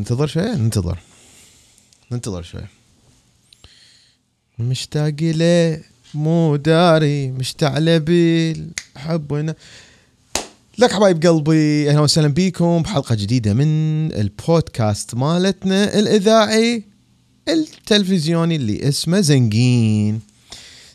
ننتظر 0.00 0.26
شوية 0.26 0.54
ننتظر 0.54 0.98
ننتظر 2.12 2.42
شوية 2.42 2.70
مشتاق 4.58 5.14
له 5.20 5.80
مو 6.14 6.56
داري. 6.56 7.30
مشتعل 7.30 8.00
بالحب 8.00 9.32
ونا 9.32 9.54
لك 10.78 10.92
حبايب 10.92 11.26
قلبي 11.26 11.90
أهلا 11.90 12.00
وسهلا 12.00 12.28
بيكم 12.28 12.82
بحلقة 12.82 13.14
جديدة 13.14 13.54
من 13.54 13.66
البودكاست 14.12 15.14
مالتنا 15.14 15.98
الإذاعي 15.98 16.84
التلفزيوني 17.48 18.56
اللي 18.56 18.88
اسمه 18.88 19.20
زنقين 19.20 20.20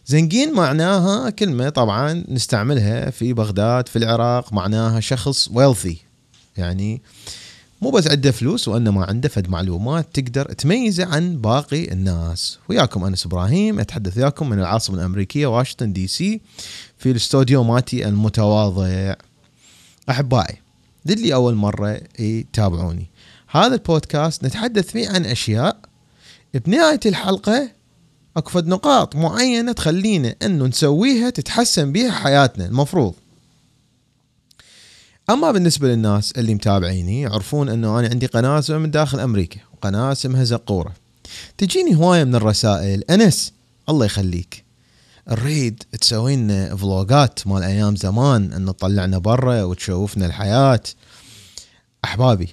زنقين 0.07 0.53
معناها 0.53 1.29
كلمة 1.29 1.69
طبعا 1.69 2.23
نستعملها 2.27 3.09
في 3.09 3.33
بغداد 3.33 3.87
في 3.87 3.95
العراق 3.95 4.53
معناها 4.53 4.99
شخص 4.99 5.49
ويلثي 5.53 5.97
يعني 6.57 7.01
مو 7.81 7.89
بس 7.89 8.07
عنده 8.07 8.31
فلوس 8.31 8.67
وانما 8.67 9.05
عنده 9.05 9.29
فد 9.29 9.49
معلومات 9.49 10.07
تقدر 10.13 10.45
تميزه 10.53 11.05
عن 11.05 11.37
باقي 11.37 11.91
الناس. 11.91 12.59
وياكم 12.69 13.03
أنس 13.03 13.25
إبراهيم 13.25 13.79
أتحدث 13.79 14.17
وياكم 14.17 14.49
من 14.49 14.59
العاصمة 14.59 14.99
الأمريكية 14.99 15.47
واشنطن 15.47 15.93
دي 15.93 16.07
سي 16.07 16.41
في 16.97 17.11
الاستوديو 17.11 17.63
ماتي 17.63 18.07
المتواضع. 18.07 19.13
أحبائي 20.09 20.55
للي 21.05 21.33
أول 21.33 21.55
مرة 21.55 22.01
يتابعوني. 22.19 23.09
هذا 23.47 23.73
البودكاست 23.73 24.43
نتحدث 24.43 24.91
فيه 24.91 25.09
عن 25.09 25.25
أشياء 25.25 25.77
بنهاية 26.53 26.99
الحلقة 27.05 27.69
أكو 28.37 28.59
نقاط 28.59 29.15
معينة 29.15 29.71
تخلينا 29.71 30.35
إنه 30.41 30.67
نسويها 30.67 31.29
تتحسن 31.29 31.91
بها 31.91 32.11
حياتنا. 32.11 32.65
المفروض 32.65 33.13
أما 35.29 35.51
بالنسبة 35.51 35.87
للناس 35.87 36.31
اللي 36.31 36.55
متابعيني 36.55 37.21
يعرفون 37.21 37.69
إنه 37.69 37.99
أنا 37.99 38.07
عندي 38.07 38.25
قناه 38.25 38.63
من 38.69 38.91
داخل 38.91 39.19
أمريكا 39.19 39.59
وقناه 39.73 40.11
اسمها 40.11 40.43
زقوره 40.43 40.93
تجيني 41.57 41.95
هواية 41.95 42.23
من 42.23 42.35
الرسائل 42.35 43.03
أنس 43.09 43.53
الله 43.89 44.05
يخليك. 44.05 44.65
نريد 45.29 45.83
تسوي 46.01 46.35
لنا 46.35 46.75
فلوجات 46.75 47.47
مال 47.47 47.63
أيام 47.63 47.95
زمان 47.95 48.53
إن 48.53 48.65
تطلعنا 48.65 49.17
برا 49.17 49.63
وتشوفنا 49.63 50.25
الحياة. 50.25 50.81
أحبابي 52.05 52.49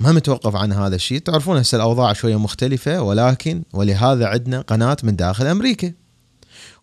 ما 0.00 0.12
متوقف 0.12 0.56
عن 0.56 0.72
هذا 0.72 0.96
الشيء. 0.96 1.18
تعرفون 1.18 1.56
هسه 1.56 1.76
الأوضاع 1.76 2.12
شوية 2.12 2.36
مختلفة 2.36 3.02
ولكن 3.02 3.62
ولهذا 3.72 4.26
عندنا 4.26 4.60
قناة 4.60 4.96
من 5.02 5.16
داخل 5.16 5.46
أمريكا. 5.46 5.92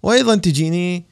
وأيضا 0.03 0.35
تجيني 0.35 1.10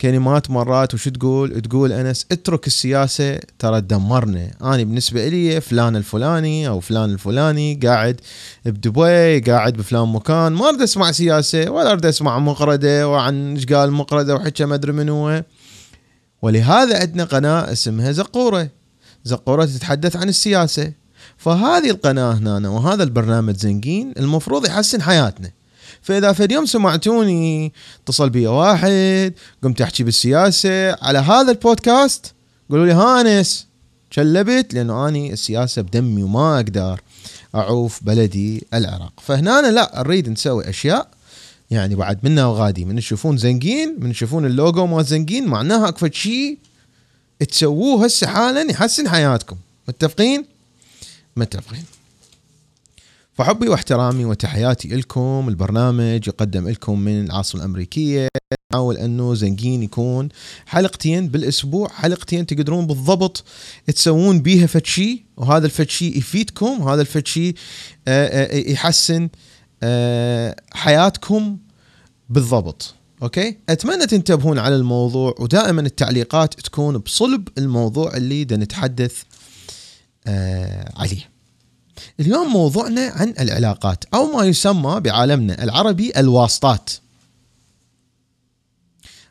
كلمات 0.00 0.50
مرات 0.50 0.94
وش 0.94 1.08
تقول؟ 1.08 1.60
تقول 1.60 1.92
انس 1.92 2.26
اترك 2.32 2.66
السياسة 2.66 3.40
ترى 3.58 3.80
تدمرنا 3.80 4.50
أنا 4.62 4.76
بالنسبة 4.76 5.28
لي 5.28 5.60
فلان 5.60 5.96
الفلاني 5.96 6.68
أو 6.68 6.80
فلان 6.80 7.10
الفلاني 7.10 7.80
قاعد 7.82 8.20
بدبي 8.66 9.40
قاعد 9.40 9.72
بفلان 9.72 10.08
مكان 10.08 10.52
ما 10.52 10.68
أريد 10.68 10.82
أسمع 10.82 11.12
سياسة 11.12 11.70
ولا 11.70 11.92
أريد 11.92 12.06
أسمع 12.06 12.38
مقرده 12.38 13.08
وعن 13.08 13.54
إيش 13.54 13.66
قال 13.66 13.92
مقرده 13.92 14.34
وحكى 14.34 14.64
ما 14.64 14.74
أدري 14.74 14.92
من 14.92 15.08
هو 15.08 15.42
ولهذا 16.42 17.00
عندنا 17.00 17.24
قناة 17.24 17.72
اسمها 17.72 18.12
زقورة. 18.12 18.68
زقورة 19.24 19.64
تتحدث 19.64 20.16
عن 20.16 20.28
السياسة. 20.28 20.92
فهذه 21.36 21.90
القناة 21.90 22.32
هنا 22.32 22.68
وهذا 22.68 23.02
البرنامج 23.02 23.56
زنقين 23.56 24.12
المفروض 24.18 24.66
يحسن 24.66 25.02
حياتنا. 25.02 25.50
فإذا 26.02 26.32
في 26.32 26.44
اليوم 26.44 26.66
سمعتوني 26.66 27.72
اتصل 28.02 28.30
بي 28.30 28.46
واحد 28.46 29.32
قمت 29.62 29.80
أحكي 29.80 30.02
بالسياسة. 30.02 30.92
على 31.04 31.18
هذا 31.18 31.50
البودكاست 31.50 32.34
قولوا 32.70 32.86
لي 32.86 32.92
أنس 32.92 33.66
شلبت 34.10 34.74
لأنه 34.74 35.08
أني 35.08 35.32
السياسة 35.32 35.82
بدمي 35.82 36.22
وما 36.22 36.56
أقدر 36.56 37.00
أعوف 37.54 38.00
بلدي 38.02 38.66
العراق. 38.74 39.12
فهنا 39.22 39.70
لا 39.70 39.92
نريد 39.96 40.28
نسوي 40.28 40.68
أشياء 40.68 41.08
يعني 41.70 41.94
بعد 41.94 42.18
منا 42.22 42.46
وغادي. 42.46 42.84
من 42.84 42.96
تشوفون 42.96 43.36
زنقين 43.36 43.96
من 43.98 44.12
تشوفون 44.12 44.46
اللوجو 44.46 44.86
مال 44.86 45.04
زنقين 45.04 45.46
معناها 45.46 45.88
أكو 45.88 46.01
فد 46.01 46.10
شيء 46.12 46.58
تسووه 47.48 48.04
هسه 48.04 48.26
حالا 48.26 48.70
يحسن 48.70 49.08
حياتكم. 49.08 49.56
متفقين؟ 49.88 50.44
متفقين. 51.36 51.84
فحبي 53.38 53.68
واحترامي 53.68 54.24
وتحياتي 54.24 54.88
لكم 54.88 55.46
البرنامج 55.48 56.28
يقدم 56.28 56.68
لكم 56.68 57.00
من 57.00 57.24
العاصمة 57.24 57.60
الأمريكية. 57.60 58.28
نحاول 58.72 58.96
أنه 58.96 59.34
زنقين 59.34 59.82
يكون 59.82 60.28
حلقتين 60.66 61.28
بالأسبوع. 61.28 61.88
حلقتين 61.88 62.46
تقدرون 62.46 62.86
بالضبط 62.86 63.44
تسوون 63.86 64.42
بيها 64.42 64.66
فتشي 64.66 65.24
وهذا 65.36 65.66
الفتشي 65.66 66.18
يفيدكم 66.18 66.80
وهذا 66.80 67.00
الفتشي 67.00 67.48
آه، 67.48 67.54
آه، 68.08 68.70
يحسن 68.70 69.28
آه، 69.82 70.56
حياتكم 70.72 71.58
بالضبط. 72.28 72.94
أوكي؟ 73.22 73.56
أتمنى 73.68 74.06
تنتبهون 74.06 74.58
على 74.58 74.76
الموضوع 74.76 75.34
ودائما 75.38 75.80
التعليقات 75.80 76.54
تكون 76.54 76.98
بصلب 76.98 77.48
الموضوع 77.58 78.16
اللي 78.16 78.44
نتحدث 78.44 79.22
عليه. 80.96 81.37
اليوم 82.20 82.52
موضوعنا 82.52 83.00
عن 83.00 83.34
العلاقات 83.40 84.04
أو 84.14 84.32
ما 84.32 84.44
يسمى 84.44 85.00
بعالمنا 85.00 85.64
العربي 85.64 86.12
الواسطات. 86.16 86.90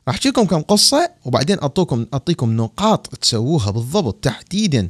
راح 0.08 0.16
أحكي 0.16 0.30
لكم 0.30 0.46
كم 0.46 0.62
قصة 0.62 1.10
وبعدين 1.26 1.60
اعطيكم 1.60 2.06
أعطيكم 2.14 2.58
نقاط 2.58 3.16
تسووها 3.16 3.72
بالضبط 3.72 4.24
تحديدا 4.24 4.90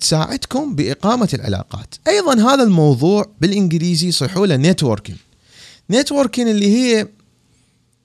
تساعدكم 0.00 0.74
بإقامة 0.74 1.28
العلاقات. 1.34 1.94
أيضا 2.08 2.34
هذا 2.34 2.62
الموضوع 2.62 3.26
بالإنجليزي 3.40 4.08
يصيحوا 4.08 4.46
له 4.46 4.56
networking 5.90 6.48
اللي 6.48 6.76
هي 6.76 7.08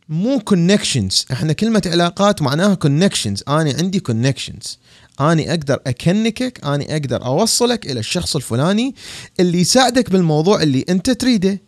مو 0.10 0.40
connections 0.40 1.26
إحنا 1.32 1.54
كلمة 1.54 1.82
علاقات 1.86 2.42
معناها 2.42 2.74
connections 2.76 3.44
أنا 3.48 3.74
عندي 3.78 4.00
connections 4.00 4.80
اني 5.22 5.50
أقدر 5.50 5.80
أ 5.88 5.96
connect 5.96 6.57
ك 6.57 6.66
اني 6.66 6.96
أقدر 6.96 7.26
أوصلك 7.26 7.86
إلى 7.86 8.00
الشخص 8.00 8.36
الفلاني 8.36 8.96
اللي 9.40 9.62
يساعدك 9.62 10.10
بالموضوع 10.10 10.62
اللي 10.64 10.86
أنت 10.90 11.10
تريده. 11.10 11.62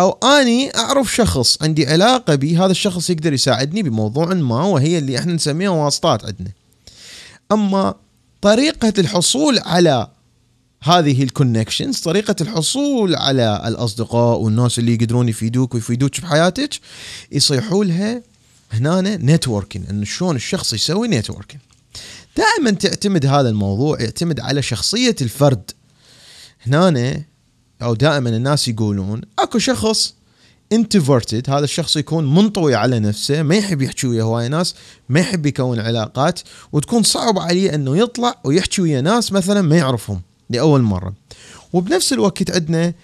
أو 0.00 0.10
اني 0.10 0.76
أعرف 0.76 1.14
شخص 1.14 1.62
عندي 1.62 1.86
علاقة 1.86 2.34
به 2.34 2.64
هذا 2.64 2.70
الشخص 2.70 3.10
يقدر 3.10 3.32
يساعدني 3.32 3.82
بموضوع 3.82 4.34
ما 4.34 4.62
وهي 4.62 4.98
اللي 4.98 5.18
إحنا 5.18 5.32
نسميها 5.32 5.70
واسطات 5.70 6.24
عندنا. 6.24 6.50
أما 7.52 7.94
طريقة 8.40 8.92
الحصول 8.98 9.58
على 9.58 10.08
هذه 10.82 11.22
ال 11.22 11.28
connections 11.28 11.98
طريقة 11.98 12.34
الحصول 12.40 13.16
على 13.16 13.62
الأصدقاء 13.66 14.38
والناس 14.40 14.78
اللي 14.78 14.94
يقدرون 14.94 15.28
يفيدوك 15.28 15.74
ويفيدوك 15.74 16.20
بحياتك 16.20 16.70
يصيحوا 17.32 17.84
لها 17.84 18.22
هنا 18.72 19.00
networking 19.16 19.90
انه 19.90 20.04
شلون 20.04 20.36
الشخص 20.36 20.72
يسوي 20.72 21.08
networking 21.08 21.62
دائما 22.40 22.70
تعتمد 22.70 23.26
هذا 23.26 23.48
الموضوع 23.48 24.00
يعتمد 24.00 24.40
على 24.40 24.62
شخصية 24.62 25.16
الفرد. 25.22 25.70
هنا 26.66 27.22
أو 27.82 27.94
دائما 27.94 28.30
الناس 28.30 28.68
يقولون 28.68 29.20
أكو 29.38 29.58
شخص 29.58 30.14
introverted 30.72 31.50
هذا 31.50 31.64
الشخص 31.64 31.96
يكون 31.96 32.34
منطوي 32.34 32.74
على 32.74 32.98
نفسه 32.98 33.42
ما 33.42 33.54
يحب 33.54 33.82
يحكي 33.82 34.06
ويا 34.06 34.22
هواي 34.22 34.48
ناس 34.48 34.74
ما 35.08 35.20
يحب 35.20 35.46
يكون 35.46 35.80
علاقات 35.80 36.40
وتكون 36.72 37.02
صعب 37.02 37.38
عليه 37.38 37.74
إنه 37.74 37.96
يطلع 37.96 38.34
ويحكي 38.44 38.82
ويا 38.82 39.00
ناس 39.00 39.32
مثلا 39.32 39.62
ما 39.62 39.76
يعرفهم 39.76 40.20
لأول 40.50 40.82
مرة. 40.82 41.14
وبنفس 41.72 42.12
الوقت 42.12 42.50
عندنا 42.50 42.94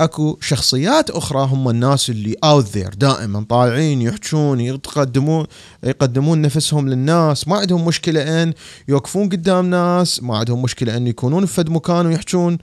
اكو 0.00 0.38
شخصيات 0.40 1.10
أخرى 1.10 1.46
هم 1.46 1.68
الناس 1.68 2.10
اللي 2.10 2.36
out 2.44 2.64
there 2.68 2.94
دائما 2.94 3.46
طالعين 3.48 4.02
يحجون 4.02 4.60
يقدمون 4.60 5.46
يقدمون 5.84 6.42
نفسهم 6.42 6.88
للناس. 6.88 7.48
ما 7.48 7.56
عندهم 7.56 7.84
مشكلة 7.84 8.42
إن 8.42 8.52
يوقفون 8.88 9.28
قدام 9.28 9.70
ناس 9.70 10.22
ما 10.22 10.38
عندهم 10.38 10.62
مشكلة 10.62 10.96
إن 10.96 11.06
يكونون 11.06 11.46
في 11.46 11.64
مكان 11.68 12.06
ويحجون. 12.06 12.58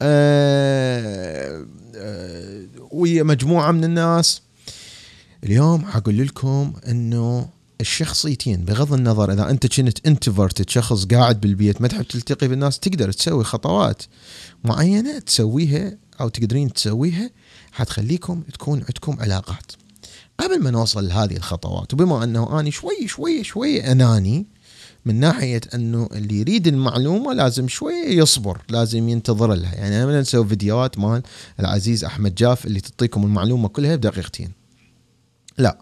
آه 0.00 1.66
آه 1.96 2.66
ويا 2.90 3.22
مجموعة 3.22 3.72
من 3.72 3.84
الناس. 3.84 4.42
اليوم 5.44 5.84
حقول 5.84 6.26
لكم 6.26 6.72
إنه 6.88 7.48
الشخصيتين 7.80 8.64
بغض 8.64 8.92
النظر 8.92 9.32
إذا 9.32 9.50
أنت 9.50 9.66
كنت 9.66 10.06
انتفرتد 10.06 10.70
شخص 10.70 11.04
قاعد 11.04 11.40
بالبيت 11.40 11.82
ما 11.82 11.88
تحب 11.88 12.02
تلتقي 12.02 12.48
بالناس 12.48 12.78
تقدر 12.78 13.12
تسوي 13.12 13.44
خطوات 13.44 14.02
معينة 14.64 15.18
تسويها 15.18 15.96
أو 16.20 16.28
تقدرين 16.28 16.72
تسويها 16.72 17.30
حتخليكم 17.72 18.42
تكون 18.54 18.78
عندكم 18.78 19.16
علاقات. 19.20 19.72
قبل 20.40 20.62
ما 20.62 20.70
نوصل 20.70 21.08
لهذه 21.08 21.36
الخطوات 21.36 21.94
وبما 21.94 22.24
أنه 22.24 22.60
أني 22.60 22.70
شوي 22.70 23.08
شوي 23.08 23.44
شوي 23.44 23.92
أناني 23.92 24.46
من 25.04 25.20
ناحية 25.20 25.60
أنه 25.74 26.08
اللي 26.12 26.40
يريد 26.40 26.66
المعلومة 26.66 27.32
لازم 27.32 27.68
شوي 27.68 27.94
يصبر 27.94 28.60
لازم 28.68 29.08
ينتظر 29.08 29.54
لها. 29.54 29.74
يعني 29.74 30.04
أنا 30.04 30.20
نسوي 30.20 30.48
فيديوهات 30.48 30.98
مال 30.98 31.22
العزيز 31.60 32.04
أحمد 32.04 32.34
جاف 32.34 32.66
اللي 32.66 32.80
تعطيكم 32.80 33.24
المعلومة 33.24 33.68
كلها 33.68 33.96
بدقيقتين. 33.96 34.50
لا 35.58 35.78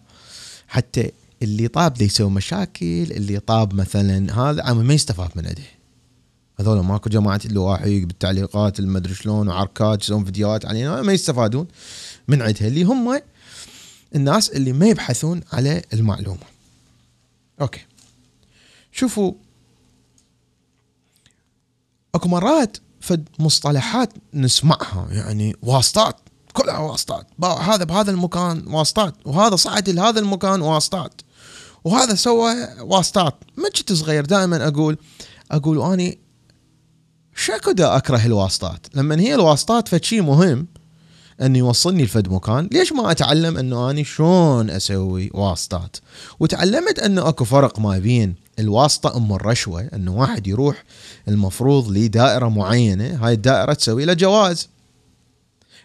حتى 0.69 1.11
اللي 1.43 1.69
طاب 1.69 1.95
ده 1.95 2.05
يسوي 2.05 2.31
مشاكل 2.31 2.87
اللي 2.87 3.39
طاب 3.39 3.75
مثلا 3.75 4.41
هذا 4.41 4.63
عم 4.63 4.87
ما 4.87 4.95
يستفاد 4.95 5.31
من 5.37 5.47
عنده 5.47 5.63
هذول 6.61 6.81
ماكو 6.81 7.11
جماعة 7.11 7.41
اللواحق 7.45 7.85
بالتعليقات 7.87 8.81
المدري 8.81 9.15
شلون 9.15 9.49
وعركات 9.49 10.03
يسوون 10.03 10.25
فيديوهات 10.25 10.67
علينا. 10.67 11.03
ما 11.03 11.13
يستفادون 11.13 11.67
من 12.29 12.43
عندها. 12.43 12.69
اللي 12.69 12.83
هم 12.83 13.21
الناس 14.15 14.51
اللي 14.51 14.73
ما 14.73 14.87
يبحثون 14.87 15.41
على 15.53 15.83
المعلومة. 15.93 16.41
أوكي. 17.61 17.81
شوفوا. 18.93 19.33
أكو 22.15 22.29
مرات 22.29 22.77
فد 23.01 23.29
مصطلحات 23.39 24.13
نسمعها 24.35 25.09
يعني 25.11 25.57
واسطات. 25.63 26.17
كلها 26.53 26.79
واسطات. 26.79 27.27
هذا 27.45 27.85
بهذا 27.85 28.11
المكان 28.11 28.65
واسطات 28.75 29.15
وهذا 29.25 29.57
صعد 29.57 29.91
لهذا 29.91 30.21
المكان 30.21 30.61
واسطات. 30.61 31.21
وهذا 31.85 32.15
سوى 32.15 32.55
واسطات. 32.81 33.35
ما 33.57 33.69
كنت 33.69 33.93
صغير 33.93 34.25
دائما 34.25 34.69
أقول 34.69 34.99
أقول 35.51 35.93
اني 35.93 36.26
شكو 37.37 37.73
دا 37.73 37.97
أكره 37.97 38.27
الواسطات. 38.27 38.87
لما 38.95 39.21
هي 39.21 39.35
الواسطات 39.35 39.89
فشي 39.89 40.21
مهم 40.21 40.67
انه 41.43 41.59
يوصلني 41.59 42.05
لفد 42.05 42.29
مكان. 42.29 42.69
ليش 42.73 42.93
ما 42.93 43.11
أتعلم 43.11 43.59
أنه 43.59 43.91
أني 43.91 44.05
شلون 44.05 44.71
أسوي 44.71 45.31
واسطات؟ 45.35 45.97
وتعلمت 46.41 46.99
أنه 46.99 47.29
أكو 47.29 47.45
فرق 47.45 47.79
ما 47.79 47.99
بين 47.99 48.35
الواسطة 48.59 49.17
أم 49.17 49.33
الرشوة 49.33 49.89
أنه 49.95 50.17
واحد 50.17 50.47
يروح 50.47 50.85
المفروض 51.29 51.91
لدائرة 51.91 52.49
معينة 52.49 53.19
هاي 53.27 53.33
الدائرة 53.33 53.73
تسوي 53.73 54.05
له 54.05 54.13
جواز. 54.13 54.69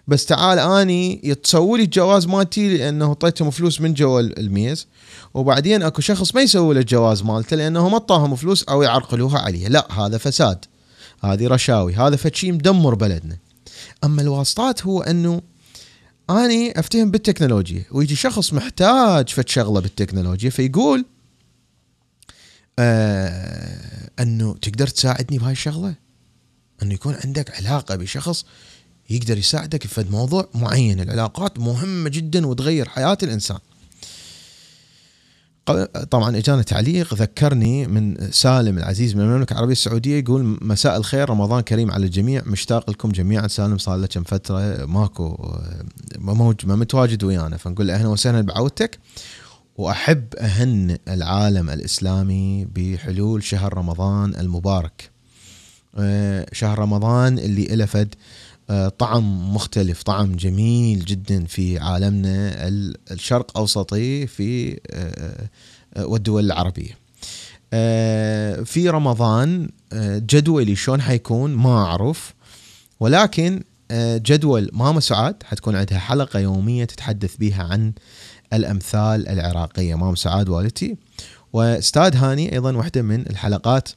بس 0.08 0.26
تعال 0.26 0.60
أني 0.60 1.36
تسوي 1.44 1.78
لي 1.78 1.84
الجواز 1.84 2.28
مالتي 2.28 2.78
لأنه 2.78 3.06
اعطيتهم 3.06 3.52
فلوس 3.52 3.82
من 3.82 3.94
جوا 3.94 4.20
الميز. 4.20 4.88
وبعدين 5.34 5.84
أكو 5.84 6.02
شخص 6.02 6.36
ما 6.36 6.42
يسوي 6.42 6.74
له 6.74 6.80
الجواز 6.80 7.24
مالته 7.24 7.56
لأنه 7.56 7.90
ما 7.90 7.94
اعطاهم 7.94 8.36
فلوس 8.36 8.64
أو 8.64 8.82
يعرقلوها 8.82 9.40
عليه. 9.40 9.68
لا 9.68 9.88
هذا 9.92 10.18
فساد. 10.18 10.66
هذه 11.22 11.48
رشاوي 11.48 11.96
هذا 11.96 12.16
فشي 12.16 12.52
مدمر 12.52 12.96
بلدنا. 12.96 13.38
أما 14.04 14.22
الواسطات 14.22 14.86
هو 14.86 15.02
إنه 15.02 15.42
أني 16.30 16.80
أفتهم 16.80 17.12
بالتكنولوجيا 17.12 17.86
ويجي 17.92 18.16
شخص 18.16 18.54
محتاج 18.54 19.30
فد 19.30 19.50
شغلة 19.50 19.80
بالتكنولوجيا 19.80 20.50
فيقول 20.50 21.06
آه 22.80 24.10
إنه 24.20 24.56
تقدر 24.62 24.88
تساعدني 24.88 25.38
بهاي 25.38 25.52
الشغلة؟ 25.52 25.96
إنه 26.84 26.94
يكون 26.94 27.16
عندك 27.26 27.56
علاقة 27.56 27.96
بشخص 27.96 28.46
يقدر 29.10 29.38
يساعدك 29.38 29.88
في 29.88 30.06
موضوع 30.10 30.50
معين. 30.54 31.00
العلاقات 31.00 31.60
مهمة 31.60 32.10
جدا 32.10 32.48
وتغير 32.48 32.90
حياة 32.90 33.18
الإنسان. 33.24 33.60
طبعا 36.10 36.38
إجانا 36.38 36.62
تعليق 36.62 37.14
ذكرني 37.14 37.88
من 37.88 38.32
سالم 38.32 38.78
العزيز 38.78 39.16
من 39.16 39.22
المملكة 39.22 39.54
العربية 39.54 39.72
السعودية 39.72 40.20
يقول 40.20 40.58
مساء 40.62 40.98
الخير 40.98 41.30
رمضان 41.30 41.62
كريم 41.62 41.92
على 41.92 42.06
الجميع 42.06 42.42
مشتاق 42.46 42.90
لكم 42.90 43.10
جميعا. 43.10 43.48
سالم 43.48 43.78
صار 43.78 43.98
له 43.98 44.08
كم 44.08 44.24
فترة 44.24 44.86
ماكو 44.86 45.56
ما 46.20 46.56
ما 46.64 46.76
متواجد 46.76 47.24
ويانا. 47.24 47.58
فنقول 47.58 47.92
أهلا 47.92 48.08
وسهلا 48.08 48.42
بعودتك. 48.42 49.00
وأحب 49.78 50.36
أهن 50.36 50.98
العالم 51.08 51.70
الإسلامي 51.70 52.66
بحلول 52.66 53.44
شهر 53.44 53.78
رمضان 53.78 54.36
المبارك. 54.36 55.12
آه، 55.98 56.46
شهر 56.54 56.80
رمضان 56.80 57.40
اللي 57.40 57.66
له 57.66 57.86
فد 57.86 58.16
آه، 58.16 58.18
طعم 58.98 59.56
مختلف 59.56 60.04
طعم 60.04 60.36
جميل 60.36 61.06
جدا 61.06 61.46
في 61.46 61.80
عالمنا 61.80 62.54
الشرق 63.12 63.58
أوسطي 63.58 64.28
في 64.28 64.80
آه، 64.92 65.48
آه، 65.94 66.06
والدول 66.06 66.46
العربية. 66.46 67.02
في 68.66 68.90
رمضان 68.90 69.70
جدولي 70.16 70.76
شلون 70.76 71.02
حيكون؟ 71.02 71.54
ما 71.56 71.78
أعرف. 71.78 72.34
ولكن 73.00 73.64
جدول 73.94 74.70
ماما 74.74 75.00
سعاد 75.00 75.44
حتكون 75.44 75.76
عندها 75.76 76.00
حلقة 76.00 76.40
يومية 76.40 76.86
تتحدث 76.86 77.36
بها 77.36 77.64
عن 77.64 77.94
الأمثال 78.54 79.28
العراقية. 79.28 79.96
ماما 79.96 80.16
سعاد 80.16 80.50
والدتي. 80.50 80.98
وأستاذ 81.54 82.16
هاني 82.16 82.54
أيضا 82.54 82.76
واحدة 82.76 83.02
من 83.02 83.22
الحلقات 83.30 83.90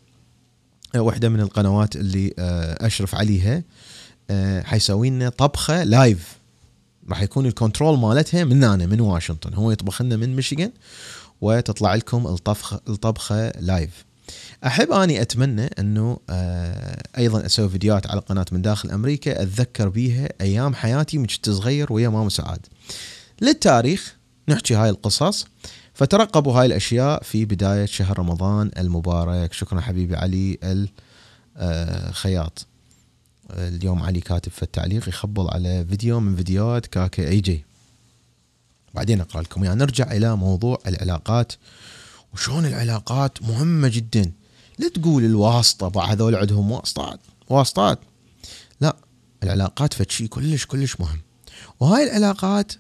واحدة 0.97 1.29
من 1.29 1.41
القنوات 1.41 1.97
اللي 1.97 2.35
أشرف 2.81 3.15
عليها. 3.15 3.57
آه، 3.57 3.63
حيسوي 4.65 5.11
لنا 5.11 5.29
طبخة 5.29 5.85
live 5.85 6.39
راح 7.09 7.23
يكون 7.23 7.47
ال 7.47 7.53
control 7.53 7.99
مالتها 7.99 8.45
من 8.45 8.65
هنا 8.65 8.87
من 8.87 9.01
واشنطن. 9.01 9.55
هو 9.55 9.71
يطبخ 9.71 10.03
لنا 10.03 10.17
من 10.17 10.37
ميشيغان 10.37 10.71
وتطلع 11.41 11.95
لكم 11.95 12.27
الطبخه 12.27 12.81
الطبخة 12.89 13.51
live 13.51 14.05
أحب 14.67 14.93
أني 14.93 15.23
أتمنى 15.23 15.71
أنه 15.79 16.19
آه، 16.31 17.03
أيضا 17.19 17.47
أسوي 17.47 17.69
فيديوهات 17.69 18.07
على 18.07 18.21
قناة 18.21 18.47
من 18.53 18.63
داخل 18.63 18.91
أمريكا 18.91 19.43
أتذكر 19.43 19.89
بيها 19.89 20.29
أيام 20.41 20.75
حياتي 20.75 21.19
من 21.19 21.27
كنت 21.27 21.51
صغير 21.51 21.93
ويا 21.93 22.09
ماما 22.09 22.29
سعاد. 22.29 22.67
للتاريخ 23.43 24.17
نحكي 24.49 24.75
هاي 24.75 24.91
القصص. 24.91 25.47
فترقبوا 25.95 26.53
هاي 26.53 26.67
الأشياء 26.67 27.23
في 27.23 27.45
بداية 27.45 27.85
شهر 27.85 28.19
رمضان 28.19 28.71
المبارك. 28.79 29.53
شكرا 29.53 29.81
حبيبي 29.81 30.17
علي 30.17 30.59
الخياط 31.57 32.67
اليوم 33.51 34.03
علي 34.03 34.21
كاتب 34.21 34.53
في 34.53 34.63
التعليق 34.63 35.09
يخبل 35.09 35.49
على 35.49 35.87
فيديو 35.89 36.21
من 36.21 36.37
فيديوهات 36.37 36.87
كاكا 36.87 37.29
إي 37.29 37.41
جي. 37.41 37.65
بعدين 38.95 39.21
أقرأ 39.21 39.43
لكم 39.43 39.65
يعني 39.65 39.81
نرجع 39.81 40.13
إلى 40.13 40.37
موضوع 40.37 40.79
العلاقات. 40.87 41.53
وشون 42.35 42.67
العلاقات 42.67 43.43
مهمة 43.43 43.89
جدا؟ 43.89 44.33
لا 44.79 44.89
تقول 44.89 45.25
الواسطة 45.25 45.89
بعض 45.89 46.11
هذول 46.11 46.35
عندهم 46.35 46.73
واسطات. 46.73 47.21
واسطات. 47.49 47.99
لا 48.81 48.97
العلاقات 49.43 49.95
فشي 49.95 50.29
كلش 50.29 50.67
كلش 50.67 51.01
مهم. 51.01 51.21
وهاي 51.81 52.05
العلاقات 52.05 52.73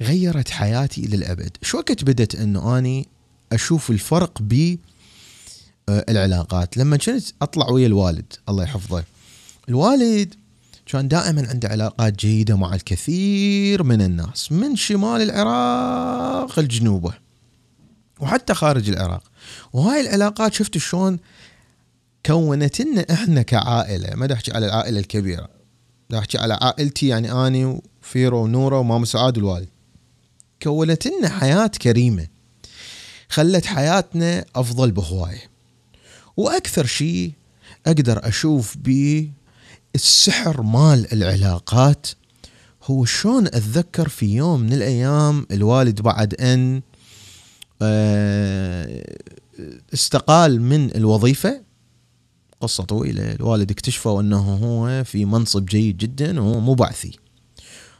غيرت 0.00 0.48
حياتي 0.48 1.00
إلى 1.00 1.16
الأبد. 1.16 1.56
شو 1.62 1.78
وقت 1.78 2.04
بدت 2.04 2.34
إنه 2.34 2.78
أني 2.78 3.08
أشوف 3.52 3.90
الفرق 3.90 4.38
ب 4.40 4.76
آه، 5.88 6.04
العلاقات؟ 6.08 6.76
لما 6.76 6.96
كنت 6.96 7.24
أطلع 7.42 7.70
ويا 7.70 7.86
الوالد 7.86 8.32
الله 8.48 8.64
يحفظه. 8.64 9.04
الوالد 9.68 10.34
كان 10.86 11.08
دائما 11.08 11.48
عنده 11.48 11.68
علاقات 11.68 12.16
جيدة 12.16 12.56
مع 12.56 12.74
الكثير 12.74 13.82
من 13.82 14.02
الناس 14.02 14.52
من 14.52 14.76
شمال 14.76 15.22
العراق 15.22 16.58
الجنوبة 16.58 17.14
وحتى 18.20 18.54
خارج 18.54 18.88
العراق. 18.88 19.22
وهاي 19.72 20.00
العلاقات 20.00 20.54
شفت 20.54 20.78
شلون 20.78 21.18
كونت 22.26 22.80
لنا 22.80 23.06
إحنا 23.10 23.42
كعائلة 23.42 24.14
ما 24.14 24.32
أحكي 24.32 24.52
على 24.52 24.66
العائلة 24.66 25.00
الكبيرة 25.00 25.48
أحكي 26.14 26.38
على 26.38 26.54
عائلتي 26.54 27.06
يعني 27.06 27.32
أني 27.32 27.80
وفيرو 28.02 28.42
ونورة 28.42 28.78
وماما 28.78 29.04
سعاد 29.04 29.36
والوالد. 29.36 29.68
كونت 30.62 31.06
لنا 31.06 31.28
حياة 31.28 31.66
كريمة 31.66 32.26
خلت 33.28 33.66
حياتنا 33.66 34.44
أفضل 34.56 34.90
بهواية. 34.90 35.50
وأكثر 36.36 36.86
شيء 36.86 37.32
أقدر 37.86 38.28
أشوف 38.28 38.76
به 38.76 39.30
السحر 39.96 40.62
مال 40.62 41.12
العلاقات 41.12 42.06
هو 42.84 43.04
شلون 43.04 43.46
أتذكر 43.46 44.08
في 44.08 44.26
يوم 44.26 44.60
من 44.60 44.72
الأيام 44.72 45.46
الوالد 45.50 46.00
بعد 46.00 46.34
أن 46.34 46.82
آه، 47.82 49.16
استقال 49.94 50.62
من 50.62 50.96
الوظيفة. 50.96 51.62
قصة 52.60 52.84
طويلة. 52.84 53.32
الوالد 53.32 53.70
اكتشفوا 53.70 54.20
أنه 54.20 54.54
هو 54.54 55.04
في 55.04 55.24
منصب 55.24 55.66
جيد 55.66 55.96
جدا 55.96 56.40
وهو 56.40 56.60
مو 56.60 56.74
بعثي. 56.74 57.18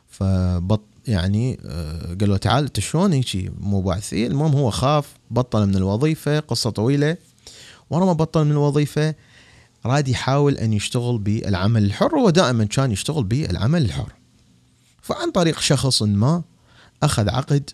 فبط 0.08 0.82
يعني 1.08 1.60
آه، 1.64 2.16
قال 2.20 2.30
له 2.30 2.36
تعال 2.36 2.64
أنت 2.64 2.80
شلون 2.80 3.12
هيك 3.12 3.52
مو 3.60 3.80
بعثي؟ 3.80 4.26
المهم 4.26 4.52
هو 4.52 4.70
خاف 4.70 5.14
بطل 5.30 5.66
من 5.66 5.76
الوظيفة. 5.76 6.40
قصة 6.40 6.70
طويلة. 6.70 7.16
ورا 7.90 8.04
ما 8.04 8.12
بطل 8.12 8.44
من 8.44 8.50
الوظيفة 8.50 9.14
راد 9.86 10.08
يحاول 10.08 10.54
أن 10.54 10.72
يشتغل 10.72 11.18
بالعمل 11.18 11.84
الحر 11.84 12.16
هو 12.16 12.30
دائما 12.30 12.64
كان 12.64 12.92
يشتغل 12.92 13.24
بالعمل 13.24 13.82
الحر. 13.84 14.12
فعن 15.02 15.30
طريق 15.30 15.60
شخص 15.60 16.02
ما 16.02 16.42
أخذ 17.02 17.28
عقد 17.28 17.70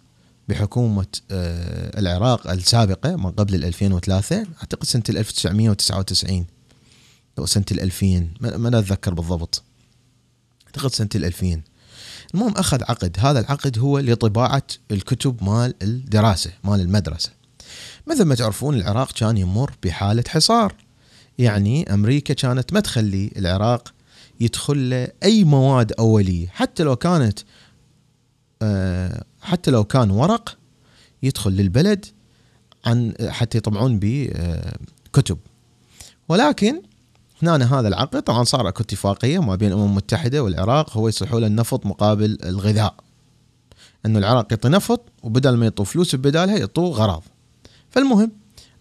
بحكومة 0.48 1.06
آه، 1.30 2.00
العراق 2.00 2.50
السابقة 2.50 3.16
من 3.16 3.30
قبل 3.30 3.64
2003 3.64 4.46
أعتقد 4.60 4.84
سنة 4.84 5.02
1999 5.08 6.46
أو 7.38 7.46
سنة 7.46 7.64
2000 7.72 8.28
ما 8.40 8.78
أتذكر 8.78 9.14
بالضبط. 9.14 9.62
أعتقد 10.66 10.94
سنة 10.94 11.08
2000 11.14 11.62
المهم 12.34 12.52
أخذ 12.56 12.82
عقد. 12.82 13.16
هذا 13.18 13.40
العقد 13.40 13.78
هو 13.78 13.98
لطباعة 13.98 14.66
الكتب 14.90 15.44
مال 15.44 15.74
الدراسة 15.82 16.50
مال 16.64 16.80
المدرسة. 16.80 17.30
مثل 18.06 18.22
ما 18.24 18.34
تعرفون 18.34 18.74
العراق 18.74 19.12
كان 19.12 19.36
يمر 19.36 19.72
بحالة 19.82 20.24
حصار. 20.28 20.74
يعني 21.38 21.94
أمريكا 21.94 22.34
كانت 22.34 22.72
ما 22.72 22.80
تخلي 22.80 23.30
العراق 23.36 23.94
يدخل 24.40 24.90
له 24.90 25.08
أي 25.22 25.44
مواد 25.44 25.92
أولية. 25.98 26.46
حتى 26.48 26.82
لو 26.82 26.96
كانت 26.96 27.38
آه، 28.62 29.24
حتى 29.40 29.70
لو 29.70 29.84
كان 29.84 30.10
ورق 30.10 30.58
يدخل 31.22 31.50
للبلد 31.50 32.06
عن 32.84 33.14
حتى 33.28 33.58
يطبعون 33.58 33.98
بكتب 34.02 35.38
ولكن 36.28 36.82
هنا 37.42 37.78
هذا 37.78 37.88
العقد 37.88 38.22
طبعا 38.22 38.44
صار 38.44 38.68
اكو 38.68 38.82
اتفاقية 38.82 39.38
ما 39.38 39.54
بين 39.54 39.68
الأمم 39.68 39.84
المتحدة 39.84 40.42
والعراق 40.42 40.96
هو 40.96 41.08
يصلحوا 41.08 41.40
له 41.40 41.46
النفط 41.46 41.86
مقابل 41.86 42.38
الغذاء. 42.44 42.94
إنه 44.06 44.18
العراق 44.18 44.46
يعطي 44.50 44.68
نفط 44.68 45.00
وبدل 45.22 45.56
ما 45.56 45.64
يعطوا 45.64 45.84
فلوس 45.84 46.14
ببدالها 46.14 46.56
يعطوا 46.56 46.94
غراض. 46.94 47.22
فالمهم 47.90 48.32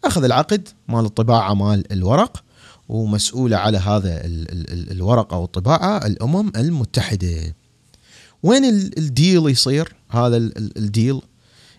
أخذ 0.05 0.23
العقد 0.23 0.69
مال 0.87 1.05
الطباعة 1.05 1.53
مال 1.53 1.91
الورق 1.91 2.43
ومسؤولة 2.89 3.57
على 3.57 3.77
هذا 3.77 4.25
ال 4.25 4.51
ال 4.51 4.73
ال 4.73 4.91
الورق 4.91 5.33
أو 5.33 5.45
الطباعة 5.45 5.97
الأمم 6.05 6.51
المتحدة. 6.55 7.55
وين 8.43 8.65
الديل 8.97 9.49
يصير؟ 9.49 9.95
هذا 10.09 10.37
الديل 10.57 11.21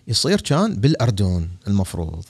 يصير 0.07 0.41
كان 0.41 0.75
بالأردن 0.75 1.47
المفروض. 1.67 2.25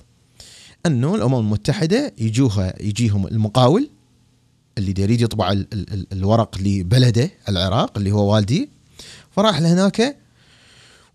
أنه 0.85 1.15
الأمم 1.15 1.39
المتحدة 1.39 2.13
يجوها 2.17 2.83
يجيهم 2.83 3.27
المقاول 3.27 3.89
اللي 4.77 4.93
يريد 5.01 5.21
يطبع 5.21 5.51
ال 5.51 5.67
ال 5.73 6.07
الورق 6.11 6.57
لبلده 6.61 7.31
العراق 7.49 7.97
اللي 7.97 8.11
هو 8.11 8.33
والدي. 8.33 8.69
فراح 9.31 9.61
لهناك 9.61 10.17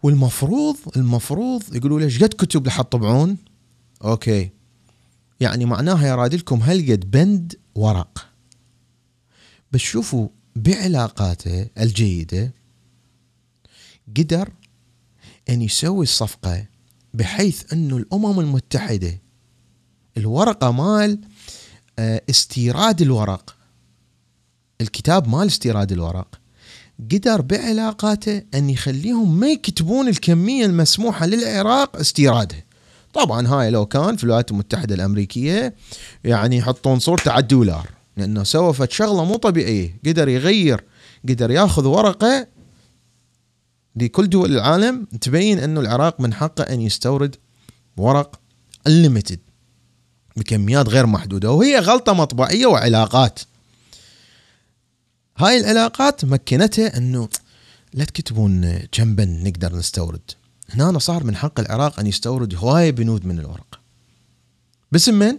والمفروض 0.03 0.77
المفروض 0.97 1.63
يقولوا 1.77 1.99
له 1.99 2.05
إيش 2.05 2.23
قد 2.23 2.29
كتب 2.29 2.67
لحد 2.67 2.85
تطبعون 2.85 3.37
أوكي. 4.05 4.58
يعني 5.41 5.65
معناها 5.65 6.07
يا 6.07 6.15
رادلكم 6.15 6.61
هالقد 6.61 7.11
بند 7.11 7.55
ورق. 7.75 8.29
بس 9.73 9.81
شوفوا 9.81 10.29
بعلاقاته 10.57 11.67
الجيدة 11.81 12.53
قدر 14.17 14.49
أن 15.49 15.63
يسوي 15.63 16.03
الصفقة 16.03 16.67
بحيث 17.15 17.73
أنه 17.73 17.97
الأمم 17.97 18.41
المتحدة 18.41 19.19
الورقة 20.17 20.71
مال 20.71 21.21
آه، 21.99 22.23
استيراد 22.31 23.03
الورق 23.03 23.57
الكتاب 24.81 25.29
مال 25.29 25.47
استيراد 25.47 25.93
الورق 25.93 26.41
قدر 27.13 27.41
بعلاقاته 27.41 28.43
أن 28.55 28.71
يخليهم 28.71 29.41
ما 29.41 29.47
يكتبون 29.47 30.09
الكمية 30.09 30.67
المسموحة 30.67 31.27
للعراق 31.27 31.97
استيرادها 31.97 32.65
طبعا 33.19 33.49
هاي 33.49 33.71
لو 33.71 33.87
كان 33.87 34.17
في 34.17 34.25
الولايات 34.25 34.51
المتحدة 34.51 34.95
الأمريكية 34.95 35.75
يعني 36.25 36.57
يحطون 36.57 36.99
صورته 36.99 37.31
على 37.31 37.43
الدولار 37.43 37.91
لأنه 38.17 38.43
سوى 38.45 38.75
فد 38.75 38.91
شغلة 38.91 39.25
مو 39.25 39.37
طبيعية 39.37 40.01
قدر 40.07 40.29
يغير 40.29 40.85
قدر 41.29 41.51
يأخذ 41.51 41.87
ورقة 41.87 42.47
لكل 43.97 44.29
دول 44.29 44.53
العالم 44.53 45.05
تبين 45.21 45.59
أنه 45.59 45.81
العراق 45.81 46.21
من 46.21 46.35
حقه 46.35 46.63
أن 46.63 46.81
يستورد 46.81 47.37
ورق 47.97 48.41
unlimited 48.89 49.39
بكميات 50.37 50.89
غير 50.89 51.07
محدودة 51.07 51.51
وهي 51.51 51.79
غلطة 51.79 52.13
مطبعية 52.13 52.67
وعلاقات. 52.67 53.41
هاي 55.39 55.61
العلاقات 55.61 56.25
مكنتها 56.25 56.97
أنه 56.97 57.29
لا 57.95 58.05
تكتبون 58.05 58.79
كم 58.93 59.15
بن 59.15 59.45
نقدر 59.45 59.77
نستورد. 59.77 60.31
هنا 60.71 60.99
صار 60.99 61.25
من 61.25 61.37
حق 61.37 61.61
العراق 61.61 62.01
أن 62.01 62.07
يستورد 62.07 62.55
هواية 62.55 62.91
بنود 62.91 63.27
من 63.27 63.39
الورق 63.39 63.81
باسم 64.93 65.15
من؟ 65.15 65.39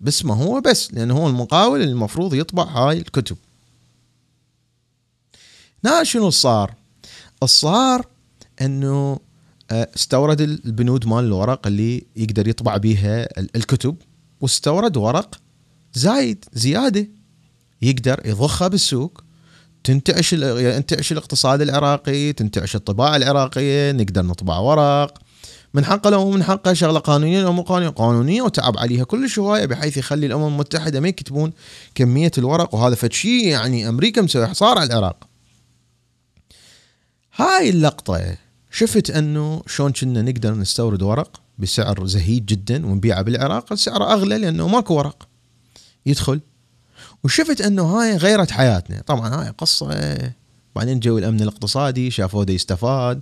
باسمه 0.00 0.34
هو 0.34 0.60
بس 0.60 0.94
لأنه 0.94 1.14
هو 1.14 1.28
المقاول 1.28 1.82
المفروض 1.82 2.34
يطبع 2.34 2.62
هاي 2.62 2.98
الكتب 2.98 3.36
هنا 5.84 6.04
شنو 6.04 6.30
صار؟ 6.30 6.74
الصار 7.42 8.06
أنه 8.60 9.18
آه، 9.70 9.88
استورد 9.96 10.40
البنود 10.40 11.06
مال 11.06 11.24
الورق 11.24 11.66
اللي 11.66 12.06
يقدر 12.16 12.48
يطبع 12.48 12.76
بيها 12.76 13.28
الكتب 13.56 13.96
واستورد 14.40 14.96
ورق 14.96 15.40
زايد 15.94 16.44
زيادة 16.52 17.08
يقدر 17.82 18.20
يضخها 18.24 18.68
بالسوق 18.68 19.24
تنتعش 19.84 20.32
ينتعش 20.32 21.12
الاقتصاد 21.12 21.60
العراقي 21.60 22.32
تنتعش 22.32 22.76
الطباعة 22.76 23.16
العراقية 23.16 23.92
نقدر 23.92 24.22
نطبع 24.22 24.58
ورق. 24.58 25.18
من 25.74 25.84
حقه 25.84 26.10
لو 26.10 26.30
من 26.30 26.42
حقه 26.42 26.72
شغلة 26.72 26.98
قانونية. 26.98 27.46
أو 27.46 27.52
مو 27.52 27.62
قانونية 27.62 27.88
قانونية 27.88 28.42
وتعب 28.42 28.78
عليها 28.78 29.04
كل 29.04 29.28
هواية 29.38 29.66
بحيث 29.66 29.96
يخلي 29.96 30.26
الأمم 30.26 30.46
المتحدة 30.46 31.00
ما 31.00 31.08
يكتبون 31.08 31.52
كمية 31.94 32.30
الورق. 32.38 32.74
وهذا 32.74 32.94
فد 32.94 33.12
شيء 33.12 33.46
يعني 33.46 33.88
أمريكا 33.88 34.22
مسوي 34.22 34.46
حصار 34.46 34.78
على 34.78 34.86
العراق. 34.86 35.28
هاي 37.36 37.70
اللقطة 37.70 38.36
شفت 38.70 39.10
أنه 39.10 39.62
شلون 39.66 39.92
كنا 39.92 40.22
نقدر 40.22 40.54
نستورد 40.54 41.02
ورق 41.02 41.40
بسعر 41.58 42.06
زهيد 42.06 42.46
جدا 42.46 42.86
ونبيعه 42.86 43.22
بالعراق. 43.22 43.74
سعره 43.74 44.12
أغلى 44.12 44.38
لأنه 44.38 44.68
ماكو 44.68 44.94
ورق. 44.94 45.28
يدخل 46.06 46.40
وشفت 47.24 47.60
إنه 47.60 47.82
هاي 47.82 48.16
غيرت 48.16 48.50
حياتنا. 48.50 49.02
طبعا 49.06 49.42
هاي 49.42 49.48
قصة 49.48 49.86
بعدين 50.76 51.00
جو 51.00 51.18
الأمن 51.18 51.40
الاقتصادي 51.40 52.10
شافوه 52.10 52.44
دا 52.44 52.52
يستفاد 52.52 53.20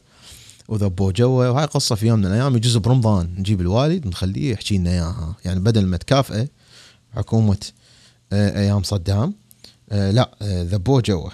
وذبوه 0.69 1.13
جوه. 1.13 1.51
وهاي 1.51 1.67
قصة 1.67 1.95
في 1.95 2.07
يوم 2.07 2.19
من 2.19 2.27
الأيام 2.27 2.57
يجوز 2.57 2.77
برمضان 2.77 3.35
نجيب 3.39 3.61
الوالد 3.61 4.07
ونخليه 4.07 4.53
يحكي 4.53 4.79
لنا 4.79 4.91
إياها. 4.91 5.37
يعني 5.45 5.61
بدل 5.61 5.87
ما 5.87 5.97
تكافئه 5.97 6.49
حكومة 7.17 7.59
آه، 8.33 8.61
أيام 8.61 8.83
صدام 8.83 9.35
آه، 9.91 10.11
لا 10.11 10.31
آه، 10.43 10.63
ذبوه 10.63 11.01
جوه. 11.01 11.33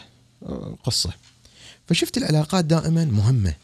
قصة. 0.84 1.10
فشفت 1.86 2.16
العلاقات 2.16 2.64
دائما 2.64 3.04
مهمة. 3.04 3.54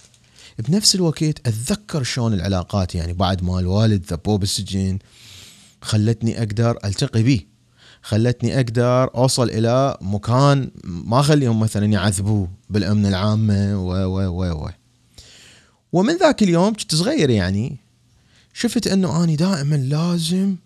بنفس 0.59 0.95
الوقت 0.95 1.23
أتذكر 1.23 2.03
شلون 2.03 2.35
العلاقات 2.35 2.95
يعني 2.95 3.13
بعد 3.13 3.43
ما 3.43 3.59
الوالد 3.61 4.13
ذبوه 4.13 4.39
بالسجن 4.39 4.99
خلتني 5.83 6.39
أقدر 6.39 6.79
ألتقي 6.85 7.23
به 7.23 7.41
خلتني 8.03 8.57
أقدر 8.57 9.15
أوصل 9.15 9.51
إلى 9.51 9.97
مكان 10.01 10.71
ما 10.85 11.21
أخليهم 11.21 11.61
مثلا 11.61 11.87
يعذبوه 11.87 12.49
بالأمن 12.71 13.07
العامة 13.07 13.87
و 13.87 13.93
و 13.93 14.29
و 14.29 14.65
و. 14.65 14.71
ومن 15.93 16.17
ذاك 16.17 16.43
اليوم 16.43 16.75
كنت 16.75 16.95
صغير 16.95 17.31
يعني 17.31 17.77
شفت 18.53 18.87
إنه 18.87 19.25
أني 19.25 19.37
دائما 19.37 19.77
لازم 19.77 20.57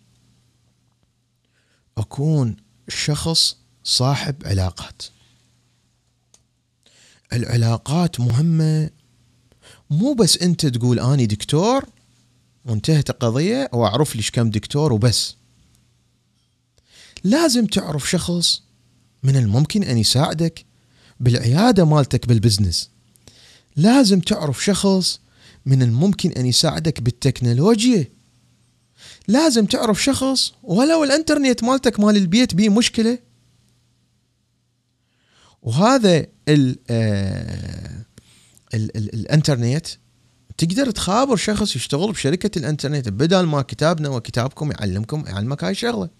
أكون 1.98 2.56
شخص 2.88 3.56
صاحب 3.84 4.34
علاقات. 4.44 5.02
العلاقات 7.32 8.20
مهمة. 8.20 8.90
مو 9.90 10.12
بس 10.12 10.38
أنت 10.38 10.66
تقول 10.66 11.00
أني 11.00 11.26
دكتور 11.26 11.84
وانتهت 12.64 13.10
القضية 13.10 13.70
وأعرف 13.72 14.16
ليش 14.16 14.30
كم 14.30 14.50
دكتور 14.50 14.92
وبس. 14.92 15.36
لازم 17.26 17.66
تعرف 17.66 18.10
شخص 18.10 18.62
من 19.22 19.36
الممكن 19.36 19.82
أن 19.82 19.98
يساعدك 19.98 20.64
بالعيادة 21.20 21.84
مالتك 21.84 22.28
بالبزنس. 22.28 22.90
لازم 23.76 24.20
تعرف 24.20 24.64
شخص 24.64 25.20
من 25.66 25.82
الممكن 25.82 26.30
أن 26.30 26.46
يساعدك 26.46 27.00
بالتكنولوجيا. 27.00 28.08
لازم 29.28 29.66
تعرف 29.66 30.02
شخص 30.02 30.52
ولو 30.62 31.04
الإنترنت 31.04 31.64
مالتك 31.64 32.00
مال 32.00 32.16
البيت 32.16 32.54
بيه 32.54 32.68
مشكلة. 32.68 33.18
وهذا 35.62 36.26
ال 36.48 36.78
آه 36.90 38.04
ال 38.74 38.96
ال 38.96 39.14
الإنترنت 39.14 39.86
تقدر 40.58 40.90
تخابر 40.90 41.36
شخص 41.36 41.76
يشتغل 41.76 42.12
بشركة 42.12 42.58
الإنترنت 42.58 43.08
بدل 43.08 43.42
ما 43.42 43.62
كتابنا 43.62 44.08
وكتابكم 44.08 44.70
يعلمكم 44.70 45.24
يعلمك 45.26 45.64
هاي 45.64 45.70
الشغلة. 45.70 46.15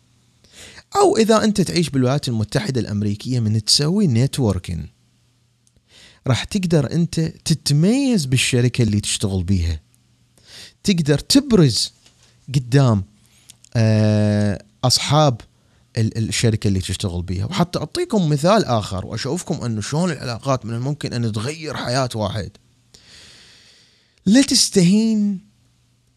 أو 0.96 1.16
إذا 1.16 1.44
أنت 1.44 1.60
تعيش 1.60 1.90
بالولايات 1.90 2.28
المتحدة 2.28 2.80
الأمريكية 2.80 3.40
من 3.40 3.64
تسوي 3.64 4.06
نتوركينج 4.06 4.86
راح 6.26 6.44
تقدر 6.44 6.92
أنت 6.92 7.20
تتميز 7.20 8.24
بالشركة 8.24 8.82
اللي 8.82 9.00
تشتغل 9.00 9.42
بيها. 9.42 9.80
تقدر 10.84 11.18
تبرز 11.18 11.92
قدام 12.54 13.04
آه، 13.76 14.62
أصحاب 14.84 15.40
الشركة 15.96 16.68
اللي 16.68 16.80
تشتغل 16.80 17.22
بيها. 17.22 17.44
وحتى 17.44 17.78
أعطيكم 17.78 18.28
مثال 18.28 18.64
آخر 18.64 19.06
وأشوفكم 19.06 19.64
أنه 19.64 19.80
شلون 19.80 20.10
العلاقات 20.10 20.66
من 20.66 20.74
الممكن 20.74 21.12
أن 21.12 21.32
تغير 21.32 21.76
حياة 21.76 22.08
واحد. 22.14 22.50
لا 24.26 24.42
تستهين 24.42 25.40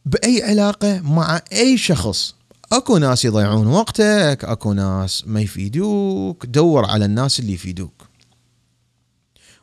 بأي 0.06 0.44
علاقة 0.44 1.02
مع 1.02 1.42
أي 1.52 1.78
شخص. 1.78 2.36
اكو 2.72 2.98
ناس 2.98 3.26
يضيعون 3.26 3.68
وقتك 3.68 4.40
اكو 4.44 4.74
ناس 4.74 5.24
ما 5.28 5.42
يفيدوك. 5.42 6.46
دور 6.46 6.86
على 6.86 7.06
الناس 7.06 7.40
اللي 7.40 7.54
يفيدوك. 7.54 7.94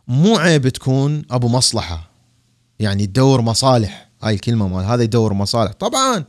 مو 0.08 0.36
عيب 0.36 0.68
تكون 0.68 1.22
ابو 1.30 1.48
مصلحة. 1.48 2.10
يعني 2.78 3.06
تدور 3.06 3.40
مصالح. 3.40 4.08
هاي 4.22 4.34
الكلمة 4.34 4.68
مال 4.68 4.84
هذا 4.84 5.02
يدور 5.02 5.32
مصالح. 5.32 5.72
طبعا 5.72 6.24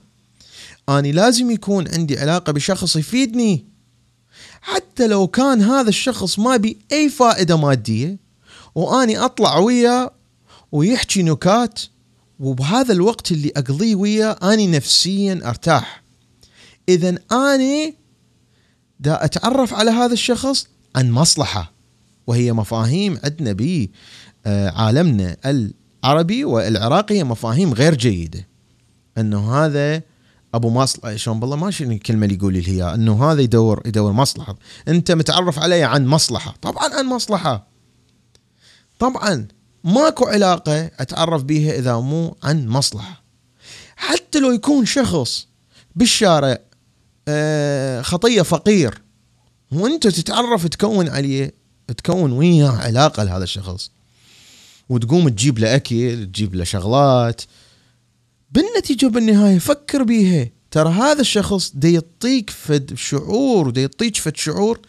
أني 0.90 1.12
لازم 1.12 1.52
يكون 1.52 1.88
عندي 1.88 2.20
علاقة 2.20 2.54
بشخص 2.54 2.96
يفيدني. 2.96 3.66
حتى 4.62 5.08
لو 5.08 5.28
كان 5.28 5.62
هذا 5.62 5.90
الشخص 5.90 6.40
ما 6.40 6.58
بي 6.58 6.78
أي 6.92 7.10
فائدة 7.10 7.58
مادية 7.58 8.18
وأني 8.76 9.18
أطلع 9.18 9.58
وياه 9.58 10.12
ويحكي 10.72 11.24
نكات 11.24 11.80
وبهذا 12.40 12.94
الوقت 12.94 13.32
اللي 13.32 13.52
أقضيه 13.56 13.96
وياه 13.96 14.54
أني 14.54 14.68
نفسيا 14.68 15.42
أرتاح. 15.46 16.07
اذا 16.90 17.16
آني 17.32 17.96
دا 19.00 19.26
أتعرف 19.26 19.74
على 19.74 19.92
هذا 19.92 20.14
الشخص 20.14 20.68
عن 20.96 21.12
مصلحة 21.12 21.72
وهي 22.28 22.54
مفاهيم 22.54 23.20
عندنا 23.24 23.52
ب 23.52 23.90
آه، 24.46 24.70
عالمنا 24.70 25.38
العربي 25.46 26.46
والعراقي 26.46 27.18
هي 27.18 27.24
مفاهيم 27.24 27.74
غير 27.74 27.96
جيدة. 27.96 28.48
إنه 29.18 29.56
هذا 29.56 30.02
أبو 30.54 30.70
مصلحة 30.70 31.16
شلون 31.16 31.40
بالله 31.40 31.56
ما 31.56 31.72
شنو 31.72 31.92
الكلمة 31.92 32.26
اللي 32.26 32.36
يقول 32.36 32.54
لي 32.54 32.68
هي 32.70 32.94
إنه 32.94 33.32
هذا 33.32 33.42
يدور 33.42 33.82
يدور 33.86 34.12
مصلحة. 34.12 34.56
أنت 34.88 35.12
متعرف 35.12 35.60
علي 35.60 35.84
عن 35.84 36.06
مصلحة. 36.06 36.56
طبعا 36.62 36.96
عن 36.96 37.06
مصلحة. 37.06 37.68
طبعا 39.00 39.48
ماكو 39.84 40.26
علاقة 40.26 40.92
أتعرف 41.00 41.44
بها 41.44 41.76
إذا 41.76 41.98
مو 41.98 42.36
عن 42.44 42.68
مصلحة. 42.68 43.24
حتى 43.96 44.40
لو 44.40 44.52
يكون 44.52 44.86
شخص 44.86 45.48
بالشارع 45.96 46.60
خطية 48.02 48.42
فقير. 48.42 49.02
وانت 49.72 50.08
تتعرف 50.08 50.68
تكون 50.68 51.10
عليه 51.10 51.54
تكون 51.98 52.32
وياه 52.32 52.72
علاقة 52.72 53.24
لهذا 53.24 53.44
الشخص. 53.44 53.92
وتقوم 54.90 55.30
تجيب 55.30 55.60
له 55.60 55.76
أكل 55.76 56.26
تجيب 56.34 56.56
له 56.56 56.64
شغلات. 56.64 57.42
بالنتيجة 58.52 59.06
بالنهاية 59.06 59.60
فكر 59.60 60.04
بيها. 60.04 60.50
ترى 60.72 60.90
هذا 60.90 61.22
الشخص 61.22 61.72
دي 61.76 61.94
يعطيك 61.94 62.50
فد 62.50 62.94
شعور 62.96 63.68
ودي 63.68 63.82
يعطيك 63.82 64.16
فد 64.16 64.36
شعور 64.36 64.80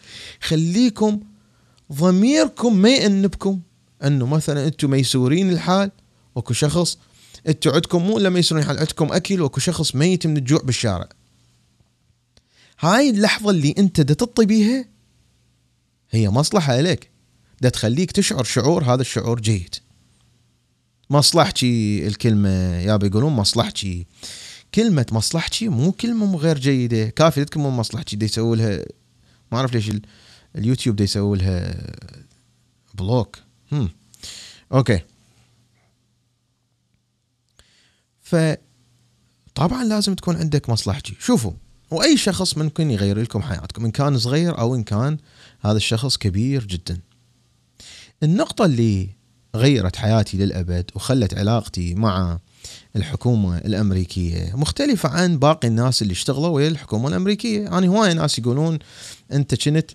خليكم 0.41 1.19
ضميركم 1.93 2.77
ما 2.77 2.89
يأنبكم. 2.89 3.59
إنه 4.03 4.25
مثلا 4.25 4.67
أنتم 4.67 4.89
ميسورين 4.89 5.49
الحال 5.49 5.91
واكو 6.35 6.53
شخص 6.53 6.97
أنتم 7.47 7.71
عندكم 7.71 8.03
مو 8.03 8.17
الا 8.17 8.29
ميسورين 8.29 8.63
الحال 8.63 8.77
عندكم 8.77 9.13
أكل 9.13 9.41
وأكو 9.41 9.59
شخص 9.59 9.95
ميت 9.95 10.27
من 10.27 10.37
الجوع 10.37 10.61
بالشارع. 10.61 11.09
هاي 12.79 13.09
اللحظة 13.09 13.49
اللي 13.49 13.75
انت 13.77 14.01
دا 14.01 14.13
تطي 14.13 14.45
بيها 14.45 14.85
هي 16.11 16.29
مصلحة 16.29 16.79
إليك 16.79 17.09
دا 17.61 17.69
تخليك 17.69 18.11
تشعر 18.11 18.43
شعور 18.43 18.83
هذا 18.83 19.01
الشعور 19.01 19.39
جيد. 19.39 19.75
مصلحتي 21.09 22.07
الكلمة 22.07 22.49
يا 22.75 22.95
بيقولون 22.97 23.33
مصلحتي. 23.33 24.05
كلمة 24.75 25.05
مصلحتي 25.11 25.69
مو 25.69 25.91
كلمة 25.91 26.35
غير 26.37 26.57
جيدة. 26.57 27.09
كافي 27.09 27.45
تكون 27.45 27.63
مصلحتي. 27.63 28.15
دي 28.15 28.25
يسووا 28.25 28.55
لها 28.55 28.85
ما 29.51 29.57
أعرف 29.57 29.73
ليش 29.73 29.91
اليوتيوب 30.55 30.95
دي 30.95 31.03
يسووا 31.03 31.35
لها 31.35 31.85
block. 32.93 33.39
هم. 33.71 33.89
okay. 34.73 35.01
ف 38.21 38.35
طبعا 39.55 39.83
لازم 39.83 40.15
تكون 40.15 40.35
عندك 40.35 40.69
مصلحتي. 40.69 41.15
شوفوا. 41.19 41.51
وأي 41.91 42.17
شخص 42.17 42.57
ممكن 42.57 42.91
يغير 42.91 43.21
لكم 43.21 43.41
حياتكم 43.41 43.85
إن 43.85 43.91
كان 43.91 44.17
صغير 44.17 44.59
أو 44.59 44.75
إن 44.75 44.83
كان 44.83 45.17
هذا 45.61 45.77
الشخص 45.77 46.17
كبير 46.17 46.65
جدا. 46.65 46.99
النقطة 48.23 48.65
اللي 48.65 49.09
غيرت 49.55 49.95
حياتي 49.95 50.37
للأبد 50.37 50.91
وخلت 50.95 51.33
علاقتي 51.33 51.95
مع 51.95 52.39
الحكومة 52.95 53.57
الأمريكية 53.57 54.55
مختلفة 54.55 55.09
عن 55.09 55.39
باقي 55.39 55.67
الناس 55.67 56.01
اللي 56.01 56.11
اشتغلوا 56.11 56.47
ويا 56.47 56.67
الحكومة 56.67 57.09
الأمريكية. 57.09 57.61
يعني 57.61 57.87
هواي 57.87 58.13
ناس 58.13 58.39
يقولون 58.39 58.79
أنت 59.31 59.55
كنت 59.55 59.91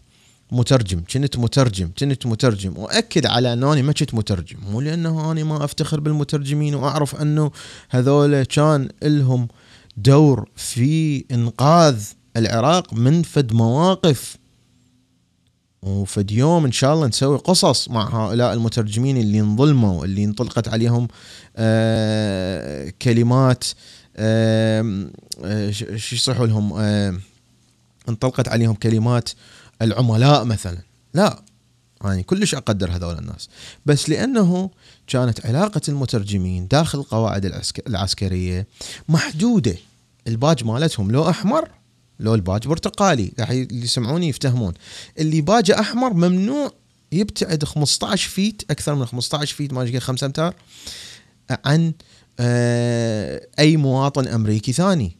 مترجم 0.52 1.02
كنت 1.12 1.36
مترجم 1.36 1.90
كنت 1.98 2.26
مترجم. 2.26 2.78
وأكد 2.78 3.26
على 3.26 3.52
أنا 3.52 3.82
ما 3.82 3.92
كنت 3.92 4.14
مترجم 4.14 4.58
مو 4.70 4.80
لأنه 4.80 5.32
أنا 5.32 5.44
ما 5.44 5.64
أفتخر 5.64 6.00
بالمترجمين 6.00 6.74
وأعرف 6.74 7.16
أنه 7.16 7.50
هذول 7.90 8.42
كان 8.42 8.88
لهم 9.02 9.48
دور 9.96 10.48
في 10.56 11.24
إنقاذ 11.30 12.02
العراق 12.36 12.94
من 12.94 13.22
فد 13.22 13.52
مواقف. 13.52 14.36
وفد 15.82 16.30
يوم 16.30 16.64
إن 16.64 16.72
شاء 16.72 16.94
الله 16.94 17.06
نسوي 17.06 17.36
قصص 17.38 17.88
مع 17.88 18.26
هؤلاء 18.26 18.52
المترجمين 18.52 19.16
اللي 19.16 19.40
انظلموا 19.40 20.04
اللي 20.04 20.24
انطلقت 20.24 20.68
عليهم 20.68 21.08
آه 21.56 22.92
كلمات 23.02 23.64
آه 24.16 25.10
شو 25.70 26.14
يصيحوا 26.16 26.46
لهم؟ 26.46 26.72
آه 26.76 27.18
انطلقت 28.08 28.48
عليهم 28.48 28.74
كلمات 28.74 29.28
العملاء 29.82 30.44
مثلا. 30.44 30.78
لا 31.14 31.42
يعني 32.04 32.22
كلش 32.22 32.54
أقدر 32.54 32.90
هذول 32.90 33.18
الناس. 33.18 33.48
بس 33.86 34.08
لأنه 34.08 34.70
كانت 35.06 35.46
علاقة 35.46 35.80
المترجمين 35.88 36.68
داخل 36.68 36.98
القواعد 36.98 37.64
العسكرية 37.86 38.66
محدودة. 39.08 39.76
الباج 40.26 40.64
مالتهم 40.64 41.10
لو 41.10 41.30
أحمر 41.30 41.68
لو 42.20 42.34
الباج 42.34 42.66
برتقالي 42.68 43.32
اللي 43.38 43.84
يسمعوني 43.84 44.28
يفتهمون. 44.28 44.74
اللي 45.18 45.40
باجه 45.40 45.80
أحمر 45.80 46.12
ممنوع 46.12 46.72
يبتعد 47.12 47.64
15 47.64 48.28
feet 48.28 48.62
أكثر 48.70 48.94
من 48.94 49.06
15 49.06 49.56
feet 49.56 49.72
ما 49.72 50.00
5 50.00 50.26
أمتار 50.26 50.54
عن 51.50 51.92
آه، 52.40 53.46
أي 53.58 53.76
مواطن 53.76 54.28
أمريكي 54.28 54.72
ثاني. 54.72 55.16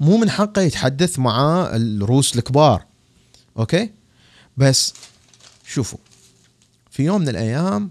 مو 0.00 0.16
من 0.16 0.30
حقه 0.30 0.62
يتحدث 0.62 1.18
مع 1.18 1.68
الروس 1.72 2.36
الكبار. 2.36 2.84
okay؟ 3.58 3.90
بس 4.56 4.94
شوفوا 5.66 5.98
في 6.90 7.04
يوم 7.04 7.20
من 7.20 7.28
الأيام 7.28 7.90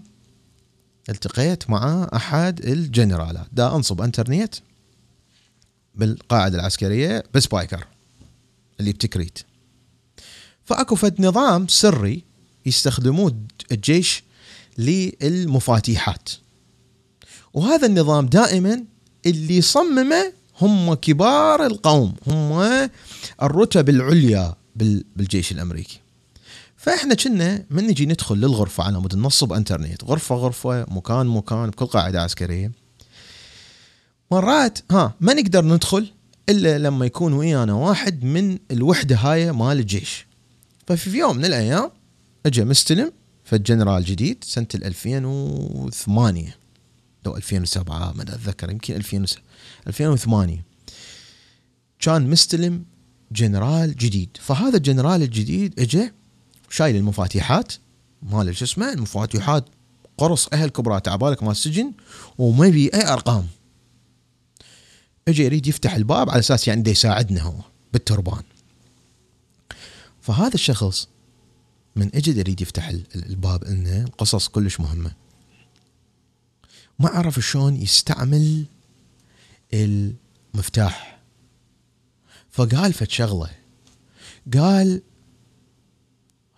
التقيت 1.08 1.70
مع 1.70 2.08
أحد 2.14 2.60
الجنرالات. 2.66 3.46
دا 3.52 3.76
أنصب 3.76 4.00
انترنت 4.00 4.54
بالقاعدة 5.94 6.58
العسكرية 6.58 7.24
بسبايكر 7.34 7.86
اللي 8.80 8.92
بتكريت. 8.92 9.38
فأكو 10.64 10.94
فد 10.94 11.20
نظام 11.20 11.68
سري 11.68 12.24
يستخدموه 12.66 13.36
الجيش 13.72 14.22
للمفاتيحات. 14.78 16.28
وهذا 17.54 17.86
النظام 17.86 18.26
دائما 18.26 18.84
اللي 19.26 19.60
صممه 19.60 20.32
هم 20.60 20.94
كبار 20.94 21.66
القوم 21.66 22.14
هم 22.26 22.90
الرتب 23.42 23.88
العليا 23.88 24.54
بالجيش 24.76 25.52
الأمريكي. 25.52 26.00
فإحنا 26.88 27.14
كنا 27.14 27.64
من 27.70 27.86
نجي 27.86 28.06
ندخل 28.06 28.36
للغرفة 28.36 28.84
على 28.84 29.00
مود 29.00 29.16
نصب 29.16 29.52
انترنت. 29.52 30.04
غرفة 30.04 30.34
غرفة 30.34 30.86
مكان 30.88 31.26
مكان 31.26 31.70
بكل 31.70 31.86
قاعدة 31.86 32.22
عسكرية. 32.22 32.72
مرات 34.30 34.78
ها 34.90 35.14
ما 35.20 35.34
نقدر 35.34 35.64
ندخل 35.64 36.12
إلا 36.48 36.78
لما 36.78 37.06
يكون 37.06 37.32
ويانا 37.32 37.72
واحد 37.72 38.24
من 38.24 38.58
الوحدة 38.70 39.16
هاي 39.16 39.52
مال 39.52 39.78
الجيش. 39.78 40.26
ففي 40.86 41.18
يوم 41.18 41.36
من 41.36 41.44
الأيام 41.44 41.90
أجى 42.46 42.64
مستلم 42.64 43.12
فالجنرال 43.44 44.04
جديد 44.04 44.44
سنة 44.44 44.68
2008 44.74 46.56
أو 47.26 47.36
2007 47.36 48.12
ما 48.12 48.22
أتذكر 48.22 48.70
يمكن 48.70 48.94
2008 49.86 50.64
كان 52.00 52.30
مستلم 52.30 52.84
جنرال 53.32 53.96
جديد. 53.96 54.28
فهذا 54.40 54.76
الجنرال 54.76 55.22
الجديد 55.22 55.80
أجى 55.80 56.12
شايل 56.70 56.96
المفاتيحات 56.96 57.72
مال 58.22 58.56
شو 58.56 58.64
اسمه 58.64 58.92
المفاتيحات 58.92 59.64
قرص 60.18 60.48
أهل 60.52 60.68
كبرى 60.68 61.00
تعبالك 61.00 61.42
مال 61.42 61.50
السجن 61.50 61.92
وما 62.38 62.66
يبي 62.66 62.94
أي 62.94 63.08
أرقام. 63.12 63.46
اجى 65.28 65.44
يريد 65.44 65.66
يفتح 65.66 65.94
الباب 65.94 66.30
على 66.30 66.38
أساس 66.38 66.68
يعني 66.68 66.90
يساعدنا 66.90 67.42
هو 67.42 67.54
بالتربان. 67.92 68.42
فهذا 70.20 70.54
الشخص 70.54 71.08
من 71.96 72.10
اجى 72.14 72.38
يريد 72.38 72.60
يفتح 72.60 72.88
الباب 73.14 73.64
إنه 73.64 74.04
القصص 74.04 74.48
كلش 74.48 74.80
مهمة. 74.80 75.12
ما 76.98 77.08
عرف 77.08 77.38
شلون 77.38 77.76
يستعمل 77.76 78.66
المفتاح. 79.74 81.18
فقال 82.50 82.92
فد 82.92 83.10
شغلة. 83.10 83.50
قال 84.54 85.02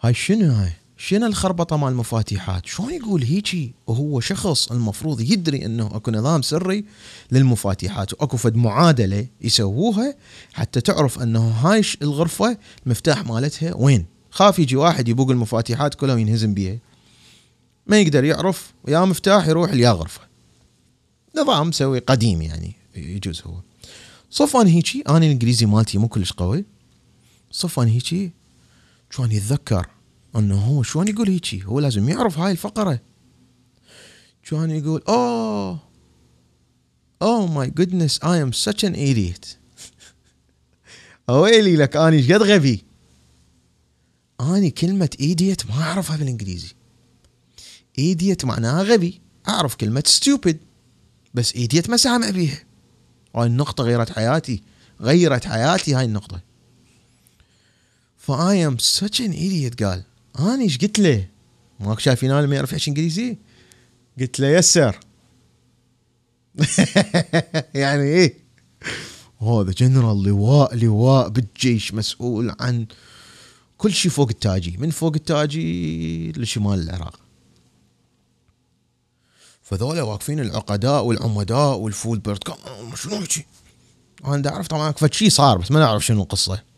هاي 0.02 0.14
شنو 0.14 0.52
هاي؟ 0.52 0.72
شنو 0.96 1.26
الخربطة 1.26 1.76
مال 1.76 1.88
المفاتيحات 1.88 2.66
شلون 2.66 2.94
يقول 2.94 3.22
هيجي 3.22 3.74
وهو 3.86 4.20
شخص 4.20 4.72
المفروض 4.72 5.20
يدري 5.20 5.64
إنه 5.66 5.86
أكو 5.86 6.10
نظام 6.10 6.42
سري 6.42 6.84
للمفاتيحات 7.32 8.12
وأكو 8.12 8.36
فد 8.36 8.56
معادلة 8.56 9.26
يسووها 9.40 10.14
حتى 10.52 10.80
تعرف 10.80 11.22
إنه 11.22 11.48
هاي 11.48 11.82
الغرفة 12.02 12.58
المفتاح 12.86 13.26
مالتها 13.26 13.74
وين؟ 13.74 14.06
خاف 14.30 14.58
يجي 14.58 14.76
واحد 14.76 15.08
يبوق 15.08 15.30
المفاتيحات 15.30 15.94
كلها 15.94 16.14
وينهزم 16.14 16.54
بيها. 16.54 16.78
ما 17.86 18.00
يقدر 18.00 18.24
يعرف 18.24 18.72
يا 18.88 19.04
مفتاح 19.04 19.48
يروح 19.48 19.70
ليا 19.72 19.90
غرفة. 19.90 20.20
نظام 21.36 21.68
مسوي 21.68 21.98
قديم 21.98 22.42
يعني 22.42 22.72
يجوز 22.96 23.42
هو. 23.46 23.54
صفان 24.30 24.66
هيجي 24.66 25.02
أنا 25.08 25.18
الإنجليزي 25.18 25.66
مالتي 25.66 25.98
مو 25.98 26.08
كلش 26.08 26.32
قوي. 26.32 26.64
صفان 27.50 27.88
هيجي 27.88 28.32
كان 29.16 29.32
يتذكر 29.32 29.86
أنه 30.36 30.54
هو 30.54 30.82
شلون 30.82 31.08
يقول 31.08 31.28
هيجي؟ 31.28 31.64
هو 31.64 31.80
لازم 31.80 32.08
يعرف 32.08 32.38
هاي 32.38 32.52
الفقرة. 32.52 33.00
كان 34.42 34.70
يقول 34.70 35.02
oh 35.08 35.78
oh 37.22 37.46
my 37.46 37.70
goodness 37.70 38.24
I 38.24 38.42
am 38.42 38.52
such 38.52 38.84
an 38.84 38.92
idiot 38.92 39.46
ويلي 41.28 41.76
لك 41.76 41.96
اني 41.96 42.34
فد 42.34 42.42
غبي؟ 42.42 42.84
اني 44.40 44.70
كلمة 44.70 45.10
idiot 45.20 45.66
ما 45.66 45.82
أعرفها 45.82 46.16
بالإنجليزي. 46.16 46.74
idiot 47.98 48.44
معناها 48.44 48.82
غبي. 48.82 49.20
أعرف 49.48 49.74
كلمة 49.74 50.02
stupid 50.06 50.58
بس 51.34 51.54
idiot 51.54 51.90
ما 51.90 51.96
سامع 51.96 52.30
بيها. 52.30 52.64
هاي 53.36 53.46
النقطة 53.46 53.84
غيرت 53.84 54.10
حياتي 54.10 54.62
غيرت 55.00 55.46
حياتي 55.46 55.94
هاي 55.94 56.04
النقطة. 56.04 56.49
ف 58.20 58.66
I 58.66 58.70
am 58.70 58.78
such 58.78 59.20
an 59.20 59.30
idiot 59.30 59.82
قال. 59.82 60.04
اني 60.38 60.64
إيش 60.64 60.78
قلت 60.78 60.98
له؟ 60.98 61.28
ماك 61.80 62.00
شايفين 62.00 62.30
أنا 62.30 62.46
ما 62.46 62.56
يعرف 62.56 62.72
يحكي 62.72 62.90
إنجليزي؟ 62.90 63.38
قلت 64.20 64.40
له 64.40 64.48
yes 64.48 64.74
sir 64.74 65.00
يعني 67.82 68.02
إيه؟ 68.02 68.34
هذا 69.42 69.72
جنرال 69.72 70.22
لواء 70.22 70.76
لواء 70.76 71.28
بالجيش 71.28 71.94
مسؤول 71.94 72.54
عن 72.60 72.86
كل 73.78 73.92
شيء 73.92 74.10
فوق 74.10 74.28
التاجي. 74.28 74.76
من 74.76 74.90
فوق 74.90 75.12
التاجي 75.14 76.32
لشمال 76.32 76.80
العراق. 76.80 77.20
فذولا 79.62 80.02
واقفين 80.02 80.40
العقداء 80.40 81.04
والعمداء 81.04 81.76
وال 81.76 81.90
full 81.90 82.18
bird 82.18 82.44
شنو 82.94 83.16
هيجي 83.16 83.46
أنا 84.24 84.50
اعرف 84.50 84.66
طبعا 84.66 84.92
فد 84.92 85.12
شيء 85.12 85.28
صار 85.28 85.58
بس 85.58 85.70
ما 85.70 85.80
نعرف 85.80 86.06
شنو 86.06 86.22
القصة. 86.22 86.69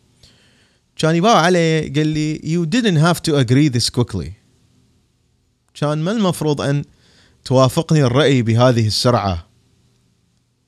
كان 0.95 1.15
يباع 1.15 1.35
عليه 1.35 1.93
قال 1.93 2.07
لي 2.07 2.37
you 2.37 2.65
didn't 2.69 2.99
have 2.99 3.19
to 3.21 3.33
agree 3.35 3.69
this 3.69 3.89
quickly. 3.89 4.31
كان 5.73 5.97
ما 5.97 6.11
المفروض 6.11 6.61
أن 6.61 6.85
توافقني 7.45 8.03
الرأي 8.03 8.41
بهذه 8.41 8.87
السرعة. 8.87 9.47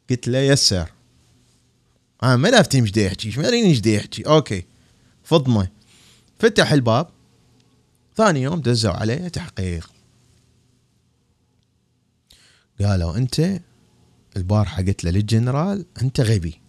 قلت 0.10 0.28
له 0.28 0.40
yes 0.40 0.66
sir 0.66 0.92
أنا 2.24 2.36
ما 2.36 2.48
لافتي 2.48 2.80
إيش 2.80 2.98
يحكي 2.98 3.34
ما 3.38 3.48
ادري 3.48 3.66
إيش 3.66 3.86
يحكي 3.86 4.28
okay. 4.28 4.66
فضمه 5.24 5.68
فتح 6.40 6.72
الباب. 6.72 7.08
ثاني 8.18 8.42
يوم 8.42 8.62
دزوا 8.62 8.92
عليه 8.92 9.28
تحقيق. 9.28 9.92
قالوا 12.82 13.18
أنت 13.18 13.62
البارحة 14.38 14.84
قلت 14.84 15.04
له 15.04 15.12
للجنرال 15.12 15.86
أنت 16.02 16.22
غبي. 16.22 16.65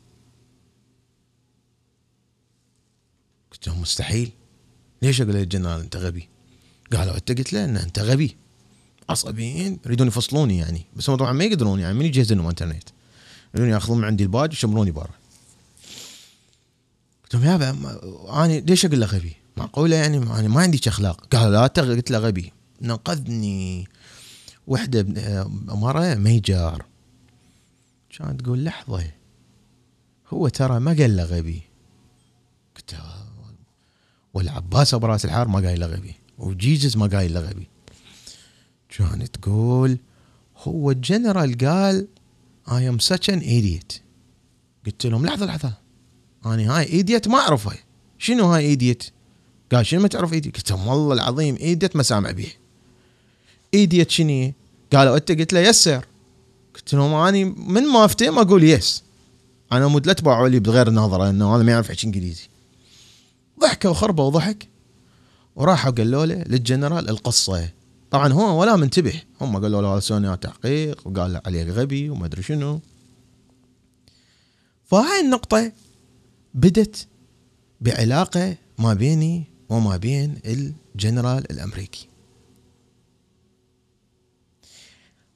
قلت 3.56 3.68
لهم 3.68 3.80
مستحيل. 3.80 4.30
ليش؟ 5.02 5.20
أقول 5.20 5.34
للجنرال 5.34 5.80
انت 5.80 5.96
غبي. 5.96 6.28
قالوا 6.92 7.16
انت 7.16 7.32
قلت 7.32 7.52
له 7.52 7.64
ان 7.64 7.76
أنت 7.76 7.98
غبي. 7.98 8.36
عصبيين 9.08 9.78
يريدون 9.86 10.06
يفصلوني 10.08 10.58
يعني. 10.58 10.86
بس 10.96 11.10
هم 11.10 11.16
طبعا 11.16 11.32
ما 11.32 11.44
يقدرون 11.44 11.80
يعني 11.80 11.94
من 11.94 12.04
يجهز 12.04 12.32
لهم 12.32 12.46
انترنت 12.46 12.88
يريدون 13.54 13.74
يأخذون 13.74 13.98
من 13.98 14.04
عندي 14.04 14.24
الباج 14.24 14.50
ويشمروني 14.50 14.90
برا. 14.90 15.10
قلت 17.22 17.34
لهم 17.34 17.44
يابا 17.44 17.70
أنا 18.44 18.52
ليش 18.52 18.84
أقول 18.84 19.00
له 19.00 19.06
غبي؟ 19.06 19.36
معقولة 19.56 19.96
يعني؟ 19.96 20.16
أنا 20.16 20.48
ما 20.48 20.60
عندي 20.60 20.80
أخلاق. 20.86 21.26
قال 21.26 21.52
لا 21.52 21.66
قلت 21.66 22.10
له 22.10 22.18
غبي. 22.18 22.52
نقذني. 22.82 23.88
وحدة 24.66 25.06
مرة 25.68 26.14
major 26.14 26.84
كانت 28.18 28.40
تقول 28.40 28.64
لحظة 28.64 29.10
هو 30.28 30.48
ترى 30.48 30.80
ما 30.80 30.92
قال 30.92 31.16
له 31.16 31.24
غبي. 31.24 31.62
قلت 32.76 32.94
والعباس 34.36 34.94
أبو 34.94 35.06
رأس 35.06 35.24
الحار 35.24 35.48
ما 35.48 35.60
قايل 35.60 35.80
له 35.80 35.86
غبي 35.86 36.14
و 36.38 36.48
Jesus 36.48 36.96
ما 36.96 37.06
قايل 37.06 37.34
له 37.34 37.40
غبي 37.40 37.68
كانت 38.88 39.36
تقول 39.36 39.98
هو 40.56 40.90
الجنرال 40.90 41.58
قال 41.58 42.06
I 42.72 42.88
am 42.88 42.98
such 42.98 43.28
an 43.28 43.38
idiot 43.38 43.92
قلت 44.86 45.06
لهم 45.06 45.26
لحظة 45.26 45.46
لحظة. 45.46 45.72
أنا 46.46 46.78
هاي 46.78 46.84
idiot 46.84 47.28
ما 47.28 47.38
اعرفها 47.38 47.76
شنو 48.18 48.44
هاي 48.44 48.64
idiot 48.64 49.04
قال 49.72 49.86
شنو 49.86 50.00
ما 50.00 50.08
تعرف 50.08 50.32
idiot 50.32 50.56
قلت 50.56 50.70
لهم 50.70 50.88
والله 50.88 51.14
العظيم 51.14 51.56
idiot 51.56 51.96
ما 51.96 52.02
سامع 52.02 52.30
به 52.30 52.52
idiot 53.74 54.10
شنو 54.10 54.52
قالوا 54.92 55.16
أنت؟ 55.16 55.32
قلت 55.32 55.52
له 55.52 55.60
yes 55.60 55.83
sir 55.83 56.06
قلت 56.74 56.94
لهم 56.94 57.14
اني 57.14 57.44
من 57.44 57.86
ما 57.86 58.04
افتهم 58.04 58.38
أقول 58.38 58.64
yes 58.64 59.02
أنا 59.72 59.86
مود 59.86 60.06
لا 60.06 60.12
تباعوا 60.12 60.48
لي 60.48 60.58
بغير 60.60 60.90
نظرة 60.90 61.30
إنه 61.30 61.56
هذا 61.56 61.62
ما 61.62 61.72
يعرف 61.72 61.90
يحكي 61.90 62.06
إنجليزي. 62.06 62.48
ضحكوا 63.60 63.90
وخربوا 63.90 64.24
وضحك. 64.24 64.68
وراحوا 65.56 65.90
قالوا 65.90 66.26
له 66.26 66.34
للجنرال 66.34 67.08
القصة 67.08 67.70
طبعا 68.10 68.32
هو 68.32 68.60
ولا 68.60 68.76
منتبه. 68.76 69.22
هم 69.40 69.56
قالوا 69.62 69.82
له 69.82 70.00
سوني 70.00 70.36
تحقيق 70.36 71.06
وقال 71.06 71.40
عليه 71.46 71.64
غبي 71.64 72.10
وما 72.10 72.26
أدري 72.26 72.42
شنو. 72.42 72.80
فهاي 74.84 75.20
النقطة 75.20 75.72
بدت 76.54 77.06
بعلاقة 77.80 78.56
ما 78.78 78.94
بيني 78.94 79.44
وما 79.68 79.96
بين 79.96 80.40
الجنرال 80.46 81.50
الأمريكي. 81.50 82.08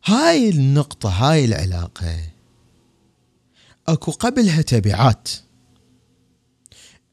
هاي 0.04 0.50
النقطة 0.50 1.08
هاي 1.08 1.44
العلاقة 1.44 2.18
أكو 3.88 4.10
قبلها 4.10 4.62
تبعات. 4.62 5.28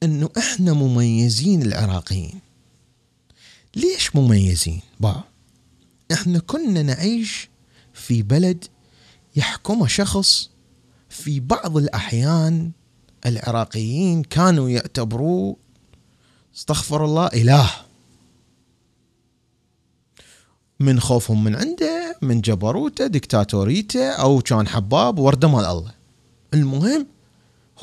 انه 0.03 0.29
إحنا 0.37 0.73
مميزين 0.73 1.61
العراقيين. 1.61 2.39
ليش 3.75 4.15
مميزين؟ 4.15 4.81
با 4.99 5.23
إحنا 6.11 6.39
كنا 6.39 6.83
نعيش 6.83 7.49
في 7.93 8.21
بلد 8.21 8.65
يحكمه 9.35 9.87
شخص 9.87 10.49
في 11.09 11.39
بعض 11.39 11.77
الأحيان 11.77 12.71
العراقيين 13.25 14.23
كانوا 14.23 14.69
يعتبروه 14.69 15.57
استغفر 16.55 17.05
الله 17.05 17.27
إله. 17.27 17.71
من 20.79 20.99
خوفهم 20.99 21.43
من 21.43 21.55
عنده 21.55 22.17
من 22.21 22.41
جبروته 22.41 23.07
دكتاتوريته 23.07 24.09
أو 24.09 24.41
كان 24.41 24.67
حباب 24.67 25.19
وردة 25.19 25.47
مال 25.47 25.65
الله. 25.65 25.93
المهم 26.53 27.07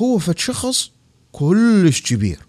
هو 0.01 0.17
فد 0.17 0.37
شخص 0.37 0.91
كلش 1.35 2.01
كبير. 2.01 2.39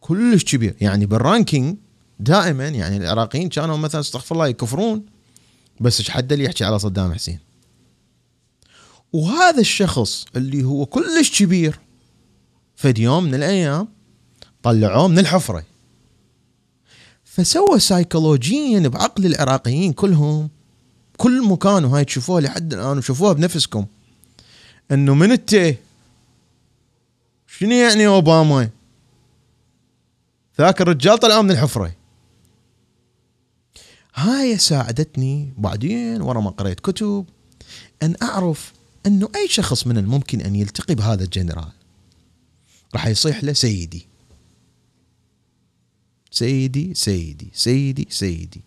كلش 0.00 0.44
كبير. 0.44 0.76
يعني 0.80 1.06
بالرانكينج 1.06 1.76
دائما 2.20 2.68
يعني 2.68 2.96
العراقيين 2.96 3.48
كانوا 3.48 3.76
مثلا 3.76 4.00
استغفر 4.00 4.34
الله 4.34 4.46
يكفرون 4.46 5.06
بس 5.80 6.00
إيش 6.00 6.10
حد 6.10 6.32
اللي 6.32 6.44
يحكي 6.44 6.64
على 6.64 6.78
صدام 6.78 7.12
حسين؟ 7.12 7.38
وهذا 9.12 9.60
الشخص 9.60 10.24
اللي 10.36 10.64
هو 10.64 10.86
كلش 10.86 11.42
كبير 11.42 11.78
فد 12.76 12.98
يوم 12.98 13.24
من 13.24 13.34
الأيام 13.34 13.88
طلعوه 14.62 15.08
من 15.08 15.18
الحفرة. 15.18 15.64
فسوى 17.24 17.80
سايكولوجيا 17.80 18.88
بعقل 18.88 19.26
العراقيين 19.26 19.92
كلهم 19.92 20.48
كل 21.16 21.48
مكان 21.48 21.84
وهاي 21.84 22.04
تشوفوها 22.04 22.40
لحد 22.40 22.74
الآن 22.74 22.98
وشوفوها 22.98 23.32
بنفسكم 23.32 23.86
إنه 24.92 25.14
من 25.14 25.32
التي 25.32 25.76
شنو 27.58 27.72
يعني 27.72 28.06
اوباما؟ 28.06 28.70
ذاك 30.58 30.80
الرجال 30.80 31.18
طلعوا 31.18 31.42
من 31.42 31.50
الحفرة. 31.50 31.96
هاي 34.14 34.58
ساعدتني 34.58 35.52
بعدين 35.58 36.22
ورا 36.22 36.40
ما 36.40 36.50
قريت 36.50 36.80
كتب 36.80 37.26
أن 38.02 38.14
أعرف 38.22 38.72
أنه 39.06 39.28
أي 39.36 39.48
شخص 39.48 39.86
من 39.86 39.98
الممكن 39.98 40.40
أن 40.40 40.56
يلتقي 40.56 40.94
بهذا 40.94 41.24
الجنرال 41.24 41.72
راح 42.94 43.06
يصيح 43.06 43.44
له 43.44 43.52
سيدي. 43.52 44.06
سيدي 46.30 46.94
سيدي 46.94 47.50
سيدي 47.54 48.06
سيدي. 48.10 48.64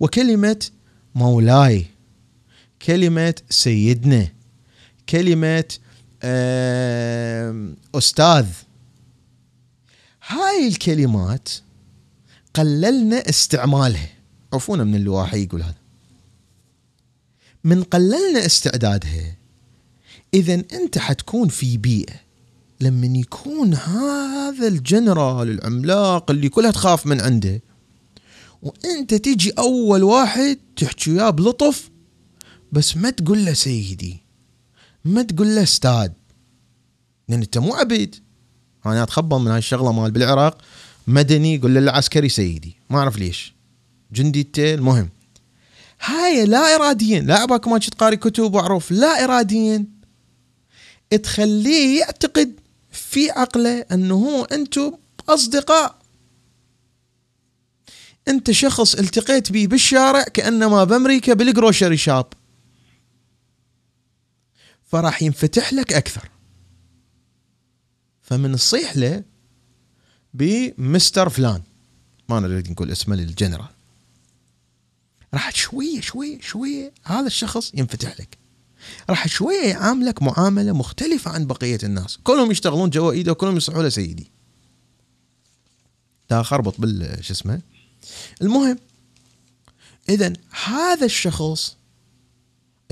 وكلمة 0.00 0.66
مولاي 1.14 1.86
كلمة 2.82 3.34
سيدنا 3.50 4.28
كلمة 5.08 5.64
أستاذ. 7.94 8.46
هاي 10.26 10.68
الكلمات 10.68 11.48
قللنا 12.54 13.28
استعمالها. 13.28 14.08
عفونا 14.52 14.84
من 14.84 14.94
اللواحي 14.94 15.42
يقول 15.42 15.62
هذا. 15.62 15.74
من 17.64 17.82
قللنا 17.82 18.46
استعدادها 18.46 19.36
اذا 20.34 20.54
أنت 20.54 20.98
حتكون 20.98 21.48
في 21.48 21.76
بيئة 21.76 22.14
لما 22.80 23.18
يكون 23.18 23.74
هذا 23.74 24.68
الجنرال 24.68 25.50
العملاق 25.50 26.30
اللي 26.30 26.48
كلها 26.48 26.70
تخاف 26.70 27.06
من 27.06 27.20
عنده 27.20 27.62
وأنت 28.62 29.14
تجي 29.14 29.50
أول 29.50 30.02
واحد 30.02 30.58
تحكي 30.76 31.10
وياه 31.10 31.30
بلطف 31.30 31.90
بس 32.72 32.96
ما 32.96 33.10
تقول 33.10 33.44
له 33.44 33.52
سيدي. 33.52 34.22
ما 35.04 35.22
تقول 35.22 35.54
له 35.56 35.62
أستاذ 35.62 36.08
لأن 37.28 37.40
أنت 37.42 37.58
مو 37.58 37.74
عبيد. 37.74 38.16
أنا 38.86 39.02
أتخبى 39.02 39.36
من 39.36 39.48
هاي 39.48 39.58
الشغلة 39.58 39.92
مال 39.92 40.10
بالعراق. 40.10 40.58
مدني 41.06 41.54
يقول 41.54 41.74
للعسكري 41.74 42.28
سيدي. 42.28 42.76
ما 42.90 42.98
أعرف 42.98 43.18
ليش. 43.18 43.54
جندي 44.12 44.50
المهم 44.58 45.08
هاي 46.04 46.44
لا 46.44 46.74
اراديا 46.74 47.20
لا 47.20 47.42
أباك 47.42 47.68
ما 47.68 47.78
تقاري 47.78 48.16
كتب 48.16 48.54
واعرف 48.54 48.90
لا 48.90 49.24
اراديا 49.24 49.86
تخليه 51.22 52.00
يعتقد 52.00 52.60
في 52.90 53.30
عقله 53.30 53.80
أنه 53.92 54.14
هو 54.14 54.44
أنتم 54.44 54.92
أصدقاء. 55.28 55.98
أنت 58.28 58.50
شخص 58.50 58.94
التقيت 58.94 59.52
به 59.52 59.66
بالشارع 59.66 60.22
كانما 60.22 60.84
بأمريكا 60.84 61.34
بالجروشري 61.34 61.96
شاب. 61.96 62.26
فراح 64.90 65.22
ينفتح 65.22 65.72
لك 65.72 65.92
أكثر. 65.92 66.28
فمن 68.22 68.54
الصيح 68.54 68.96
له 68.96 69.24
بمستر 70.34 71.28
فلان. 71.28 71.62
ما 72.28 72.40
نريد 72.40 72.70
نقول 72.70 72.90
اسمه 72.90 73.16
للجنرال. 73.16 73.68
راح 75.34 75.54
شوية 75.54 76.00
شوية 76.00 76.40
شوية 76.40 76.92
هذا 77.04 77.26
الشخص 77.26 77.72
ينفتح 77.74 78.20
لك. 78.20 78.38
راح 79.10 79.28
شوية 79.28 79.66
يعاملك 79.66 80.22
معاملة 80.22 80.72
مختلفة 80.72 81.30
عن 81.30 81.46
بقية 81.46 81.78
الناس. 81.82 82.18
كلهم 82.24 82.50
يشتغلون 82.50 82.90
جوا 82.90 83.12
ايده 83.12 83.32
وكلهم 83.32 83.56
يصيحوا 83.56 83.82
له 83.82 83.88
سيدي 83.88 84.30
تا 86.28 86.42
خربط 86.42 86.80
بال 86.80 87.24
شو 87.24 87.32
اسمه. 87.32 87.60
المهم 88.42 88.78
اذا 90.08 90.32
هذا 90.64 91.06
الشخص 91.06 91.76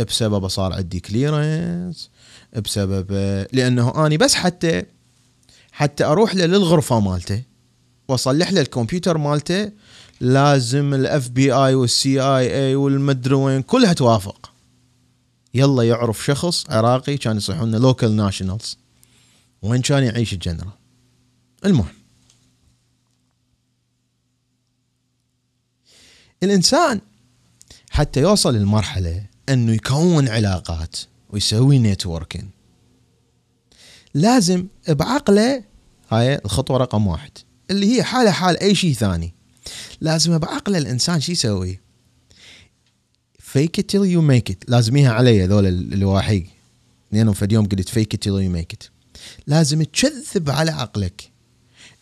بسبب 0.01 0.49
صار 0.49 0.73
عندي 0.73 1.01
clearance 1.01 2.11
بسبب 2.65 3.13
لأنه 3.53 4.07
أني 4.07 4.17
بس 4.17 4.35
حتى 4.35 4.83
حتى 5.73 6.05
أروح 6.05 6.35
له 6.35 6.47
للغرفة 6.47 7.01
مالته 7.01 7.43
وأصلح 8.09 8.53
له 8.53 8.61
الكمبيوتر 8.61 9.19
مالته 9.19 9.73
لازم 10.21 10.95
ال 10.95 11.29
FBI 11.29 11.75
وال 11.75 12.21
CIA 12.21 12.75
والمدري 12.75 13.35
وين 13.35 13.63
كلها 13.63 13.93
توافق. 13.93 14.53
يلا 15.55 15.83
يعرف 15.83 16.25
شخص 16.25 16.71
عراقي 16.71 17.17
كان 17.17 17.37
يصيحون 17.37 17.77
local 17.77 18.17
nationals 18.17 18.79
وين 19.63 19.83
كان 19.83 20.05
يعيش 20.05 20.33
الجنرال؟ 20.33 20.71
المهم. 21.65 21.95
الإنسان 26.43 27.01
حتى 27.91 28.21
يوصل 28.21 28.55
للمرحلة 28.55 29.28
أنه 29.49 29.73
يكون 29.73 30.29
علاقات 30.29 30.97
ويسوي 31.31 31.79
networking 31.79 32.45
لازم 34.15 34.67
بعقله 34.89 35.65
هاي 36.11 36.35
الخطوة 36.45 36.77
رقم 36.77 37.07
واحد 37.07 37.31
اللي 37.71 37.97
هي 37.97 38.03
حالة 38.03 38.31
حال 38.31 38.61
أي 38.61 38.75
شيء 38.75 38.93
ثاني. 38.93 39.35
لازم 40.01 40.39
بعقله 40.39 40.79
الإنسان 40.79 41.21
شو 41.21 41.33
يسوي؟ 41.33 41.81
fake 43.39 43.79
it 43.79 43.95
you 43.95 44.23
make 44.23 44.51
it 44.51 44.65
لازميها 44.69 45.13
علي 45.13 45.45
هذول 45.45 45.67
الواحي 45.67 46.47
لأنه 47.13 47.33
في 47.33 47.45
اليوم 47.45 47.67
قلت 47.67 47.89
fake 47.89 48.15
it 48.15 48.27
you 48.27 48.51
make 48.51 48.73
it 48.73 48.83
لازم 49.47 49.83
تكذب 49.83 50.51
على 50.51 50.71
عقلك. 50.71 51.31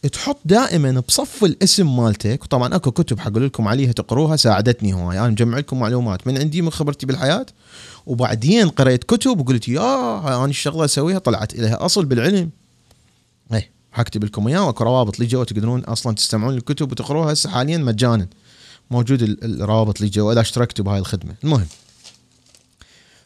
تحط 0.09 0.39
دائما 0.45 1.03
بصف 1.09 1.45
الاسم 1.45 1.97
مالتك 1.97 2.45
وطبعا 2.45 2.77
أكو 2.77 2.91
كتب 2.91 3.21
حقول 3.21 3.47
لكم 3.47 3.69
عليها 3.69 3.93
تقروها 3.93 4.37
ساعدتني 4.37 4.95
هواي. 4.95 5.19
أنا 5.19 5.29
مجمع 5.29 5.59
لكم 5.59 5.81
معلومات. 5.81 6.27
من 6.27 6.39
عندي 6.39 6.63
من 6.63 6.71
خبرتي 6.71 7.07
بالحياة 7.07 7.47
وبعدين 8.07 8.69
قريت 8.69 9.05
كتب 9.05 9.41
وقلت 9.41 9.69
يا 9.69 10.19
أنا 10.37 10.45
الشغلة 10.45 10.85
أسويها 10.85 11.19
طلعت 11.19 11.55
لها 11.55 11.85
أصل 11.85 12.05
بالعلم. 12.05 12.51
إيه 13.53 13.71
حكتب 13.93 14.25
لكم 14.25 14.49
اياه 14.49 14.67
وأكو 14.67 14.85
روابط 14.85 15.19
لي 15.19 15.27
جوا 15.27 15.45
تقدرون 15.45 15.81
أصلا 15.81 16.15
تستمعون 16.15 16.55
للكتب 16.55 16.93
وتقروها. 16.93 17.33
هسه 17.33 17.51
حاليا 17.51 17.79
مجانا. 17.79 18.27
موجود 18.91 19.23
الروابط 19.23 19.97
اللي 19.97 20.11
جوا 20.11 20.33
إذا 20.33 20.41
اشتركتوا 20.41 20.85
بهاي 20.85 20.99
الخدمة. 20.99 21.35
المهم. 21.45 21.67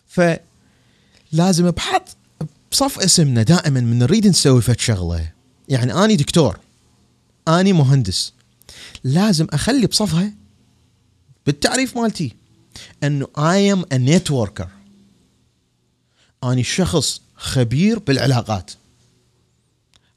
فلازم 0.08 1.70
بحط 1.70 2.16
بصف 2.72 2.98
اسمنا 2.98 3.42
دائما 3.42 3.80
من 3.80 3.98
نريد 3.98 4.26
نسوي 4.26 4.62
فد 4.62 4.80
شغلة. 4.80 5.30
يعني 5.68 6.04
أني 6.04 6.16
دكتور. 6.16 6.58
أني 7.48 7.72
مهندس. 7.72 8.32
لازم 9.04 9.46
أخلي 9.52 9.86
بصفها 9.86 10.32
بالتعريف 11.46 11.96
مالتي. 11.96 12.36
إنه 13.04 13.26
I 13.38 13.72
am 13.72 13.84
a 13.92 13.98
networker 13.98 14.68
أني 16.44 16.64
شخص 16.64 17.20
خبير 17.36 17.98
بالعلاقات. 17.98 18.70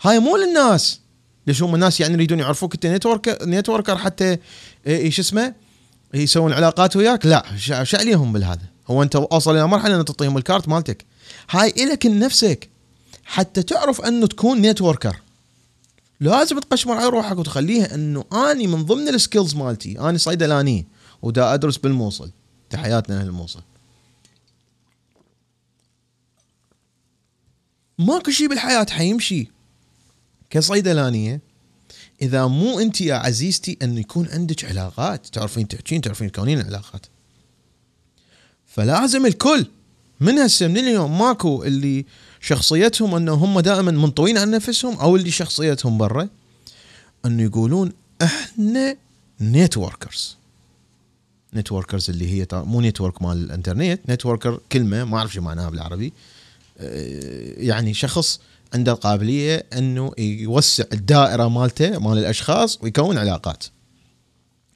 هاي 0.02 0.20
مو 0.20 0.38
للناس. 0.38 1.00
ليش 1.48 1.64
هم 1.64 1.76
الناس 1.76 2.00
يعني 2.00 2.14
يريدون 2.14 2.40
يعرفوك؟ 2.40 2.74
أنت 2.74 2.86
networker 2.86 3.50
networker 3.50 3.98
حتى 3.98 4.38
إيش 4.88 5.20
اسمه؟ 5.20 5.54
يسوون 6.14 6.54
علاقات 6.54 6.96
وياك؟ 6.96 7.26
لا 7.26 7.46
شو 7.58 7.98
عليهم 7.98 8.34
بالهذا. 8.34 8.62
هو 8.88 9.04
أنت 9.04 9.16
وأصل 9.16 9.52
إلى 9.56 9.68
مرحلة 9.68 10.00
ان 10.00 10.06
تعطيهم 10.06 10.38
الكارت 10.38 10.68
مالتك. 10.68 11.06
هاي 11.50 11.70
إلك 11.70 12.06
لنفسك 12.06 12.70
حتى 13.26 13.64
تعرف 13.64 14.02
إنه 14.02 14.28
تكون 14.28 14.62
networker 14.62 15.16
لازم 16.20 16.60
تقشمر 16.60 16.94
على 16.94 17.10
روحك 17.10 17.38
وتخليها 17.38 17.96
إنه 17.96 18.26
أني 18.34 18.68
من 18.68 18.86
ضمن 18.86 19.08
ال 19.08 19.15
skills 19.15 19.56
مالتي 19.56 20.00
أني 20.00 20.18
صيدلاني 20.18 20.88
ودا 21.22 21.54
أدرس 21.54 21.78
بالموصل. 21.78 22.32
تحياتنا 22.70 23.20
أهل 23.20 23.28
الموصل. 23.28 23.62
ماكو 28.00 28.32
شيء 28.32 28.48
بالحياة 28.48 28.86
حيمشي 28.90 29.48
كصيدلانيه 30.50 31.42
إذا 32.22 32.48
مو 32.48 32.80
أنت 32.80 33.02
يا 33.02 33.16
عزيزتي 33.16 33.78
ان 33.82 33.98
يكون 33.98 34.28
عندك 34.30 34.66
علاقات. 34.66 35.28
تعرفين 35.28 35.68
تحكين 35.68 36.02
تعرفين 36.02 36.32
تكونين 36.32 36.62
علاقات. 36.62 37.06
فلازم 38.66 39.26
الكل 39.26 39.66
من 40.20 40.40
هسه 40.40 40.68
من 40.68 40.78
اليوم 40.78 41.20
ماكو 41.20 41.64
اللي 41.64 42.06
شخصيتهم 42.44 43.16
أنه 43.16 43.34
هم 43.34 43.60
دائما 43.60 43.92
منطوين 43.92 44.38
عن 44.38 44.52
نفسهم 44.52 44.98
أو 44.98 45.16
اللي 45.16 45.32
شخصيتهم 45.32 45.98
برا 45.98 46.30
انه 47.26 47.44
يقولون 47.44 47.94
إحنا 48.22 48.96
networkers 49.42 50.38
networkers 51.56 52.10
اللي 52.10 52.32
هي 52.32 52.48
مو 52.52 52.82
network 52.82 53.22
مال 53.22 53.38
الإنترنت 53.38 54.00
networker 54.10 54.60
كلمة 54.72 55.04
ما 55.04 55.18
أعرف 55.18 55.34
شو 55.34 55.42
معناها 55.42 55.70
بالعربي. 55.70 56.14
آه، 56.78 57.54
يعني 57.58 57.94
شخص 57.94 58.40
عنده 58.74 58.92
القابلية 58.92 59.66
أنه 59.74 60.12
يوسع 60.18 60.84
الدائرة 60.94 61.48
مالته 61.48 62.00
مال 62.00 62.18
الأشخاص 62.18 62.80
ويكون 62.82 63.18
علاقات. 63.18 63.64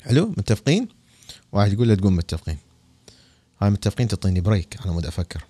حلو؟ 0.02 0.34
متفقين؟ 0.38 0.88
واحد 1.52 1.74
يقول 1.74 1.88
له 1.88 1.96
تقول 1.96 2.14
متفقين. 2.14 2.58
هاي 3.62 3.70
متفقين 3.70 4.08
تعطيني 4.08 4.42
break 4.42 4.78
على 4.82 4.92
مود 4.92 5.06
أفكر. 5.06 5.44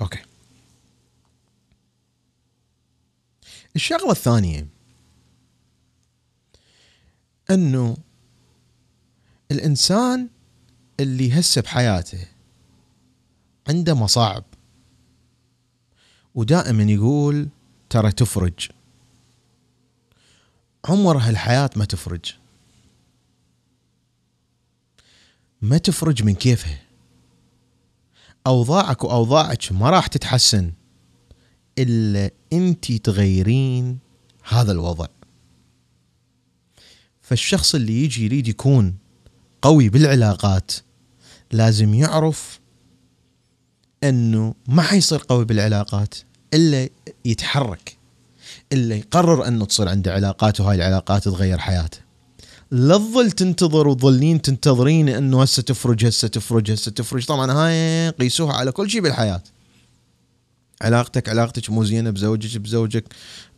أوكي. 0.00 0.22
الشغلة 3.76 4.10
الثانية 4.10 4.66
أنه 7.50 7.96
الإنسان 9.50 10.28
اللي 11.00 11.40
هسه 11.40 11.62
بحياته 11.62 12.26
عنده 13.68 13.94
مصاعب 13.94 14.44
ودائما 16.34 16.82
يقول 16.82 17.48
ترى 17.90 18.12
تفرج. 18.12 18.68
عمر 20.84 21.18
هالحياة 21.18 21.70
ما 21.76 21.84
تفرج. 21.84 22.34
ما 25.62 25.78
تفرج 25.78 26.22
من 26.22 26.34
كيفها 26.34 26.89
أوضاعك 28.46 29.04
وأوضاعك 29.04 29.72
ما 29.72 29.90
راح 29.90 30.06
تتحسن 30.06 30.72
إلا 31.78 32.30
أنت 32.52 32.92
تغيرين 32.92 33.98
هذا 34.48 34.72
الوضع. 34.72 35.06
فالشخص 37.20 37.74
اللي 37.74 38.04
يجي 38.04 38.24
يريد 38.24 38.48
يكون 38.48 38.96
قوي 39.62 39.88
بالعلاقات 39.88 40.72
لازم 41.52 41.94
يعرف 41.94 42.60
إنه 44.04 44.54
ما 44.66 44.82
حيصير 44.82 45.18
قوي 45.28 45.44
بالعلاقات 45.44 46.14
إلا 46.54 46.88
يتحرك 47.24 47.96
إلا 48.72 48.94
يقرر 48.94 49.48
إنه 49.48 49.64
تصير 49.64 49.88
عنده 49.88 50.12
علاقات 50.12 50.60
وهاي 50.60 50.76
العلاقات 50.76 51.24
تغير 51.24 51.58
حياته. 51.58 51.98
لا 52.70 52.98
تظل 52.98 53.30
تنتظر 53.30 53.88
وظلين 53.88 54.42
تنتظرين 54.42 55.08
إنه 55.08 55.42
هسه 55.42 55.62
تفرج 55.62 56.06
هسه 56.06 56.28
تفرج 56.28 56.70
هسه 56.70 56.90
تفرج. 56.90 57.26
طبعا 57.26 57.52
هاي 57.52 58.10
قيسوها 58.10 58.52
على 58.52 58.72
كل 58.72 58.90
شيء 58.90 59.00
بالحياة. 59.00 59.42
علاقتك 60.82 61.28
علاقتك 61.28 61.70
مو 61.70 61.84
زينة 61.84 62.10
بزوجك 62.10 62.60
بزوجك 62.60 63.04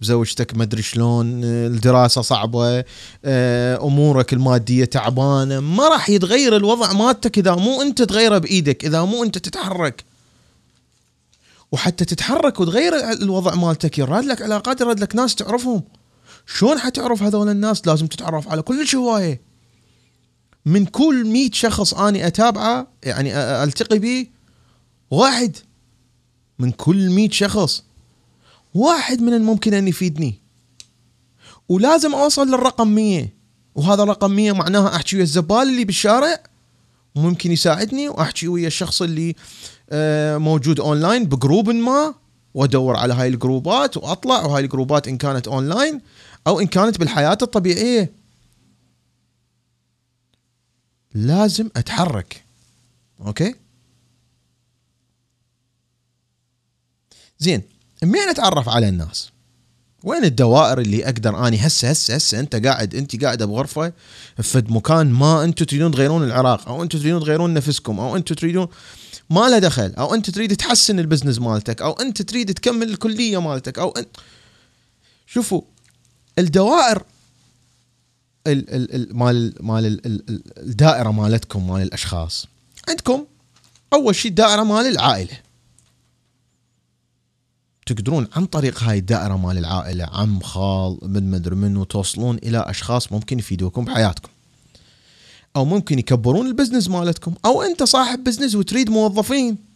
بزوجتك 0.01 0.55
ما 0.55 0.63
أدري 0.63 0.83
شلون 0.83 1.45
الدراسة 1.45 2.23
صعبة 2.23 2.85
آه، 3.25 3.77
أمورك 3.87 4.33
المادية 4.33 4.85
تعبانة. 4.85 5.61
ما 5.61 5.89
راح 5.89 6.11
يتغير 6.11 6.57
الوضع 6.57 6.93
مالتك 6.93 7.39
إذا 7.39 7.55
مو 7.55 7.83
أنت 7.83 8.03
تغيره 8.03 8.39
بإيدك 8.39 8.85
إذا 8.85 9.05
مو 9.05 9.25
أنت 9.25 9.39
تتحرك. 9.39 10.05
وحتى 11.73 12.05
تتحرك 12.05 12.61
وتغير 12.61 13.13
الوضع 13.13 13.55
مالتك 13.55 13.99
يراد 13.99 14.25
لك 14.25 14.43
علاقات 14.43 14.81
يراد 14.81 15.01
لك 15.01 15.17
ناس 15.17 15.35
تعرفهم. 15.35 15.83
شلون 16.47 16.79
حتعرف 16.79 17.23
هذول 17.23 17.49
الناس؟ 17.49 17.87
لازم 17.87 18.07
تتعرف 18.07 18.49
على 18.49 18.63
كل 18.63 18.85
هوايه 18.95 19.41
من 20.67 20.87
كل 20.87 21.25
مئة 21.27 21.51
شخص 21.53 21.95
أني 21.95 22.27
أتابعه 22.27 22.89
يعني 23.03 23.37
ألتقي 23.37 23.99
به 23.99 24.27
واحد. 25.11 25.57
من 26.59 26.71
كل 26.71 27.11
مئة 27.11 27.31
شخص. 27.31 27.85
واحد 28.75 29.23
من 29.23 29.35
الممكن 29.35 29.75
أن 29.75 29.89
يفيدني. 29.89 30.43
ولازم 31.69 32.15
أوصل 32.15 32.49
للرقم 32.49 32.89
100 32.89 33.29
وهذا 33.75 34.03
الرقم 34.03 34.31
100 34.31 34.53
معناها 34.53 34.97
أحكي 34.97 35.17
ويا 35.17 35.25
الزبال 35.25 35.63
اللي 35.63 35.85
بالشارع 35.85 36.43
وممكن 37.15 37.53
يساعدني 37.53 38.09
وأحكي 38.09 38.49
ويا 38.49 38.67
الشخص 38.67 39.03
اللي 39.03 39.35
آه، 39.91 40.39
موجود 40.39 40.81
online 40.81 41.25
ب 41.25 41.32
group 41.32 41.71
ما 41.71 42.15
وأدور 42.55 42.97
على 42.97 43.15
هاي 43.15 43.29
الجروبات 43.29 43.97
وأطلع 43.97 44.45
وهاي 44.45 44.65
الجروبات 44.65 45.09
إن 45.09 45.17
كانت 45.17 45.49
اونلاين 45.49 46.01
أو 46.47 46.61
إن 46.61 46.67
كانت 46.67 46.99
بالحياة 46.99 47.39
الطبيعية. 47.43 48.13
لازم 51.15 51.71
أتحرك. 51.77 52.45
okay؟ 53.21 53.55
زين 57.39 57.63
منين 58.03 58.29
أتعرف 58.29 58.69
على 58.69 58.89
الناس؟ 58.89 59.33
وين 60.05 60.25
الدوائر 60.25 60.81
اللي 60.81 61.05
أقدر 61.05 61.47
أني 61.47 61.67
هسه 61.67 61.91
هسه 61.91 62.15
هسه 62.15 62.41
أنت 62.41 62.67
قاعد 62.67 62.95
أنت 62.95 63.25
قاعدة 63.25 63.47
بغرفة 63.47 63.93
في 64.43 64.65
مكان 64.69 65.13
ما 65.13 65.45
أنتم 65.45 65.65
تريدون 65.65 65.93
تغيرون 65.93 66.23
العراق 66.23 66.69
أو 66.69 66.83
أنتم 66.83 66.99
تريدون 66.99 67.21
تغيرون 67.21 67.55
نفسكم 67.55 68.01
أو 68.01 68.17
أنتم 68.17 68.35
تريدون 68.35 68.69
ما 69.31 69.49
له 69.49 69.59
دخل 69.59 69.95
أو 69.99 70.15
أنت 70.15 70.31
تريد 70.31 70.57
تحسن 70.57 70.99
ال 70.99 71.03
business 71.03 71.39
مالتك 71.39 71.83
أو 71.83 71.93
أنت 71.93 72.23
تريد 72.23 72.55
تكمل 72.55 72.91
الكلية 72.91 73.41
مالتك 73.41 73.79
أو 73.79 73.91
انت 73.91 74.17
شوفوا 75.27 75.63
الدوائر 76.39 77.03
ال 78.47 78.75
ال 78.75 78.95
ال 78.95 79.17
مال 79.17 79.55
مال 79.61 79.87
ال 79.87 80.07
ال 80.07 80.43
الدائرة 80.59 81.11
مالتكم 81.11 81.71
مال 81.71 81.83
الأشخاص. 81.83 82.47
عندكم 82.89 83.25
أول 83.93 84.15
شيء 84.15 84.31
الدائرة 84.31 84.63
مال 84.63 84.87
العائلة. 84.87 85.39
تقدرون 87.87 88.29
عن 88.37 88.47
طريق 88.47 88.83
هاي 88.83 88.99
الدائرة 88.99 89.37
مال 89.37 89.59
العائلة 89.59 90.05
عم 90.13 90.41
خال 90.41 90.99
من 91.03 91.31
مدري 91.31 91.55
منو 91.55 91.85
توصلون 91.85 92.37
إلى 92.37 92.59
أشخاص 92.59 93.13
ممكن 93.13 93.39
يفيدوكم 93.39 93.85
بحياتكم. 93.85 94.29
أو 95.57 95.65
ممكن 95.65 95.99
يكبرون 95.99 96.47
ال 96.47 96.51
business 96.51 96.89
مالتكم. 96.89 97.35
أو 97.45 97.63
أنت 97.63 97.83
صاحب 97.83 98.25
business 98.25 98.55
وتريد 98.55 98.91
موظفين. 98.91 99.72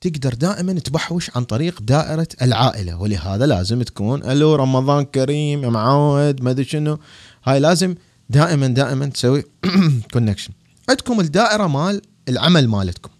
تقدر 0.00 0.34
دائما 0.34 0.72
تبحوش 0.72 1.36
عن 1.36 1.44
طريق 1.44 1.82
دائرة 1.82 2.28
العائلة 2.42 3.00
ولهذا 3.00 3.46
لازم 3.46 3.82
تكون 3.82 4.30
ألو 4.30 4.54
رمضان 4.54 5.04
كريم 5.04 5.64
يا 5.64 5.68
معود 5.68 6.42
ما 6.42 6.50
أدري 6.50 6.64
شنو. 6.64 6.98
هاي 7.44 7.60
لازم 7.60 7.94
دائما 8.30 8.66
دائما 8.66 9.06
تسوي 9.06 9.44
connection 10.12 10.52
عندكم 10.88 11.20
الدائرة 11.20 11.66
مال 11.66 12.02
العمل 12.28 12.68
مالتكم. 12.68 13.10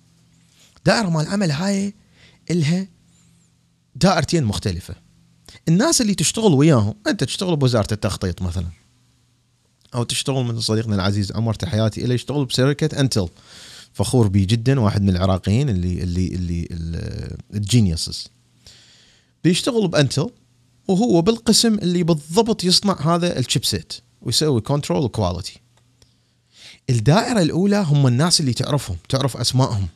دائرة 0.87 1.09
مال 1.09 1.27
العمل 1.27 1.51
هاي 1.51 1.95
إلها 2.51 2.87
دائرتين 3.95 4.45
مختلفة. 4.45 4.95
الناس 5.69 6.01
اللي 6.01 6.15
تشتغل 6.15 6.53
وياهم 6.53 6.95
أنت 7.07 7.25
تشتغل 7.25 7.57
بوزارة 7.57 7.93
التخطيط 7.93 8.43
مثلا 8.43 8.67
أو 9.95 10.03
تشتغل 10.03 10.45
مثل 10.45 10.63
صديقنا 10.63 10.95
العزيز 10.95 11.33
عمر 11.33 11.55
تحياتي 11.55 12.05
اليه 12.05 12.15
يشتغل 12.15 12.45
بشركة 12.45 13.01
انتل 13.01 13.29
فخور 13.99 14.29
به 14.29 14.45
جدا 14.45 14.81
واحد 14.81 15.03
من 15.03 15.09
العراقيين 15.09 15.69
اللي 15.69 16.03
اللي 16.03 16.27
اللي 16.27 16.69
ال 17.55 17.63
geniuses 17.63 18.29
بيشتغل 19.45 19.89
بأنتل 19.89 20.31
وهو 20.89 21.23
بالقسم 21.23 21.75
اللي 21.75 22.03
بالضبط 22.03 22.65
يصنع 22.65 23.15
هذا 23.15 23.39
ال 23.39 23.45
chipset 23.45 23.93
ويسوي 24.23 24.61
control 24.61 25.05
و 25.05 25.12
quality 25.12 25.61
الدائرة 26.91 27.43
الأولى 27.43 27.77
هم 27.77 28.07
الناس 28.07 28.41
اللي 28.41 28.53
تعرفهم 28.53 28.97
تعرف 29.09 29.37
أسمائهم. 29.37 29.89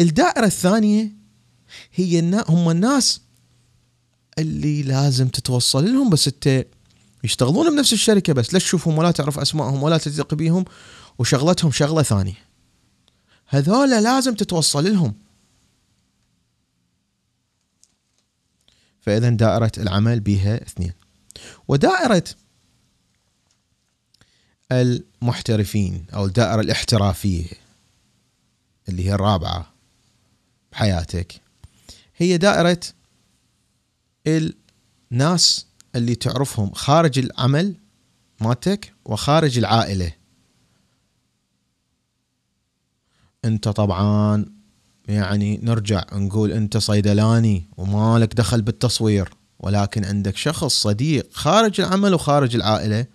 الدائرة 0.00 0.46
الثانية 0.46 1.12
هي 1.94 2.42
هم 2.48 2.70
الناس 2.70 3.20
اللي 4.38 4.82
لازم 4.82 5.28
تتوصل 5.28 5.84
لهم 5.84 6.10
بس 6.10 6.28
انت 6.28 6.66
يشتغلون 7.24 7.76
بنفس 7.76 7.92
الشركة 7.92 8.32
بس 8.32 8.52
لا 8.52 8.58
تشوفهم 8.58 8.98
ولا 8.98 9.10
تعرف 9.10 9.38
أسمائهم 9.38 9.82
ولا 9.82 9.98
تثق 9.98 10.34
بيهم 10.34 10.64
وشغلتهم 11.18 11.70
شغلة 11.72 12.02
ثانية. 12.02 12.49
هذولا 13.52 14.00
لازم 14.00 14.34
تتوصل 14.34 14.92
لهم. 14.92 15.14
فإذا 19.00 19.28
دائرة 19.28 19.72
العمل 19.78 20.20
بها 20.20 20.62
اثنين. 20.62 20.92
ودائرة 21.68 22.24
المحترفين 24.72 26.06
أو 26.14 26.26
الدائرة 26.26 26.60
الاحترافية 26.60 27.46
اللي 28.88 29.06
هي 29.06 29.14
الرابعة 29.14 29.72
بحياتك 30.72 31.40
هي 32.16 32.36
دائرة 32.36 32.80
الناس 35.12 35.66
اللي 35.94 36.14
تعرفهم 36.14 36.72
خارج 36.72 37.18
العمل 37.18 37.74
مالتك 38.40 38.92
وخارج 39.04 39.58
العائلة. 39.58 40.19
انت 43.44 43.68
طبعا 43.68 44.44
يعني 45.08 45.60
نرجع 45.62 46.04
نقول 46.12 46.52
انت 46.52 46.76
صيدلاني 46.76 47.64
ومالك 47.76 48.34
دخل 48.34 48.62
بالتصوير 48.62 49.28
ولكن 49.60 50.04
عندك 50.04 50.36
شخص 50.36 50.82
صديق 50.82 51.28
خارج 51.32 51.80
العمل 51.80 52.14
وخارج 52.14 52.54
العائلة 52.54 53.06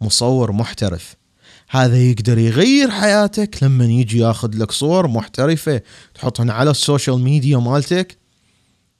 مصور 0.00 0.52
محترف. 0.52 1.16
هذا 1.70 1.96
يقدر 1.96 2.38
يغير 2.38 2.90
حياتك 2.90 3.62
لما 3.62 3.84
يجي 3.84 4.18
ياخذ 4.18 4.50
لك 4.56 4.72
صور 4.72 5.08
محترفة 5.08 5.80
تحطهن 6.14 6.50
على 6.50 6.70
ال 6.70 6.77
social 6.77 7.20
media 7.20 7.58
مالتك 7.58 8.18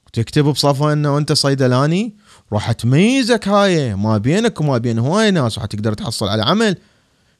وتكتب 0.07 0.45
بصفها 0.45 0.93
إنه 0.93 1.17
أنت 1.17 1.31
صيدلاني 1.31 2.15
راح 2.53 2.71
تميزك 2.71 3.47
هاي 3.47 3.95
ما 3.95 4.17
بينك 4.17 4.61
وما 4.61 4.77
بين 4.77 4.99
هواي 4.99 5.31
ناس 5.31 5.57
راح 5.57 5.65
تقدر 5.65 5.93
تحصل 5.93 6.27
على 6.27 6.43
عمل. 6.43 6.77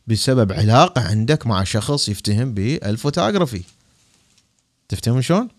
بسبب 0.07 0.53
علاقة 0.53 1.01
عندك 1.01 1.47
مع 1.47 1.63
شخص 1.63 2.09
يفتهم 2.09 2.53
بالفوتوغرافي. 2.53 3.63
تفتهم 4.89 5.21
شلون؟ 5.21 5.49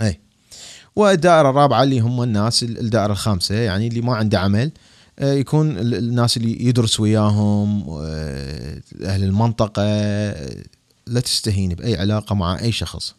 اي 0.00 0.20
والدائرة 0.96 1.50
الرابعة 1.50 1.82
اللي 1.82 2.00
هم 2.00 2.22
الناس 2.22 2.62
الدائرة 2.62 3.12
الخامسة 3.12 3.54
يعني 3.54 3.88
اللي 3.88 4.00
ما 4.00 4.16
عنده 4.16 4.38
عمل 4.38 4.72
آه، 5.18 5.32
يكون 5.32 5.78
الناس 5.78 6.36
اللي 6.36 6.64
يدرس 6.64 7.00
وياهم 7.00 7.86
آه، 7.90 8.82
أهل 9.02 9.24
المنطقة 9.24 9.82
لا 11.06 11.20
تستهين 11.20 11.74
بأي 11.74 11.96
علاقة 11.96 12.34
مع 12.34 12.60
أي 12.60 12.72
شخص. 12.72 13.14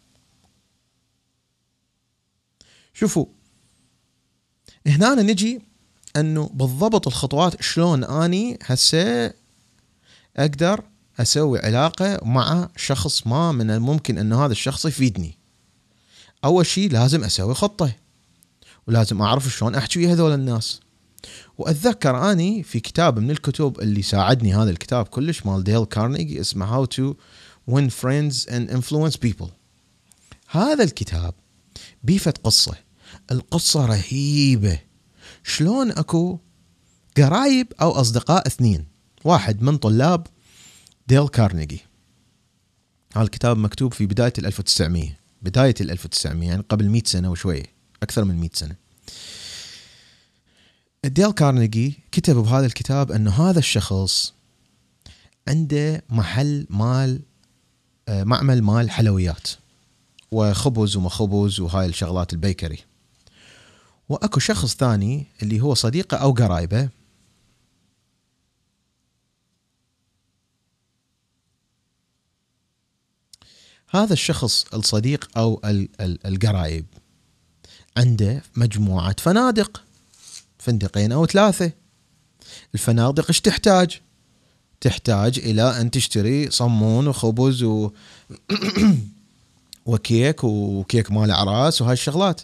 شوفوا 2.94 3.26
هنا 4.86 5.14
نجي 5.14 5.60
إنه 6.16 6.50
بالضبط 6.54 7.06
الخطوات 7.06 7.62
شلون 7.62 8.04
أني 8.04 8.58
هسه 8.62 9.32
أقدر 10.36 10.84
أسوي 11.20 11.58
علاقة 11.58 12.18
مع 12.22 12.68
شخص 12.76 13.26
ما 13.26 13.52
من 13.52 13.70
الممكن 13.70 14.18
إنه 14.18 14.44
هذا 14.44 14.52
الشخص 14.52 14.86
يفيدني. 14.86 15.38
أول 16.44 16.66
شيء 16.66 16.90
لازم 16.90 17.24
أسوي 17.24 17.54
خطة 17.54 17.92
ولازم 18.86 19.22
أعرف 19.22 19.48
شلون 19.48 19.74
أحكي 19.74 19.98
ويا 19.98 20.14
هذول 20.14 20.32
الناس. 20.32 20.80
وأتذكر 21.58 22.32
أني 22.32 22.62
في 22.62 22.80
كتاب 22.80 23.18
من 23.18 23.30
الكتب 23.30 23.80
اللي 23.80 24.02
ساعدني 24.02 24.54
هذا 24.54 24.70
الكتاب 24.70 25.06
كلش 25.06 25.46
مال 25.46 25.64
ديل 25.64 25.84
كارنيجي 25.84 26.40
اسمه 26.40 26.66
How 26.66 26.84
to 26.84 27.14
win 27.70 27.90
friends 27.90 28.46
and 28.48 28.70
influence 28.70 29.16
people. 29.26 29.48
هذا 30.48 30.84
الكتاب 30.84 31.34
بيفت 32.02 32.38
قصة. 32.38 32.74
القصة 33.30 33.86
رهيبة. 33.86 34.78
شلون 35.44 35.90
اكو 35.90 36.38
قرايب 37.16 37.72
أو 37.80 37.90
اصدقاء 37.90 38.46
اثنين؟ 38.46 38.86
واحد 39.24 39.62
من 39.62 39.76
طلاب 39.76 40.26
ديل 41.08 41.28
كارنيجي 41.28 41.80
الكتاب 43.16 43.56
مكتوب 43.56 43.94
في 43.94 44.06
بداية 44.06 44.32
ال 44.38 44.46
1900 44.46 45.08
بداية 45.42 45.74
ال 45.80 45.90
1900 45.90 46.48
يعني 46.48 46.64
قبل 46.68 46.88
100 46.88 47.02
سنة 47.06 47.30
وشوية 47.30 47.66
أكثر 48.02 48.24
من 48.24 48.40
100 48.40 48.50
سنة. 48.54 48.76
ديل 51.04 51.32
كارنيجي 51.32 51.98
كتب 52.12 52.36
بهذا 52.36 52.66
الكتاب 52.66 53.12
أنه 53.12 53.30
هذا 53.30 53.58
الشخص 53.58 54.34
عنده 55.48 56.02
محل 56.10 56.66
مال 56.70 57.20
آه، 58.08 58.24
معمل 58.24 58.62
مال 58.62 58.90
حلويات 58.90 59.48
وخبز 60.30 60.96
وما 60.96 61.08
خبز 61.08 61.60
وهاي 61.60 61.86
الشغلات 61.86 62.32
البيكري. 62.32 62.78
وأكو 64.12 64.40
شخص 64.40 64.76
ثاني 64.76 65.26
اللي 65.42 65.60
هو 65.60 65.74
صديقه 65.74 66.16
أو 66.16 66.32
قرايبه. 66.32 66.88
هذا 73.88 74.12
الشخص 74.12 74.66
الصديق 74.74 75.28
أو 75.36 75.60
القرايب 76.00 76.86
عنده 77.96 78.42
مجموعة 78.56 79.16
فنادق. 79.18 79.82
فندقين 80.58 81.12
أو 81.12 81.26
ثلاثة. 81.26 81.72
الفنادق 82.74 83.26
إيش 83.28 83.40
تحتاج؟ 83.40 84.00
تحتاج 84.80 85.38
إلى 85.38 85.80
أن 85.80 85.90
تشتري 85.90 86.50
صمون 86.50 87.08
وخبز 87.08 87.62
و 87.62 87.90
وكيك 89.86 90.44
وكيك 90.44 91.10
مال 91.10 91.30
اعراس 91.30 91.82
وهاي 91.82 91.92
الشغلات 91.92 92.42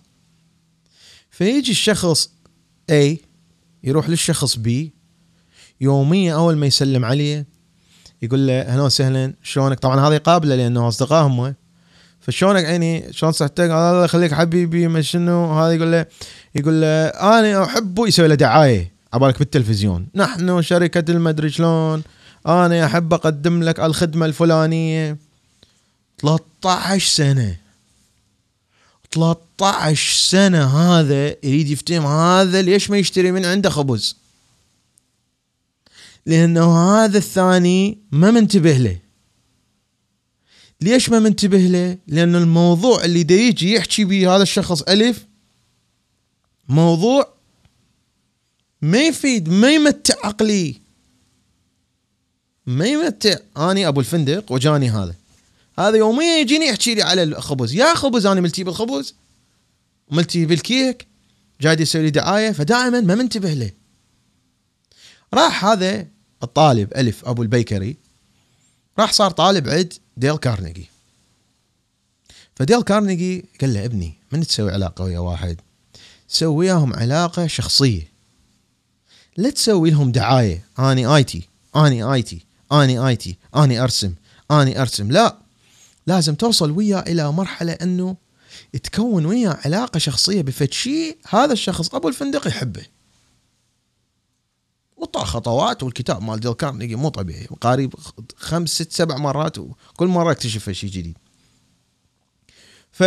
فيجي 1.30 1.70
الشخص 1.70 2.30
A 2.92 3.16
يروح 3.84 4.08
للشخص 4.08 4.58
B 4.58 4.68
يوميا 5.80 6.34
أول 6.34 6.56
ما 6.56 6.66
يسلم 6.66 7.04
عليه 7.04 7.46
يقول 8.22 8.46
له 8.46 8.60
أهلا 8.60 8.82
وسهلا 8.82 9.34
شلونك؟ 9.42 9.78
طبعا 9.78 10.08
هذا 10.08 10.14
يقابله 10.14 10.54
لأنه 10.54 10.88
أصدقاء 10.88 11.26
هم. 11.26 11.54
فشلونك 12.20 12.64
عيني 12.64 13.12
شلون 13.12 13.32
صحتك؟ 13.32 13.60
الله 13.60 14.04
يخليك 14.04 14.34
حبيبي 14.34 14.88
ما 14.88 15.02
شنو؟ 15.02 15.58
هذا 15.58 15.72
يقول 15.72 15.92
له 15.92 16.06
يقول 16.54 16.80
له 16.80 17.06
أنا 17.06 17.64
احبه 17.64 18.06
يسوي 18.06 18.28
له 18.28 18.34
دعاية. 18.34 18.92
عبالك 19.12 19.38
بالتلفزيون. 19.38 20.06
نحن 20.14 20.62
شركه 20.62 21.10
المدري 21.10 21.50
شلون؟ 21.50 22.02
أنا 22.46 22.84
أحب 22.84 23.14
أقدم 23.14 23.62
لك 23.62 23.80
الخدمة 23.80 24.26
الفلانية. 24.26 25.18
13 26.20 27.08
سنة. 27.08 27.56
13 29.10 30.28
سنة 30.28 30.64
هذا 30.64 31.26
يريد 31.28 31.68
يفتهم 31.70 32.06
هذا 32.06 32.62
ليش 32.62 32.90
ما 32.90 32.98
يشتري 32.98 33.32
من 33.32 33.44
عنده 33.44 33.70
خبز؟ 33.70 34.16
لأنه 36.26 36.90
هذا 36.90 37.18
الثاني 37.18 37.98
ما 38.12 38.30
منتبه 38.30 38.72
له. 38.72 38.98
ليش 40.80 41.10
ما 41.10 41.18
منتبه 41.18 41.58
له؟ 41.58 41.98
لأن 42.06 42.34
الموضوع 42.36 43.04
اللي 43.04 43.22
دا 43.22 43.34
يجي 43.34 43.74
يحكي 43.74 44.04
به 44.04 44.36
هذا 44.36 44.42
الشخص 44.42 44.82
ألف 44.82 45.26
موضوع 46.68 47.34
ما 48.82 49.06
يفيد 49.06 49.48
ما 49.48 49.70
يمتع 49.70 50.14
عقلي. 50.24 50.80
ما 52.66 52.86
يمتع. 52.86 53.36
اني 53.56 53.88
أبو 53.88 54.00
الفندق 54.00 54.52
وجاني 54.52 54.90
هذا. 54.90 55.14
هذا 55.78 55.96
يوميا 55.96 56.38
يجيني 56.38 56.66
يحكي 56.66 56.94
لي 56.94 57.02
على 57.02 57.22
الخبز. 57.22 57.74
يا 57.74 57.94
خبز 57.94 58.26
أنا 58.26 58.40
ملتي 58.40 58.64
بالخبز 58.64 59.14
ملتي 60.10 60.46
بالكيك 60.46 61.06
جاي 61.60 61.76
يسوي 61.80 62.02
لي 62.02 62.10
دعاية 62.10 62.52
فدائما 62.52 63.00
ما 63.00 63.14
منتبه 63.14 63.52
له 63.52 63.70
راح 65.34 65.64
هذا 65.64 66.06
الطالب 66.42 66.92
ألف 66.96 67.24
أبو 67.24 67.42
البيكري 67.42 67.96
راح 68.98 69.12
صار 69.12 69.30
طالب 69.30 69.68
عند 69.68 69.94
ديل 70.16 70.36
كارنيجي. 70.36 70.86
فديل 72.56 72.82
كارنيجي 72.82 73.44
قال 73.60 73.74
له 73.74 73.84
ابني 73.84 74.14
من 74.32 74.46
تسوي 74.46 74.72
علاقة 74.72 75.04
ويا 75.04 75.18
واحد؟ 75.18 75.60
سوي 76.28 76.56
وياهم 76.56 76.94
علاقة 76.94 77.46
شخصية. 77.46 78.08
لا 79.36 79.50
تسوي 79.50 79.90
لهم 79.90 80.12
دعاية. 80.12 80.64
اني 80.78 81.06
IT 81.06 81.48
اني 81.76 82.02
IT 82.02 82.44
اني 82.72 82.98
IT 82.98 83.36
اني 83.56 83.80
أرسم 83.80 84.14
اني 84.50 84.82
أرسم. 84.82 85.12
لا 85.12 85.47
لازم 86.08 86.34
توصل 86.34 86.70
وياه 86.70 87.00
إلى 87.00 87.32
مرحلة 87.32 87.72
إنه 87.72 88.16
تكون 88.82 89.26
وياه 89.26 89.58
علاقة 89.64 89.98
شخصية 89.98 90.42
بفد 90.42 90.72
شيء 90.72 91.18
هذا 91.28 91.52
الشخص 91.52 91.94
أبو 91.94 92.08
الفندق 92.08 92.48
يحبه. 92.48 92.86
وطا 94.96 95.24
خطوات 95.24 95.82
والكتاب 95.82 96.22
مال 96.22 96.40
ديل 96.40 96.52
كارنيجي 96.52 96.96
مو 96.96 97.08
طبيعي 97.08 97.46
قريب 97.60 97.94
خمس 98.36 98.70
ست 98.70 98.92
سبع 98.92 99.16
مرات 99.16 99.58
وكل 99.58 100.06
مرة 100.06 100.32
اكتشف 100.32 100.70
شيء 100.70 100.90
جديد. 100.90 101.16
ف 102.92 103.04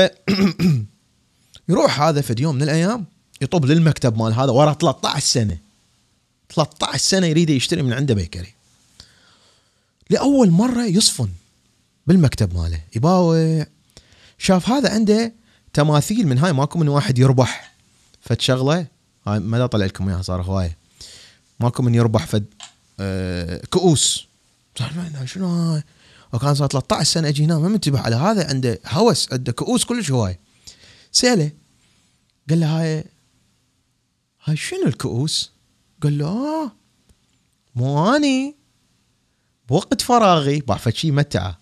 يروح 1.69 2.01
هذا 2.01 2.21
في 2.21 2.35
يوم 2.39 2.55
من 2.55 2.61
الأيام 2.61 3.05
يطب 3.41 3.65
للمكتب 3.65 4.17
مال 4.17 4.33
هذا 4.33 4.51
ورا 4.51 4.73
13 4.73 5.25
سنة. 5.25 5.57
13 6.55 6.97
سنة 6.97 7.27
يريد 7.27 7.49
يشتري 7.49 7.81
من 7.81 7.93
عنده 7.93 8.13
بيكري. 8.13 8.53
لأول 10.09 10.49
مرة 10.49 10.85
يصفن. 10.85 11.29
بالمكتب 12.07 12.53
ماله. 12.53 12.81
يباوع 12.95 13.65
شاف 14.37 14.69
هذا 14.69 14.93
عنده 14.93 15.33
تماثيل 15.73 16.27
من 16.27 16.37
هاي 16.37 16.53
ماكو 16.53 16.79
من 16.79 16.87
واحد 16.87 17.19
يربح 17.19 17.75
فد 18.21 18.41
شغلة. 18.41 18.87
هاي 19.27 19.39
ما 19.39 19.65
طلع 19.65 19.85
لكم 19.85 20.09
إياها 20.09 20.21
صار 20.21 20.41
هواية. 20.41 20.77
ماكو 21.59 21.83
من 21.83 21.95
يربح 21.95 22.25
فد 22.25 22.45
آه 22.99 23.61
كؤوس. 23.69 24.27
شنو 25.25 25.47
هاي. 25.47 25.83
وكان 26.33 26.55
صار 26.55 26.67
13 26.67 27.03
سنة 27.11 27.27
أجي 27.27 27.45
هنا 27.45 27.57
ما 27.57 27.67
منتبه 27.67 27.99
على 27.99 28.15
هذا 28.15 28.49
عنده 28.49 28.79
هوس 28.87 29.33
عنده 29.33 29.51
كؤوس 29.51 29.85
كلش 29.85 30.11
هواي 30.11 30.39
سأله 31.11 31.51
قال 32.49 32.59
له 32.59 32.81
هاي 32.81 33.03
هاي 34.43 34.55
شنو 34.55 34.85
الكؤوس؟ 34.85 35.51
قال 36.03 36.17
له 36.17 36.27
آه 36.27 36.71
مو 37.75 38.15
أني. 38.15 38.55
بوقت 39.69 40.01
فراغي 40.01 40.59
بعرف 40.59 40.89
شيء 40.89 41.11
متعة. 41.11 41.60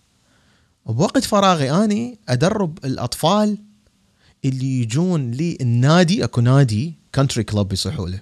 بوقت 0.85 1.23
فراغي 1.23 1.71
أني 1.71 2.19
أدرب 2.29 2.85
الأطفال 2.85 3.57
اللي 4.45 4.81
يجون 4.81 5.31
لي 5.31 5.57
النادي 5.61 6.23
أكو 6.23 6.41
نادي 6.41 6.93
country 7.15 7.43
club 7.43 7.73
يصيحوا 7.73 8.09
له. 8.09 8.21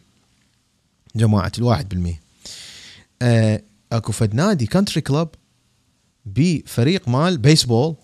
جماعة 1.15 1.51
الواحد 1.57 1.89
بالمية. 1.89 2.21
آه 3.21 3.61
أكو 3.91 4.11
فد 4.11 4.35
نادي 4.35 4.65
country 4.65 5.01
club 5.01 5.27
بفريق 6.25 7.07
مال 7.07 7.37
بيسبول 7.37 7.95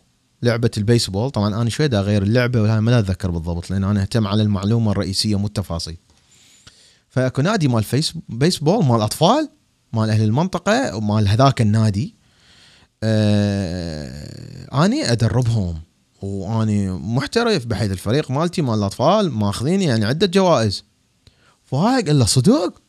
لعبة 0.42 0.72
البيسبول. 0.78 1.32
طبعا 1.32 1.62
أنا 1.62 1.70
شوي 1.70 1.86
اغير 1.86 2.24
اللعبة 2.24 2.62
ولا 2.62 2.80
ما 2.80 3.00
أتذكر 3.00 3.32
بالضبط 3.32 3.72
لأن 3.72 3.84
أنا 3.84 4.02
أهتم 4.02 4.28
على 4.28 4.44
المعلومة 4.44 4.92
الرئيسية 4.92 5.36
مو 5.36 5.48
التفاصيل. 5.48 5.98
فأكو 7.10 7.42
نادي 7.42 7.68
مال 7.68 7.86
بيسبول 8.30 8.86
مال 8.86 9.02
أطفال 9.02 9.50
مال 9.94 10.10
أهل 10.10 10.24
المنطقة 10.24 10.96
ومال 10.96 11.28
هذاك 11.28 11.62
النادي. 11.62 12.23
آه 13.06 14.86
آني 14.86 15.12
أدربهم 15.12 15.82
وآني 16.22 16.92
محترف 16.92 17.66
بحيث 17.66 17.92
الفريق 17.92 18.32
مالتي 18.32 18.62
مال 18.62 18.80
الأطفال 18.80 19.32
ماخذين 19.32 19.82
يعني 19.82 20.06
عدة 20.06 20.28
جوائز. 20.28 20.84
فهاي 21.64 22.02
قال 22.02 22.20
له 22.20 22.26
صدق؟ 22.26 22.82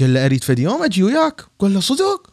قال 0.00 0.14
له 0.14 0.26
أريد 0.26 0.44
فد 0.44 0.58
يوم 0.58 0.82
أجي 0.82 1.02
وياك؟ 1.02 1.44
قال 1.58 1.74
له 1.74 1.80
صدق. 1.80 2.30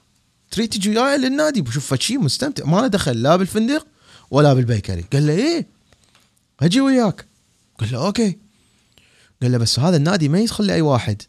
تريد 0.52 0.70
تجي 0.70 0.90
وياي 0.90 1.18
للنادي؟ 1.18 1.62
بشوف 1.62 1.94
شيء 1.94 2.20
مستمتع. 2.20 2.66
ما 2.66 2.78
له 2.78 2.88
دخل 2.88 3.22
لا 3.22 3.36
بالفندق 3.36 3.88
ولا 4.32 4.54
بالبيكري. 4.54 5.06
قال 5.14 5.28
له 5.28 5.34
إيه؟ 5.34 5.68
أجي 6.62 6.82
وياك. 6.82 7.26
قال 7.80 7.92
له 7.92 8.06
okay. 8.06 8.38
قال 9.42 9.52
له 9.52 9.58
بس 9.58 9.80
هذا 9.80 9.98
النادي 9.98 10.30
ما 10.30 10.40
يدخل 10.40 10.66
لأي 10.66 10.82
واحد 10.82 11.22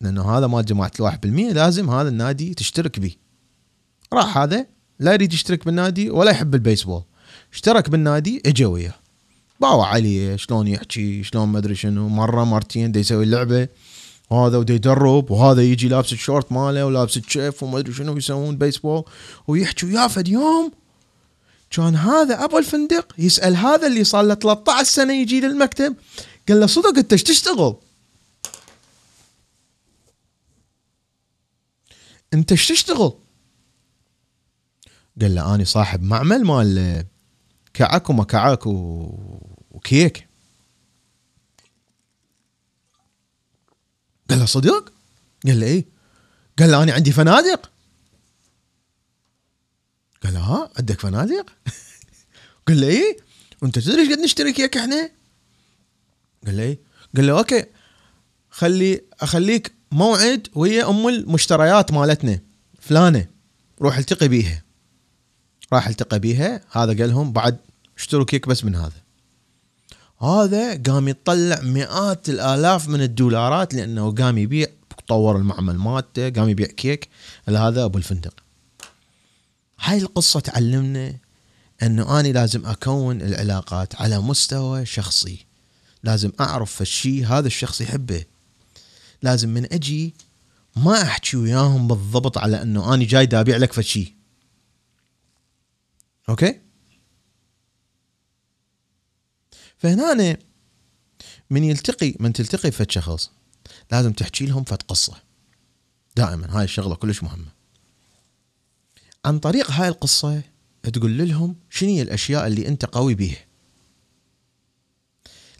لأنه 0.00 0.38
هذا 0.38 0.46
مال 0.46 0.64
جماعة 0.64 0.92
الواحد 0.98 1.20
بالمية 1.20 1.52
لازم 1.52 1.90
هذا 1.90 2.08
النادي 2.08 2.54
تشترك 2.54 3.00
به. 3.00 3.14
راح 4.12 4.38
هذا 4.38 4.66
لا 4.98 5.12
يريد 5.12 5.32
يشترك 5.32 5.64
بالنادي 5.64 6.10
ولا 6.10 6.30
يحب 6.30 6.54
البيسبول 6.54 7.02
اشترك 7.52 7.90
بالنادي 7.90 8.42
اجى 8.46 8.64
وياه 8.64 8.94
باوع 9.60 9.88
عليه 9.88 10.36
شلون 10.36 10.68
يحكي 10.68 11.22
شلون 11.22 11.48
ما 11.48 11.58
أدري 11.58 11.74
شنو 11.74 12.08
مرة 12.08 12.44
مرتين 12.44 12.92
دا 12.92 13.00
يسوي 13.00 13.24
اللعبة 13.24 13.68
وهذا 14.30 14.56
ودا 14.58 14.74
يدرب 14.74 15.30
وهذا 15.30 15.62
يجي 15.62 15.88
لابس 15.88 16.12
الشورت 16.12 16.52
ماله 16.52 16.86
ولابس 16.86 17.16
الشيف 17.16 17.62
وما 17.62 17.78
أدري 17.78 17.92
شنو 17.92 18.16
يسوون 18.16 18.56
بيسبول 18.56 19.04
ويحكي 19.48 19.86
وياه 19.86 20.08
فد 20.08 20.28
يوم 20.28 20.72
كان 21.70 21.96
هذا 21.96 22.44
أبو 22.44 22.58
الفندق 22.58 23.12
يسأل 23.18 23.56
هذا 23.56 23.86
اللي 23.86 24.04
صار 24.04 24.24
له 24.24 24.34
13 24.34 24.84
سنة 24.84 25.14
يجي 25.14 25.40
للمكتب 25.40 25.96
قال 26.48 26.60
له 26.60 26.66
صدق 26.66 26.98
أنت 26.98 27.12
إيش 27.12 27.22
تشتغل؟ 27.22 27.76
أنت 32.34 32.52
إيش 32.52 32.68
تشتغل؟ 32.68 33.12
قال 35.20 35.34
له 35.34 35.54
اني 35.54 35.64
صاحب 35.64 36.02
معمل 36.02 36.44
مال 36.44 37.06
كعك 37.74 38.10
وما 38.10 38.24
كعك 38.24 38.66
وكيك 38.66 40.28
قال 44.30 44.38
له 44.38 44.46
صدق؟ 44.46 44.92
قال 45.46 45.60
له 45.60 45.66
إيه 45.66 45.86
قال 46.58 46.70
له 46.70 46.82
أنا 46.82 46.92
عندي 46.92 47.12
فنادق 47.12 47.70
قال 50.22 50.34
له 50.34 50.40
ها 50.40 50.70
عندك 50.78 51.00
فنادق؟ 51.00 51.46
قال 52.68 52.80
له 52.80 52.88
إيه 52.88 53.16
وأنت 53.62 53.78
تدري 53.78 54.02
إيش 54.02 54.12
قد 54.12 54.18
نشتري 54.18 54.52
كيك 54.52 54.76
إحنا؟ 54.76 55.10
قال 56.46 56.56
له 56.56 56.62
إيه 56.62 56.78
قال 57.16 57.26
له 57.26 57.38
okay 57.38 57.64
خلي 58.50 59.04
أخليك 59.20 59.72
موعد 59.92 60.48
وهي 60.54 60.82
أم 60.82 61.08
المشتريات 61.08 61.92
مالتنا 61.92 62.40
فلانة 62.80 63.26
روح 63.80 63.96
التقي 63.96 64.28
بيها 64.28 64.65
راح 65.72 65.88
التقى 65.88 66.18
بيها 66.18 66.60
هذا 66.70 66.98
قال 66.98 67.08
لهم 67.08 67.32
بعد 67.32 67.56
اشتروا 67.98 68.24
كيك 68.24 68.48
بس 68.48 68.64
من 68.64 68.74
هذا. 68.74 69.06
هذا 70.20 70.82
قام 70.82 71.08
يطلع 71.08 71.60
مئات 71.60 72.28
الآلاف 72.28 72.88
من 72.88 73.02
الدولارات 73.02 73.74
لأنه 73.74 74.14
قام 74.14 74.38
يبيع 74.38 74.66
طور 75.08 75.36
المعمل 75.36 75.78
مالته 75.78 76.30
قام 76.30 76.48
يبيع 76.48 76.66
كيك 76.66 77.08
هذا 77.48 77.84
أبو 77.84 77.98
الفندق. 77.98 78.34
هاي 79.80 79.98
القصة 79.98 80.40
تعلمنا 80.40 81.14
أنه 81.82 82.20
اني 82.20 82.32
لازم 82.32 82.66
أكون 82.66 83.22
العلاقات 83.22 83.94
على 84.00 84.18
مستوى 84.18 84.86
شخصي. 84.86 85.46
لازم 86.02 86.32
أعرف 86.40 86.82
الشيء 86.82 87.26
هذا 87.26 87.46
الشخص 87.46 87.80
يحبه. 87.80 88.24
لازم 89.22 89.48
من 89.48 89.72
أجي 89.72 90.14
ما 90.76 91.02
أحكي 91.02 91.36
وياهم 91.36 91.88
بالضبط 91.88 92.38
على 92.38 92.62
أنه 92.62 92.94
اني 92.94 93.04
جاي 93.04 93.28
ابيع 93.32 93.56
لك 93.56 93.72
فشي 93.72 94.15
okay؟ 96.28 96.60
فهنا 99.78 100.36
من 101.50 101.64
يلتقي 101.64 102.14
من 102.20 102.32
تلتقي 102.32 102.70
فد 102.70 102.90
شخص 102.90 103.30
لازم 103.92 104.12
تحكي 104.12 104.46
لهم 104.46 104.64
فد 104.64 104.82
قصة. 104.82 105.22
دائما 106.16 106.58
هاي 106.58 106.64
الشغلة 106.64 106.94
كلش 106.94 107.22
مهمة. 107.22 107.52
عن 109.24 109.38
طريق 109.38 109.70
هاي 109.70 109.88
القصة 109.88 110.42
تقول 110.92 111.28
لهم 111.28 111.56
شنو 111.70 111.90
هي 111.90 112.02
الأشياء 112.02 112.46
اللي 112.46 112.68
أنت 112.68 112.84
قوي 112.84 113.14
بيها. 113.14 113.44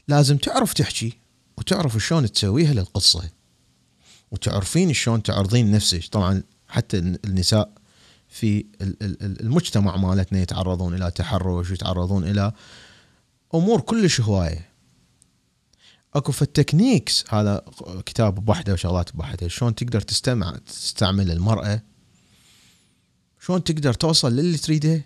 لازم 0.09 0.37
تعرف 0.37 0.73
تحكي 0.73 1.19
وتعرف 1.59 1.97
شلون 1.97 2.33
تسويها 2.33 2.75
للقصة 2.75 3.31
وتعرفين 4.31 4.93
شلون 4.93 5.23
تعرضين 5.23 5.71
نفسك. 5.71 6.05
طبعا 6.05 6.43
حتى 6.69 6.99
النساء 6.99 7.73
في 8.37 8.67
المجتمع 9.41 9.97
مالتنا 9.97 10.41
يتعرضون 10.41 10.95
إلى 10.95 11.11
تحرش 11.11 11.71
ويتعرضون 11.71 12.25
إلى 12.25 12.53
أمور 13.55 13.81
كلش 13.81 14.21
هواية. 14.21 14.69
أكو 16.15 16.33
في 16.33 16.43
التكنيكس 16.43 17.25
هذا 17.29 17.65
كتاب 18.07 18.35
بوحده 18.35 18.73
وشغلات 18.73 19.17
بوحده 19.17 19.49
شلون 19.49 19.75
تقدر 19.75 20.01
تستمع 20.01 20.57
تستعمل 20.67 21.31
المرأة؟ 21.31 21.83
شلون 23.41 23.65
تقدر 23.65 23.93
توصل 23.95 24.33
للي 24.33 24.59
تريده؟ 24.59 25.05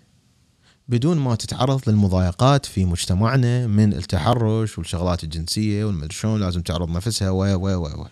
بدون 0.87 1.17
ما 1.17 1.35
تتعرض 1.35 1.89
للمضايقات 1.89 2.65
في 2.65 2.85
مجتمعنا 2.85 3.67
من 3.67 3.93
التحرش 3.93 4.77
والشغلات 4.77 5.23
الجنسية 5.23 5.85
والمدري 5.85 6.13
شلون 6.13 6.39
لازم 6.39 6.61
تعرض 6.61 6.89
نفسها 6.89 7.29
و 7.29 7.43
و 7.43 7.85
و. 7.85 8.07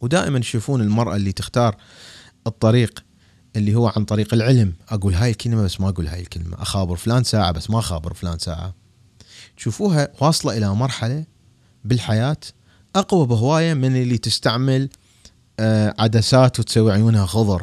ودائما 0.00 0.38
يشوفون 0.38 0.80
المرأة 0.80 1.16
اللي 1.16 1.32
تختار 1.32 1.76
الطريق 2.46 3.05
اللي 3.56 3.74
هو 3.74 3.92
عن 3.96 4.04
طريق 4.04 4.34
العلم. 4.34 4.72
أقول 4.88 5.14
هاي 5.14 5.30
الكلمة 5.30 5.62
بس 5.62 5.80
ما 5.80 5.88
أقول 5.88 6.06
هاي 6.06 6.20
الكلمة. 6.20 6.62
أخابر 6.62 6.96
فلان 6.96 7.24
ساعة 7.24 7.52
بس 7.52 7.70
ما 7.70 7.78
أخابر 7.78 8.14
فلان 8.14 8.38
ساعة. 8.38 8.74
تشوفوها 9.56 10.08
واصلة 10.20 10.56
إلى 10.56 10.74
مرحلة 10.74 11.24
بالحياة 11.84 12.36
أقوى 12.96 13.26
بهواية 13.26 13.74
من 13.74 13.96
اللي 13.96 14.18
تستعمل 14.18 14.88
آه، 15.60 15.94
عدسات 15.98 16.60
وتسوي 16.60 16.92
عيونها 16.92 17.26
خضر 17.26 17.62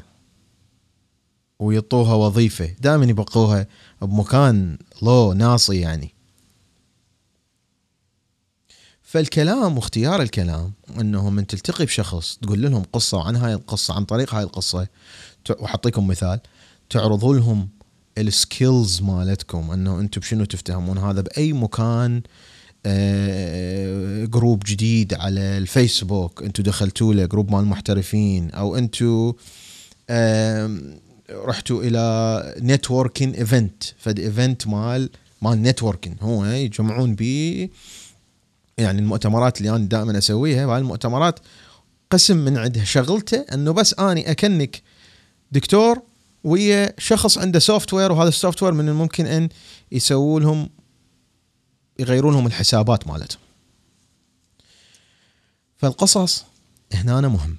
ويعطوها 1.59 2.13
وظيفة. 2.13 2.75
دائما 2.79 3.05
يبقوها 3.05 3.67
بمكان 4.01 4.77
لو 5.01 5.33
ناصي 5.33 5.79
يعني. 5.79 6.13
فالكلام 9.01 9.77
واختيار 9.77 10.21
الكلام 10.21 10.73
إنه 10.99 11.29
من 11.29 11.47
تلتقي 11.47 11.85
بشخص 11.85 12.37
تقول 12.41 12.61
لهم 12.61 12.83
قصة 12.93 13.23
عن 13.27 13.35
هاي 13.35 13.53
القصة 13.53 13.93
عن 13.93 14.05
طريق 14.05 14.35
هاي 14.35 14.43
القصة 14.43 14.87
واحطيكم 15.49 16.07
مثال. 16.07 16.39
تعرضوا 16.89 17.35
لهم 17.35 17.69
ال 18.17 18.29
skills 18.29 19.01
مالتكم 19.01 19.71
إنه 19.71 19.99
أنتم 19.99 20.21
بشنو 20.21 20.45
تفتهمون؟ 20.45 20.97
هذا 20.97 21.21
بأي 21.21 21.53
مكان 21.53 22.21
آه 22.85 24.25
group 24.25 24.63
جديد 24.65 25.13
على 25.13 25.39
الفيسبوك 25.39 26.43
أنتم 26.43 26.63
دخلتوا 26.63 27.13
له 27.13 27.25
group 27.25 27.51
مال 27.51 27.65
محترفين 27.65 28.51
أو 28.51 28.75
أنتم 28.75 29.33
آه 30.09 30.79
رحتوا 31.31 31.83
إلى 31.83 32.55
networking 32.59 33.35
event 33.35 33.83
فد 33.97 34.19
event 34.19 34.67
مال 34.67 35.09
مال 35.41 35.61
networking 35.61 36.17
هو 36.21 36.45
يجمعون 36.45 37.15
به 37.15 37.69
يعني 38.77 38.99
المؤتمرات 38.99 39.57
اللي 39.57 39.69
أنا 39.69 39.85
دائما 39.85 40.17
أسويها 40.17 40.65
هاي 40.65 40.77
المؤتمرات 40.77 41.39
قسم 42.09 42.37
من 42.37 42.57
عندها 42.57 42.83
شغلته 42.83 43.45
إنه 43.53 43.71
بس 43.71 43.93
أني 43.99 44.31
أ 44.31 44.38
connect 44.38 44.81
دكتور 45.53 46.01
ويا 46.43 46.93
شخص 46.97 47.37
عنده 47.37 47.59
software 47.59 48.11
وهذا 48.11 48.29
ال 48.29 48.63
software 48.63 48.73
من 48.73 48.89
الممكن 48.89 49.25
أن 49.25 49.49
يسووا 49.91 50.39
لهم 50.39 50.69
يغيرون 51.99 52.33
لهم 52.33 52.47
الحسابات 52.47 53.07
مالتهم. 53.07 53.39
فالقصص 55.77 56.45
هنا 56.93 57.27
مهمة 57.27 57.57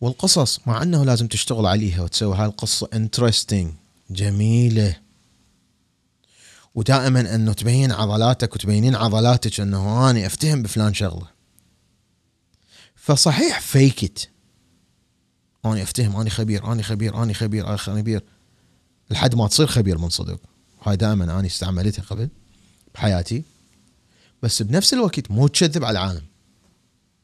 والقصص 0.00 0.60
مع 0.66 0.82
أنه 0.82 1.04
لازم 1.04 1.26
تشتغل 1.26 1.66
عليها 1.66 2.02
وتسوي 2.02 2.36
هاي 2.36 2.46
القصة 2.46 2.88
interesting 2.94 3.72
جميلة. 4.10 4.96
ودائما 6.74 7.34
أنه 7.34 7.52
تبين 7.52 7.92
عضلاتك 7.92 8.54
وتبينين 8.54 8.94
عضلاتك 8.94 9.60
أنه 9.60 10.10
اني 10.10 10.26
أفتهم 10.26 10.62
بفلان 10.62 10.94
شغلة. 10.94 11.26
فصحيح 12.96 13.60
فيكت 13.60 14.28
اني 15.72 15.82
أفتهم 15.82 16.16
اني 16.16 16.30
خبير 16.30 16.72
اني 16.72 16.82
خبير 16.82 17.22
اني 17.22 17.34
خبير 17.34 17.68
اني 17.68 17.78
خبير. 17.78 18.22
لحد 19.10 19.34
ما 19.34 19.48
تصير 19.48 19.66
خبير 19.66 19.98
من 19.98 20.08
صدق. 20.08 20.40
هاي 20.82 20.96
دائما 20.96 21.38
اني 21.38 21.46
استعملتها 21.46 22.02
قبل 22.02 22.28
بحياتي. 22.94 23.44
بس 24.42 24.62
بنفس 24.62 24.94
الوقت 24.94 25.30
مو 25.30 25.46
تكذب 25.46 25.84
على 25.84 25.98
العالم. 25.98 26.22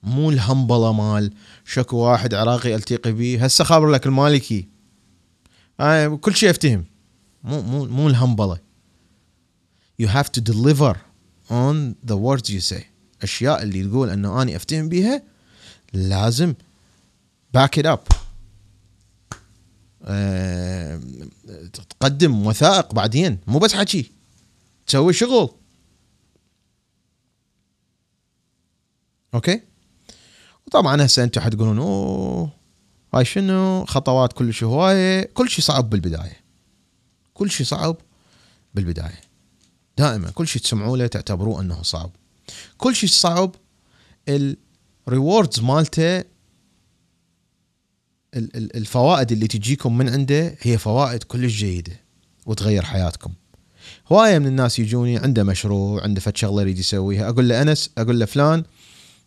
مو 0.02 0.30
الهمبله 0.30 0.92
مال. 0.92 1.32
شكو 1.64 1.96
واحد 1.96 2.34
عراقي 2.34 2.74
ألتقي 2.74 3.12
به 3.12 3.44
هسه 3.44 3.64
خابر 3.64 3.90
لك 3.90 4.06
المالكي. 4.06 4.68
آه 5.80 6.06
كل 6.06 6.34
شيء 6.36 6.50
أفتهم. 6.50 6.84
مو 7.44 7.62
مو 7.62 7.84
مو 7.84 8.08
الهمبله 8.08 8.58
you 10.02 10.06
have 10.06 10.28
to 10.36 10.40
deliver 10.40 10.94
on 11.50 11.94
the 12.10 12.16
words 12.16 12.50
you 12.50 12.60
say. 12.72 12.82
أشياء 13.22 13.62
اللي 13.62 13.84
تقول 13.84 14.10
إنه 14.10 14.42
اني 14.42 14.56
أفتهم 14.56 14.88
بيها 14.88 15.22
لازم 15.92 16.54
it 17.56 17.84
up. 17.86 17.86
أه 17.86 18.31
تقدم 21.90 22.46
وثائق 22.46 22.94
بعدين 22.94 23.38
مو 23.46 23.58
بس 23.58 23.74
حكي. 23.74 24.10
تسوي 24.86 25.12
شغل. 25.12 25.50
أوكي؟ 29.34 29.60
وطبعا 30.66 31.04
هسه 31.04 31.24
أنتم 31.24 31.40
حتقولون 31.40 31.78
أوه 31.78 32.50
هاي 33.14 33.24
شنو؟ 33.24 33.84
خطوات 33.84 34.32
كل 34.32 34.54
شيء 34.54 34.68
هواية. 34.68 35.30
كل 35.34 35.48
شيء 35.50 35.64
صعب 35.64 35.90
بالبداية. 35.90 36.40
كل 37.34 37.50
شيء 37.50 37.66
صعب 37.66 37.96
بالبداية. 38.74 39.20
دائما 39.98 40.30
كل 40.30 40.48
شيء 40.48 40.62
تسمعوا 40.62 40.96
له 40.96 41.06
تعتبروه 41.06 41.60
أنه 41.60 41.82
صعب. 41.82 42.10
كل 42.78 42.96
شيء 42.96 43.08
صعب 43.08 43.54
ال 45.08 45.15
rewards 45.15 45.60
مالته 45.60 46.24
الفوائد 48.34 49.32
اللي 49.32 49.46
تجيكم 49.46 49.98
من 49.98 50.08
عنده 50.08 50.54
هي 50.60 50.78
فوائد 50.78 51.22
كلش 51.22 51.52
جيدة 51.52 51.92
وتغير 52.46 52.82
حياتكم. 52.82 53.32
هواية 54.12 54.38
من 54.38 54.46
الناس 54.46 54.78
يجوني 54.78 55.18
عنده 55.18 55.42
مشروع 55.44 56.02
عنده 56.02 56.20
فد 56.20 56.36
شغلة 56.36 56.60
يريد 56.62 56.78
يسويها 56.78 57.28
أقول 57.28 57.48
له 57.48 57.62
أنس 57.62 57.90
أقول 57.98 58.20
له 58.20 58.26
فلان 58.26 58.64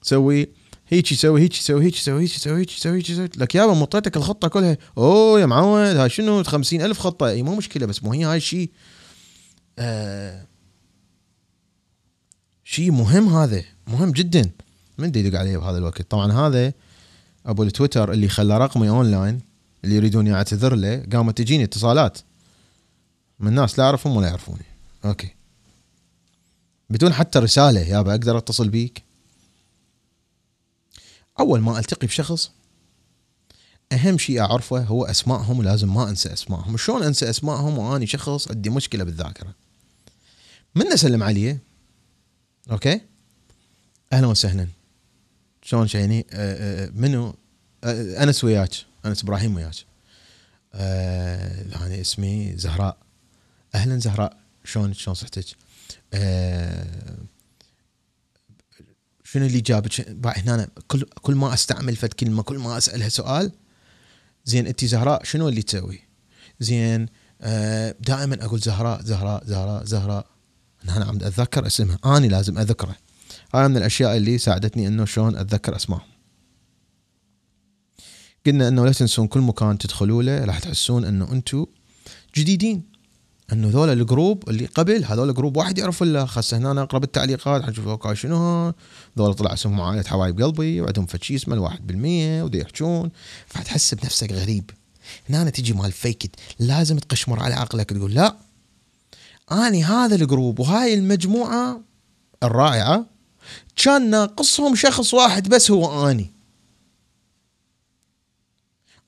سوي 0.01 0.47
هيك 0.87 1.11
يسوي 1.11 1.41
هيك 1.41 1.53
يسوي 1.53 1.85
هيك 1.85 1.95
يسوي 1.95 2.21
هيك 2.21 2.35
يسوي 2.35 2.59
هيك 2.59 2.71
يسوي 2.71 2.97
هيك 2.97 3.09
يسوي. 3.09 3.29
لك 3.37 3.55
يابا 3.55 3.73
انطيتك 3.73 4.17
الخطة 4.17 4.47
كلها. 4.47 4.77
أوه 4.97 5.39
يا 5.41 5.45
معود 5.45 5.95
هاي 5.95 6.09
شنو؟ 6.09 6.43
خمسين 6.43 6.81
ألف 6.81 6.99
خطة. 6.99 7.29
إي 7.29 7.43
مو 7.43 7.55
مشكلة 7.55 7.85
بس 7.85 8.03
مو 8.03 8.13
هي 8.13 8.23
هاي 8.23 8.37
الشيء 8.37 8.69
آه 9.79 10.45
شيء 12.63 12.91
مهم 12.91 13.27
هذا 13.27 13.63
مهم 13.87 14.11
جدا. 14.11 14.49
من 14.97 15.07
يدق 15.07 15.39
علي 15.39 15.57
بهذا 15.57 15.77
الوقت. 15.77 16.01
طبعا 16.01 16.31
هذا 16.31 16.73
أبو 17.45 17.63
التويتر 17.63 18.11
اللي 18.11 18.29
خلى 18.29 18.57
رقمي 18.57 18.89
أونلاين 18.89 19.41
اللي 19.83 19.95
يريدون 19.95 20.27
أعتذر 20.27 20.75
له 20.75 21.05
قامت 21.13 21.37
تجيني 21.37 21.63
اتصالات. 21.63 22.17
من 23.39 23.53
ناس 23.53 23.79
لا 23.79 23.85
أعرفهم 23.85 24.15
ولا 24.15 24.27
يعرفوني. 24.27 24.65
okay. 25.05 25.33
بدون 26.89 27.13
حتى 27.13 27.39
رسالة 27.39 27.79
يابا 27.79 28.11
أقدر 28.11 28.37
أتصل 28.37 28.69
بيك؟ 28.69 29.03
أول 31.39 31.59
ما 31.59 31.79
ألتقي 31.79 32.07
بشخص 32.07 32.51
أهم 33.91 34.17
شيء 34.17 34.39
أعرفه 34.39 34.79
هو 34.79 35.05
أسمائهم 35.05 35.59
ولازم 35.59 35.93
ما 35.93 36.09
أنسى 36.09 36.33
أسمائهم. 36.33 36.77
شلون 36.77 37.03
أنسى 37.03 37.29
أسمائهم 37.29 37.77
وأني 37.77 38.07
شخص 38.07 38.51
عندي 38.51 38.69
مشكلة 38.69 39.03
بالذاكرة؟ 39.03 39.53
من 40.75 40.87
اسلم 40.87 41.23
عليه. 41.23 41.59
أوكي؟ 42.71 43.01
أهلا 44.13 44.27
وسهلا. 44.27 44.67
شلون 45.66 45.88
شيني؟ 45.88 46.28
أه, 46.32 46.86
آه، 46.86 46.89
منو؟ 46.93 47.36
أه 47.84 48.24
أنس 48.24 48.43
وياك 48.43 48.72
أنس 49.05 49.24
إبراهيم 49.24 49.55
وياك. 49.55 49.76
يعني 51.72 52.01
اسمي 52.01 52.57
زهراء. 52.57 52.97
أهلا 53.76 53.99
زهراء. 53.99 54.38
شلون 54.63 54.93
شلون 54.93 55.16
صحتك؟ 55.16 55.45
شنو 59.24 59.45
اللي 59.45 59.61
جابك؟ 59.61 60.26
هنا 60.26 60.68
كل 60.88 61.03
كل 61.03 61.36
ما 61.36 61.53
أستعمل 61.53 61.95
فد 61.95 62.13
كلمة 62.13 62.43
كل 62.43 62.57
ما 62.57 62.78
أسألها 62.78 63.09
سؤال 63.09 63.51
زين 64.45 64.68
انت 64.68 64.86
زهراء 64.86 65.24
شنو 65.24 65.49
اللي 65.49 65.61
تسوي؟ 65.61 66.01
زين 66.59 67.07
دائما 67.99 68.45
أقول 68.45 68.59
زهراء 68.59 69.01
زهراء 69.01 69.45
زهراء 69.45 69.84
زهراء. 69.84 70.26
أنا 70.89 71.05
عم 71.05 71.16
أتذكر 71.16 71.68
اسمها. 71.68 71.99
آني 72.05 72.28
لازم 72.28 72.57
أذكره. 72.57 72.95
هاي 73.55 73.67
من 73.67 73.77
الأشياء 73.77 74.17
اللي 74.17 74.37
ساعدتني 74.37 74.87
إنه 74.87 75.05
شلون 75.05 75.37
أتذكر 75.37 75.75
اسمائهم 75.75 76.05
قلنا 78.45 78.67
إنه 78.67 78.85
لا 78.85 78.91
تنسون 78.91 79.27
كل 79.27 79.39
مكان 79.39 79.77
تدخلوا 79.77 80.23
له 80.23 80.45
راح 80.45 80.59
تحسون 80.59 81.05
إنه 81.05 81.31
أنتم 81.31 81.65
جديدين. 82.35 82.83
إنه 83.53 83.69
ذولا 83.69 83.93
الجروب 83.93 84.49
اللي 84.49 84.65
قبل 84.65 85.05
هذول 85.05 85.33
جروب 85.33 85.57
واحد 85.57 85.77
يعرف 85.77 86.03
الا 86.03 86.25
خاصة 86.25 86.57
هنا 86.57 86.81
أقرب 86.81 87.03
التعليقات 87.03 87.63
حنشوف 87.63 87.87
أوكي 87.87 88.15
شنو؟ 88.15 88.73
ذولا 89.17 89.33
طلع 89.33 89.53
اسمهم 89.53 89.81
عائله 89.81 90.03
حبايب 90.03 90.41
قلبي 90.41 90.81
وعندهم 90.81 91.05
فشي 91.05 91.35
اسمه 91.35 91.53
الواحد 91.53 91.87
بالمية 91.87 92.43
ودا 92.43 92.59
يحجون. 92.59 93.11
فتحس 93.47 93.93
بنفسك 93.93 94.31
غريب. 94.31 94.71
هنا 95.29 95.49
تجي 95.49 95.73
مال 95.73 95.91
fake 95.91 96.21
it 96.21 96.36
لازم 96.59 96.97
تقشمر 96.97 97.39
على 97.39 97.55
عقلك 97.55 97.89
تقول 97.89 98.13
لا 98.13 98.35
اني 99.51 99.83
هذا 99.83 100.15
ال 100.15 100.23
group 100.23 100.59
وهاي 100.59 100.93
المجموعة 100.93 101.81
الرائعة 102.43 103.14
كان 103.75 104.09
ناقصهم 104.09 104.75
شخص 104.75 105.13
واحد 105.13 105.49
بس 105.49 105.71
هو 105.71 106.09
آني. 106.09 106.31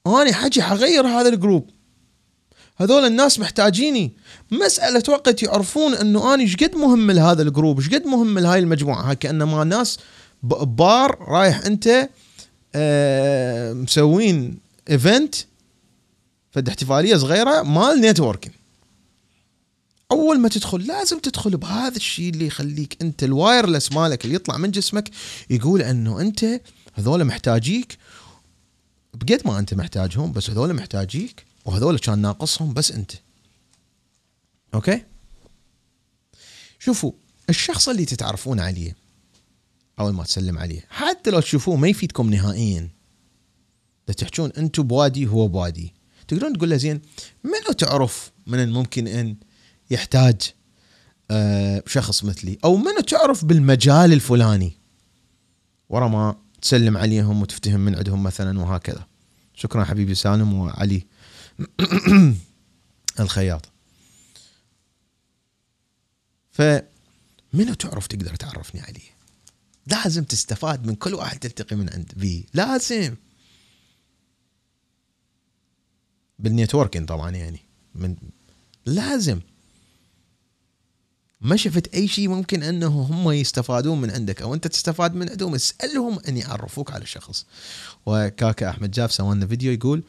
آني 0.07 0.33
حجي 0.33 0.61
حغير 0.61 1.07
هذا 1.07 1.29
ال 1.29 1.35
group. 1.35 1.69
هذول 2.77 3.05
الناس 3.05 3.39
محتاجيني. 3.39 4.11
مسألة 4.51 5.03
وقت 5.09 5.43
يعرفون 5.43 5.93
إنه 5.93 6.33
آني 6.33 6.43
إيش 6.43 6.55
قد 6.55 6.75
مهم 6.75 7.11
لهذا 7.11 7.41
ال 7.41 7.48
group 7.48 7.79
إيش 7.79 7.89
قد 7.89 8.05
مهم 8.05 8.39
لهاي 8.39 8.59
المجموعة. 8.59 9.13
كأنما 9.13 9.63
ناس 9.63 9.99
بار 10.43 11.17
رايح 11.21 11.65
أنت 11.65 12.09
آه 12.75 13.73
مسوين 13.73 14.59
event 14.89 15.35
فد 16.51 16.67
احتفالية 16.67 17.17
صغيرة 17.17 17.61
مال 17.61 18.01
networking 18.01 18.55
أول 20.11 20.39
ما 20.39 20.49
تدخل 20.49 20.87
لازم 20.87 21.19
تدخل 21.19 21.57
بهذا 21.57 21.95
الشيء 21.95 22.29
اللي 22.29 22.47
يخليك 22.47 22.97
أنت 23.01 23.23
ال 23.23 23.31
wireless 23.31 23.91
مالك 23.91 24.25
اللي 24.25 24.35
يطلع 24.35 24.57
من 24.57 24.71
جسمك 24.71 25.09
يقول 25.49 25.81
إنه 25.81 26.21
أنت 26.21 26.61
هذول 26.93 27.25
محتاجيك 27.25 27.97
بقد 29.13 29.41
ما 29.45 29.59
أنت 29.59 29.73
محتاجهم 29.73 30.31
بس 30.31 30.49
هذول 30.49 30.73
محتاجيك 30.73 31.45
وهذول 31.65 31.99
كان 31.99 32.19
ناقصهم 32.19 32.73
بس 32.73 32.91
أنت. 32.91 33.11
okay؟ 34.73 35.03
شوفوا 36.79 37.11
الشخص 37.49 37.89
اللي 37.89 38.05
تتعرفون 38.05 38.59
عليه 38.59 38.95
أول 39.99 40.13
ما 40.13 40.23
تسلم 40.23 40.57
عليه 40.57 40.85
حتى 40.89 41.31
لو 41.31 41.39
تشوفوه 41.39 41.75
ما 41.75 41.87
يفيدكم 41.87 42.29
نهائيا. 42.29 42.89
تحجون 44.17 44.51
أنتم 44.57 44.83
بوادي 44.83 45.27
هو 45.27 45.47
بوادي. 45.47 45.93
تقدرون 46.27 46.53
تقول 46.53 46.69
له 46.69 46.77
زين 46.77 47.01
منو 47.43 47.71
تعرف 47.77 48.31
من 48.47 48.59
الممكن 48.59 49.07
أن 49.07 49.35
يحتاج 49.89 50.53
آه 51.31 51.83
شخص 51.87 52.23
مثلي. 52.23 52.57
أو 52.63 52.77
منو 52.77 52.99
تعرف 52.99 53.45
بالمجال 53.45 54.13
الفلاني. 54.13 54.73
ورا 55.89 56.07
ما 56.07 56.35
تسلم 56.61 56.97
عليهم 56.97 57.41
وتفتهم 57.41 57.79
من 57.79 57.95
عندهم 57.95 58.23
مثلا 58.23 58.59
وهكذا. 58.59 59.07
شكرا 59.53 59.83
حبيبي 59.83 60.15
سالم 60.15 60.53
وعلي. 60.53 61.07
الخياط. 63.19 63.69
فمنو 66.51 67.73
تعرف 67.79 68.07
تقدر 68.07 68.35
تعرفني 68.35 68.81
عليه 68.81 69.17
لازم 69.87 70.23
تستفاد 70.23 70.85
من 70.87 70.95
كل 70.95 71.13
واحد 71.13 71.39
تلتقي 71.39 71.75
من 71.75 71.89
عند 71.93 72.11
بي. 72.15 72.45
لازم. 72.53 73.15
بال 76.39 76.51
networking 76.51 77.07
طبعا 77.07 77.31
يعني. 77.31 77.59
من 77.95 78.15
لازم. 78.85 79.39
ما 81.41 81.55
شفت 81.55 81.95
أي 81.95 82.07
شيء 82.07 82.29
ممكن 82.29 82.63
أنه 82.63 82.87
هم 82.87 83.31
يستفادون 83.31 84.01
من 84.01 84.11
عندك 84.11 84.41
أو 84.41 84.53
أنت 84.53 84.67
تستفاد 84.67 85.15
من 85.15 85.29
عندهم 85.29 85.55
اسألهم 85.55 86.19
ان 86.27 86.37
يعرفوك 86.37 86.91
على 86.91 87.03
الشخص 87.03 87.45
وكاكا 88.05 88.69
أحمد 88.69 88.91
جاف 88.91 89.11
سوى 89.11 89.35
لنا 89.35 89.47
فيديو 89.47 89.71
يقول 89.71 90.03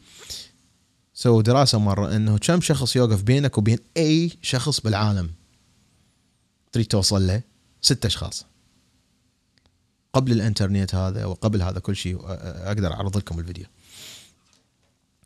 سووا 1.13 1.41
دراسة 1.41 1.79
مرة 1.79 2.15
أنه 2.15 2.37
كم 2.37 2.61
شخص 2.61 2.95
يوقف 2.95 3.23
بينك 3.23 3.57
وبين 3.57 3.77
أي 3.97 4.31
شخص 4.41 4.79
بالعالم؟ 4.79 5.31
تريد 6.71 6.85
توصل 6.85 7.27
له؟ 7.27 7.41
ستة 7.81 8.07
أشخاص. 8.07 8.45
قبل 10.13 10.31
الإنترنت 10.31 10.95
هذا 10.95 11.25
وقبل 11.25 11.61
هذا 11.61 11.79
كل 11.79 11.95
شيء 11.95 12.19
أقدر 12.25 12.93
أعرض 12.93 13.17
لكم 13.17 13.39
الفيديو. 13.39 13.65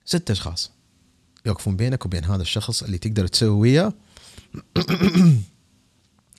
ستة 0.06 0.32
أشخاص 0.32 0.72
يوقفون 1.46 1.76
بينك 1.76 2.06
وبين 2.06 2.26
هذا 2.26 2.42
الشخص 2.42 2.84
اللي 2.84 2.98
تقدر 2.98 3.28
تسوي 3.28 3.50
وياه. 3.50 3.94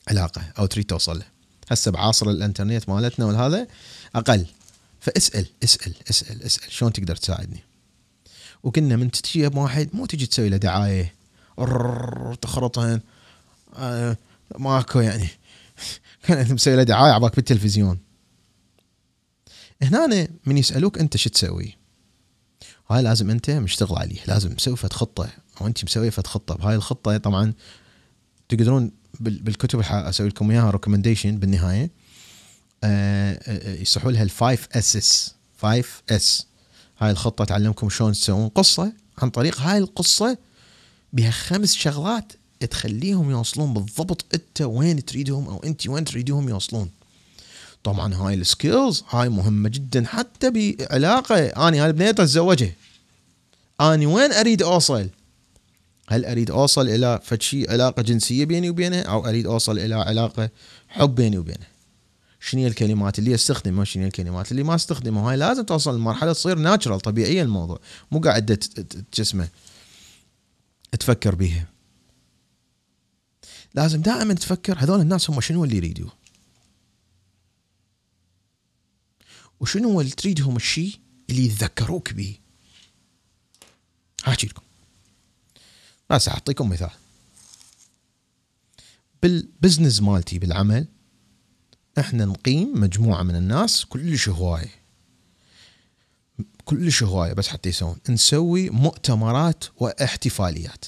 علاقة 0.08 0.42
أو 0.58 0.66
تريد 0.66 0.84
توصل 0.84 1.18
له. 1.18 1.24
هسه 1.70 1.90
بعصر 1.90 2.30
الإنترنت 2.30 2.88
مالتنا 2.88 3.26
والهذا 3.26 3.66
أقل. 4.14 4.46
فاسأل 5.00 5.46
اسأل 5.64 5.94
اسأل 6.10 6.42
اسأل. 6.42 6.72
شلون 6.72 6.92
تقدر 6.92 7.16
تساعدني؟ 7.16 7.62
وكنا 8.62 8.96
من 8.96 9.10
تجي 9.10 9.46
واحد 9.46 9.88
مو 9.92 10.06
تجي 10.06 10.26
تسوي 10.26 10.48
له 10.48 10.56
دعاية. 10.56 11.14
تخرطن 12.42 13.00
آه 13.76 14.16
ماكو 14.58 15.00
يعني. 15.00 15.28
كانت 16.26 16.52
مسوي 16.52 16.76
له 16.76 16.82
دعاية 16.82 17.12
عباك 17.12 17.36
بالتلفزيون. 17.36 17.98
هنا 19.82 20.28
من 20.46 20.58
يسألوك 20.58 20.98
أنت 20.98 21.16
شو 21.16 21.30
تسوي؟ 21.30 21.76
هاي 22.90 23.02
لازم 23.02 23.30
أنت 23.30 23.50
مشتغل 23.50 23.98
عليه. 23.98 24.18
لازم 24.26 24.52
مسوي 24.52 24.76
فد 24.76 24.92
خطة. 24.92 25.28
أو 25.60 25.66
انت 25.66 25.84
مسوي 25.84 26.10
فد 26.10 26.26
خطة. 26.26 26.54
بهاي 26.54 26.74
الخطة 26.74 27.16
طبعا 27.16 27.52
تقدرون 28.48 28.90
بالكتب 29.20 29.80
أسوي 29.80 30.28
لكم 30.28 30.50
إياها 30.50 30.70
recommendation 30.70 31.38
بالنهاية. 31.38 31.90
آه، 32.84 33.40
آه، 33.42 33.80
يصيحوا 33.80 34.12
لها 34.12 34.22
ال 34.22 34.31
five 34.31 34.68
S 34.72 35.34
5 35.62 35.84
S 36.10 36.46
هاي 36.98 37.10
الخطة 37.10 37.44
تعلمكم 37.44 37.88
شلون 37.88 38.12
تسوون 38.12 38.48
قصة 38.48 38.92
عن 39.18 39.30
طريق 39.30 39.60
هاي 39.60 39.78
القصة 39.78 40.38
بها 41.12 41.30
خمس 41.30 41.74
شغلات 41.74 42.32
تخليهم 42.70 43.30
يوصلون 43.30 43.74
بالضبط 43.74 44.24
أنت 44.34 44.62
وين 44.62 45.04
تريدهم 45.04 45.48
أو 45.48 45.60
أنت 45.64 45.88
وين 45.88 46.04
تريدهم 46.04 46.48
يوصلون. 46.48 46.90
طبعا 47.84 48.14
هاي 48.14 48.34
ال 48.34 48.44
skills 48.44 49.04
هاي 49.10 49.28
مهمة 49.28 49.68
جدا 49.68 50.06
حتى 50.06 50.50
بعلاقة. 50.50 51.36
آني 51.38 51.80
هاي 51.80 51.86
البنية 51.86 52.10
اتزوجها 52.10 52.72
آني 53.80 54.06
وين 54.06 54.32
أريد 54.32 54.62
أوصل؟ 54.62 55.08
هل 56.08 56.24
أريد 56.24 56.50
أوصل 56.50 56.88
إلى 56.88 57.20
فشي 57.22 57.70
علاقة 57.70 58.02
جنسية 58.02 58.44
بيني 58.44 58.70
وبينها 58.70 59.02
أو 59.02 59.28
أريد 59.28 59.46
أوصل 59.46 59.78
إلى 59.78 59.94
علاقة 59.94 60.50
حب 60.88 61.14
بيني 61.14 61.38
وبينها 61.38 61.74
شنو 62.40 62.66
الكلمات 62.66 63.18
اللي 63.18 63.34
أستخدمها 63.34 63.84
شنو 63.84 64.06
الكلمات 64.06 64.50
اللي 64.52 64.62
ما 64.62 64.74
أستخدمها؟ 64.74 65.30
هاي 65.30 65.36
لازم 65.36 65.62
توصل 65.62 65.96
لمرحلة 65.96 66.32
تصير 66.32 66.58
natural 66.58 67.00
طبيعية 67.00 67.42
الموضوع. 67.42 67.80
مو 68.10 68.20
قاعد 68.20 68.64
جسمه 69.14 69.48
تفكر 71.00 71.34
بيها. 71.34 71.66
لازم 73.74 74.02
دائما 74.02 74.34
تفكر 74.34 74.78
هذول 74.78 75.00
الناس 75.00 75.30
هم 75.30 75.40
شنو 75.40 75.64
اللي 75.64 75.76
يريدوه؟ 75.76 76.12
وشنو 79.60 80.00
اللي 80.00 80.12
تريدهم 80.12 80.56
الشيء 80.56 80.98
اللي 81.30 81.44
يتذكروك 81.44 82.12
به 82.12 82.36
احكي 84.28 84.46
لكم 84.46 84.62
بس 86.10 86.28
أعطيكم 86.28 86.68
مثال. 86.68 86.90
بالبزنس 89.22 90.02
مالتي 90.02 90.38
بالعمل 90.38 90.86
إحنا 91.98 92.24
نقيم 92.24 92.72
مجموعة 92.74 93.22
من 93.22 93.36
الناس 93.36 93.84
كلش 93.84 94.28
هواية. 94.28 94.84
كلش 96.64 97.02
هواية 97.02 97.32
بس 97.32 97.48
حتى 97.48 97.68
يسوون. 97.68 97.96
نسوي 98.08 98.70
مؤتمرات 98.70 99.64
واحتفاليات. 99.76 100.84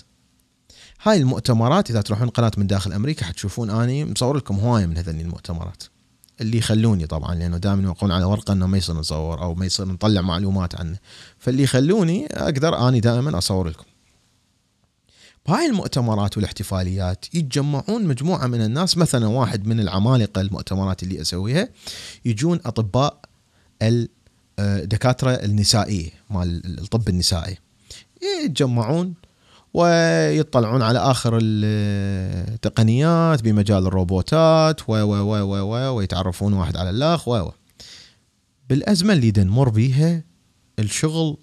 هاي 1.03 1.17
المؤتمرات 1.17 1.91
إذا 1.91 2.01
تروحون 2.01 2.29
قناة 2.29 2.53
من 2.57 2.67
داخل 2.67 2.93
أمريكا 2.93 3.25
حتشوفون 3.25 3.71
أني 3.71 4.05
مصور 4.05 4.37
لكم 4.37 4.59
هواية 4.59 4.87
من 4.87 4.97
هذني 4.99 5.23
المؤتمرات. 5.23 5.83
اللي 6.41 6.59
يخلوني 6.59 7.07
طبعا 7.07 7.35
لأنه 7.35 7.57
دائما 7.57 7.83
يوقعون 7.83 8.13
على 8.13 8.25
ورقة 8.25 8.53
إنه 8.53 8.67
ما 8.67 8.79
يصير 8.79 8.95
نصور 8.95 9.43
أو 9.43 9.55
ما 9.55 9.67
يصير 9.67 9.87
نطلع 9.87 10.21
معلومات 10.21 10.81
عنه. 10.81 10.99
فاللي 11.39 11.63
يخلوني 11.63 12.27
أقدر 12.27 12.89
أني 12.89 13.01
دائما 13.01 13.39
أصور 13.39 13.69
لكم. 13.69 13.85
بهاي 15.47 15.67
المؤتمرات 15.67 16.37
والاحتفاليات 16.37 17.35
يتجمعون 17.35 18.05
مجموعة 18.05 18.47
من 18.47 18.61
الناس 18.61 18.99
مثلا 18.99 19.27
واحد 19.27 19.67
من 19.67 19.81
العمالقة 19.81 20.41
المؤتمرات 20.41 21.03
اللي 21.03 21.21
أسويها 21.21 21.69
يجون 22.25 22.61
أطباء 22.65 23.21
الدكاترة 24.61 25.31
النسائية 25.31 26.11
مال 26.31 26.79
الطب 26.79 27.09
النسائي. 27.09 27.59
يتجمعون 28.45 29.15
ويطلعون 29.75 30.83
على 30.83 30.99
آخر 30.99 31.39
التقنيات 31.43 33.43
بمجال 33.43 33.87
الروبوتات 33.87 34.89
و 34.89 34.93
و 34.93 35.15
و 35.15 35.43
و 35.43 35.61
و 35.61 35.97
ويتعرفون 35.97 36.53
واحد 36.53 36.77
على 36.77 36.91
الأخ 36.91 37.29
و 37.29 37.37
و. 37.37 37.53
بالأزمة 38.69 39.13
اللي 39.13 39.33
نمر 39.37 39.69
بيها 39.69 40.23
الشغل 40.79 41.37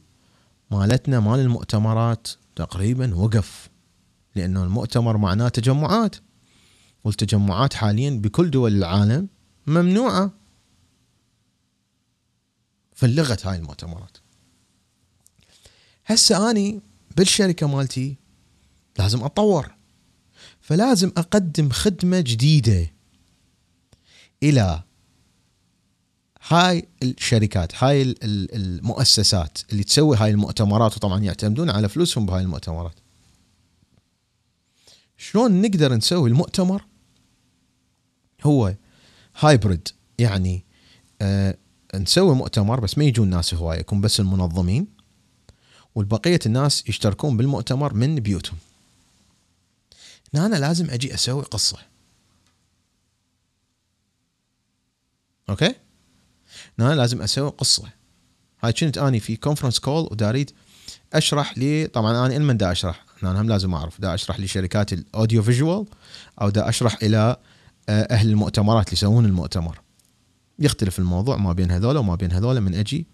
مالتنا 0.72 1.20
مال 1.20 1.40
المؤتمرات 1.40 2.28
تقريبا 2.56 3.16
وقف. 3.16 3.73
لأنه 4.36 4.64
المؤتمر 4.64 5.18
معناه 5.18 5.48
تجمعات. 5.48 6.16
والتجمعات 7.04 7.74
حاليا 7.74 8.10
بكل 8.10 8.52
دول 8.52 8.76
العالم 8.76 9.28
ممنوعة. 9.68 10.32
فلغت 12.96 13.46
هاي 13.46 13.58
المؤتمرات. 13.58 14.18
هسه 16.06 16.52
أني 16.52 16.82
بالشركة 17.18 17.68
مالتي 17.68 18.16
لازم 19.00 19.24
أتطور. 19.24 19.72
فلازم 20.62 21.12
أقدم 21.18 21.70
خدمة 21.70 22.20
جديدة 22.20 22.94
إلى 24.44 24.84
هاي 26.48 26.88
الشركات 27.04 27.84
هاي 27.84 28.16
المؤسسات 28.24 29.58
اللي 29.72 29.84
تسوي 29.84 30.18
هاي 30.18 30.32
المؤتمرات 30.32 30.98
وطبعا 30.98 31.20
يعتمدون 31.20 31.70
على 31.70 31.90
فلوسهم 31.90 32.26
بهاي 32.26 32.42
المؤتمرات. 32.42 33.03
شلون 35.24 35.62
نقدر 35.62 35.94
نسوي 35.94 36.30
المؤتمر 36.30 36.86
هو 38.44 38.76
hybrid 39.40 39.88
يعني 40.20 40.64
آه 41.22 41.58
نسوي 41.96 42.36
مؤتمر 42.36 42.80
بس 42.80 42.98
ما 42.98 43.04
يجون 43.04 43.30
ناس 43.30 43.54
هوايه 43.54 43.80
يكون 43.80 44.02
بس 44.02 44.20
المنظمين 44.20 44.88
والبقية 45.96 46.40
الناس 46.46 46.90
يشتركون 46.90 47.38
بالمؤتمر 47.38 47.94
من 47.94 48.16
بيوتهم. 48.16 48.58
هنا 50.34 50.46
أنا 50.46 50.56
لازم 50.56 50.90
أجي 50.90 51.14
أسوي 51.14 51.44
قصة. 51.44 51.78
أوكي؟ 55.50 55.76
هنا 56.80 56.96
لازم 56.96 57.22
أسوي 57.22 57.50
قصة. 57.50 57.90
هاي 58.64 58.74
كنت 58.74 58.98
أني 58.98 59.20
في 59.20 59.36
conference 59.36 59.80
call 59.80 60.08
ودا 60.12 60.25
أريد 60.25 60.52
أشرح 61.14 61.58
لي 61.58 61.88
طبعا 61.88 62.26
أنا 62.26 62.40
من 62.40 62.58
دا 62.58 62.74
اشرح 63.24 63.32
أنا 63.32 63.42
هم 63.42 63.50
لازم 63.50 63.74
أعرف. 63.74 64.02
دا 64.02 64.14
أشرح 64.14 64.40
لشركات 64.40 64.94
ال 64.94 65.02
audio 65.02 65.44
visual 65.44 65.86
أو 66.42 66.50
دا 66.50 66.70
أشرح 66.70 66.98
إلى 67.04 67.38
آه، 67.90 68.02
أهل 68.02 68.30
المؤتمرات 68.30 68.86
اللي 68.86 68.94
يسوون 68.94 69.26
المؤتمر. 69.26 69.82
يختلف 70.60 71.00
الموضوع 71.00 71.38
ما 71.38 71.54
بين 71.54 71.72
هذول 71.72 71.98
وما 71.98 72.16
بين 72.16 72.32
هذول. 72.32 72.62
من 72.62 72.76
أجي 72.76 73.06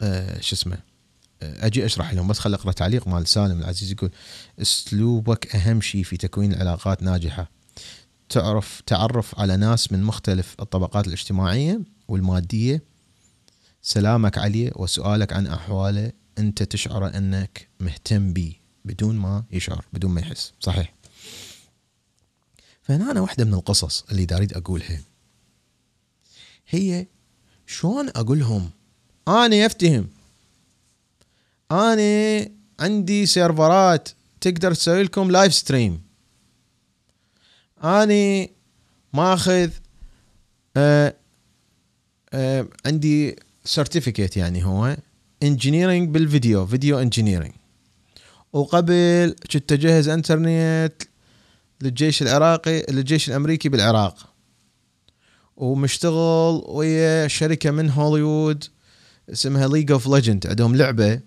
أه 0.00 0.40
شو 0.40 0.54
اسمه 0.54 0.78
آه، 1.42 1.66
أجي 1.66 1.84
أشرح 1.84 2.14
لهم. 2.14 2.28
بس 2.28 2.38
خل 2.38 2.54
أقرأ 2.54 2.72
تعليق 2.72 3.08
مال 3.08 3.26
سالم 3.26 3.58
العزيز 3.58 3.92
يقول 3.92 4.10
أسلوبك 4.60 5.56
أهم 5.56 5.80
شيء 5.80 6.04
في 6.04 6.16
تكوين 6.16 6.52
العلاقات 6.52 7.02
ناجحة. 7.02 7.50
تعرف 8.28 8.82
تعرف 8.86 9.40
على 9.40 9.56
ناس 9.56 9.92
من 9.92 10.02
مختلف 10.02 10.56
الطبقات 10.60 11.06
الاجتماعية 11.06 11.80
والمادية. 12.08 12.82
سلامك 13.82 14.38
عليه 14.38 14.72
وسؤالك 14.76 15.32
عن 15.32 15.46
أحواله 15.46 16.12
أنت 16.38 16.62
تشعر 16.62 17.16
أنك 17.16 17.68
مهتم 17.80 18.32
به 18.32 18.54
بدون 18.84 19.16
ما 19.16 19.44
يشعر 19.50 19.84
بدون 19.92 20.10
ما 20.10 20.20
يحس. 20.20 20.52
صحيح. 20.60 20.94
فهنا 22.82 23.10
أنا 23.10 23.20
واحدة 23.20 23.44
من 23.44 23.54
القصص 23.54 24.04
اللي 24.10 24.24
دا 24.24 24.30
أريد 24.30 24.52
أقولها. 24.52 25.00
هي 26.68 27.06
شلون 27.66 28.08
أقولهم؟ 28.08 28.70
أنا 29.28 29.56
يفتهم 29.56 30.08
أنا 31.70 32.48
عندي 32.80 33.26
server 33.26 33.96
ات 33.96 34.08
تقدر 34.40 34.74
تسوي 34.74 35.02
لكم 35.02 35.30
live 35.30 35.54
stream 35.54 36.02
أنا 37.84 38.48
ماخذ 39.12 39.70
آه 40.76 41.14
آه 42.32 42.68
عندي 42.86 43.36
certificate 43.64 44.36
يعني 44.36 44.64
هو. 44.64 44.96
engineering 45.42 46.08
بالفيديو 46.08 46.66
video 46.66 46.98
engineering 46.98 47.52
وقبل 48.52 49.34
كنت 49.52 49.72
أجهز 49.72 50.08
إنترنت 50.08 50.92
للجيش 51.82 52.22
العراقي 52.22 52.82
للجيش 52.90 53.28
الأمريكي 53.28 53.68
بالعراق. 53.68 54.16
ومشتغل 55.56 56.62
ويا 56.66 57.28
شركة 57.28 57.70
من 57.70 57.90
هوليوود 57.90 58.64
اسمها 59.32 59.68
League 59.68 59.92
of 59.92 60.06
Legends 60.06 60.46
عندهم 60.46 60.76
لعبة 60.76 61.20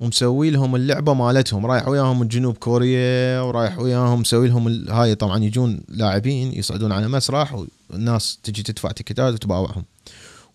ومسوي 0.00 0.50
لهم 0.50 0.76
اللعبة 0.76 1.14
مالتهم. 1.14 1.66
رايح 1.66 1.88
وياهم 1.88 2.24
جنوب 2.24 2.56
كوريا 2.56 3.40
ورايح 3.40 3.78
وياهم 3.78 4.20
مسوي 4.20 4.48
لهم 4.48 4.88
هاي 4.88 5.14
طبعا 5.14 5.44
يجون 5.44 5.80
لاعبين 5.88 6.52
يصعدون 6.52 6.92
على 6.92 7.08
مسرح 7.08 7.64
والناس 7.90 8.38
تجي 8.42 8.62
تدفع 8.62 8.92
ticket 8.92 9.28
ات 9.28 9.34
وتباوعهم. 9.34 9.84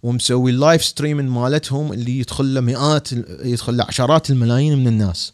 ومسوي 0.06 0.52
ال 0.52 0.58
live 0.58 0.84
streaming 0.86 1.30
مالتهم 1.30 1.94
اللي 1.94 2.20
يدخل 2.20 2.54
له 2.54 2.62
مئات 2.62 3.12
يدخل 3.12 3.78
له 3.78 3.84
عشرات 3.84 4.30
الملايين 4.30 4.78
من 4.78 4.88
الناس. 4.88 5.34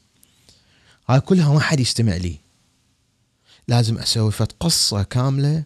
هاي 1.09 1.19
كلها 1.19 1.53
ما 1.53 1.59
حد 1.59 1.79
يستمع 1.79 2.15
لي. 2.15 2.39
لازم 3.67 3.97
أسوي 3.97 4.31
فد 4.31 4.55
قصة 4.59 5.03
كاملة. 5.03 5.63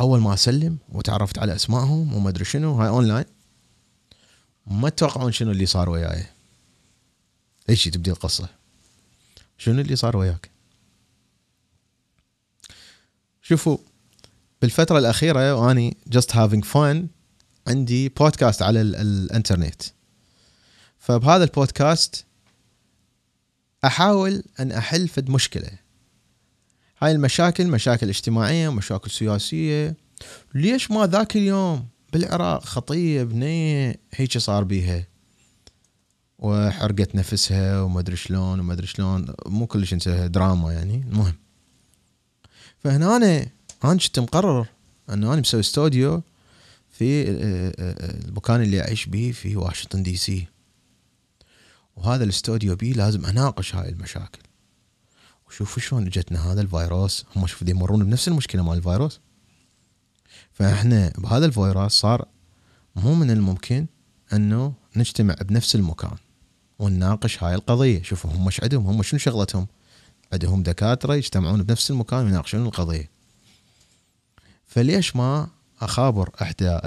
أول 0.00 0.20
ما 0.20 0.34
أسلم 0.34 0.78
وتعرفت 0.88 1.38
على 1.38 1.54
أسمائهم 1.54 2.14
وما 2.14 2.28
أدري 2.28 2.44
شنو 2.44 2.74
هاي 2.74 2.88
اونلاين 2.88 3.24
ما 4.66 4.88
تتوقعون 4.88 5.32
شنو 5.32 5.50
اللي 5.50 5.66
صار 5.66 5.90
وياي. 5.90 6.26
إيش 7.68 7.84
تبدي 7.84 8.10
القصة؟ 8.10 8.48
شنو 9.58 9.80
اللي 9.80 9.96
صار 9.96 10.16
وياك؟ 10.16 10.50
شوفوا 13.42 13.78
بالفترة 14.62 14.98
الأخيرة 14.98 15.54
وأني 15.54 15.96
just 16.06 16.36
having 16.36 16.64
fun 16.64 17.08
عندي 17.66 18.08
بودكاست 18.08 18.62
على 18.62 18.80
الانترنت. 18.80 19.82
فبهذا 20.98 21.44
البودكاست 21.44 22.24
أحاول 23.84 24.42
أن 24.60 24.72
أحل 24.72 25.08
فد 25.08 25.30
مشكلة. 25.30 25.70
هاي 26.98 27.12
المشاكل 27.12 27.66
مشاكل 27.66 28.08
اجتماعية 28.08 28.72
مشاكل 28.72 29.10
سياسية. 29.10 29.96
ليش 30.54 30.90
ما 30.90 31.06
ذاك 31.06 31.36
اليوم 31.36 31.88
بالعراق 32.12 32.64
خطية 32.64 33.22
بنية 33.22 34.00
هيك 34.14 34.38
صار 34.38 34.64
بيها؟ 34.64 35.06
وحرقت 36.38 37.14
نفسها 37.14 37.82
وما 37.82 38.00
أدري 38.00 38.16
شلون 38.16 38.60
وما 38.60 38.72
أدري 38.72 38.86
شلون. 38.86 39.34
مو 39.46 39.66
كلش 39.66 39.92
انسى 39.92 40.28
دراما 40.28 40.72
يعني. 40.72 41.04
المهم. 41.08 41.34
فهنا 42.78 43.16
أنا 43.16 43.46
أنا 43.84 43.94
كنت 43.94 44.18
مقرر. 44.18 44.66
انه 45.10 45.32
أنا 45.32 45.40
مسوي 45.40 45.60
استوديو 45.60 46.22
في 47.02 47.30
آه، 47.30 47.72
آه، 47.78 48.24
المكان 48.28 48.62
اللي 48.62 48.80
أعيش 48.80 49.06
به 49.06 49.32
في 49.32 49.56
واشنطن 49.56 50.02
دي 50.02 50.16
سي. 50.16 50.46
وهذا 51.96 52.24
الاستوديو 52.24 52.76
بي 52.76 52.92
لازم 52.92 53.26
أناقش 53.26 53.74
هاي 53.74 53.88
المشاكل. 53.88 54.40
وشوفوا 55.48 55.82
شلون 55.82 56.06
اجتنا 56.06 56.52
هذا 56.52 56.60
الفيروس. 56.60 57.26
هم 57.36 57.46
شوفوا 57.46 57.70
يمرون 57.70 58.04
بنفس 58.04 58.28
المشكلة 58.28 58.62
مال 58.62 58.76
الفيروس. 58.76 59.20
فإحنا 60.52 61.12
بهذا 61.18 61.46
الفيروس 61.46 61.92
صار 61.92 62.28
مو 62.96 63.14
من 63.14 63.30
الممكن 63.30 63.86
إنه 64.32 64.74
نجتمع 64.96 65.34
بنفس 65.34 65.74
المكان 65.74 66.16
ونناقش 66.78 67.42
هاي 67.42 67.54
القضية. 67.54 68.02
شوفوا 68.02 68.30
هم 68.30 68.46
إيش 68.46 68.62
عندهم 68.62 68.86
هم 68.86 69.02
شنو 69.02 69.18
شغلتهم. 69.18 69.66
عندهم 70.32 70.62
دكاترة 70.62 71.14
يجتمعون 71.14 71.62
بنفس 71.62 71.90
المكان 71.90 72.24
ويناقشون 72.24 72.66
القضية. 72.66 73.10
فليش 74.66 75.16
ما 75.16 75.48
أخابر 75.84 76.30
إحدى 76.42 76.78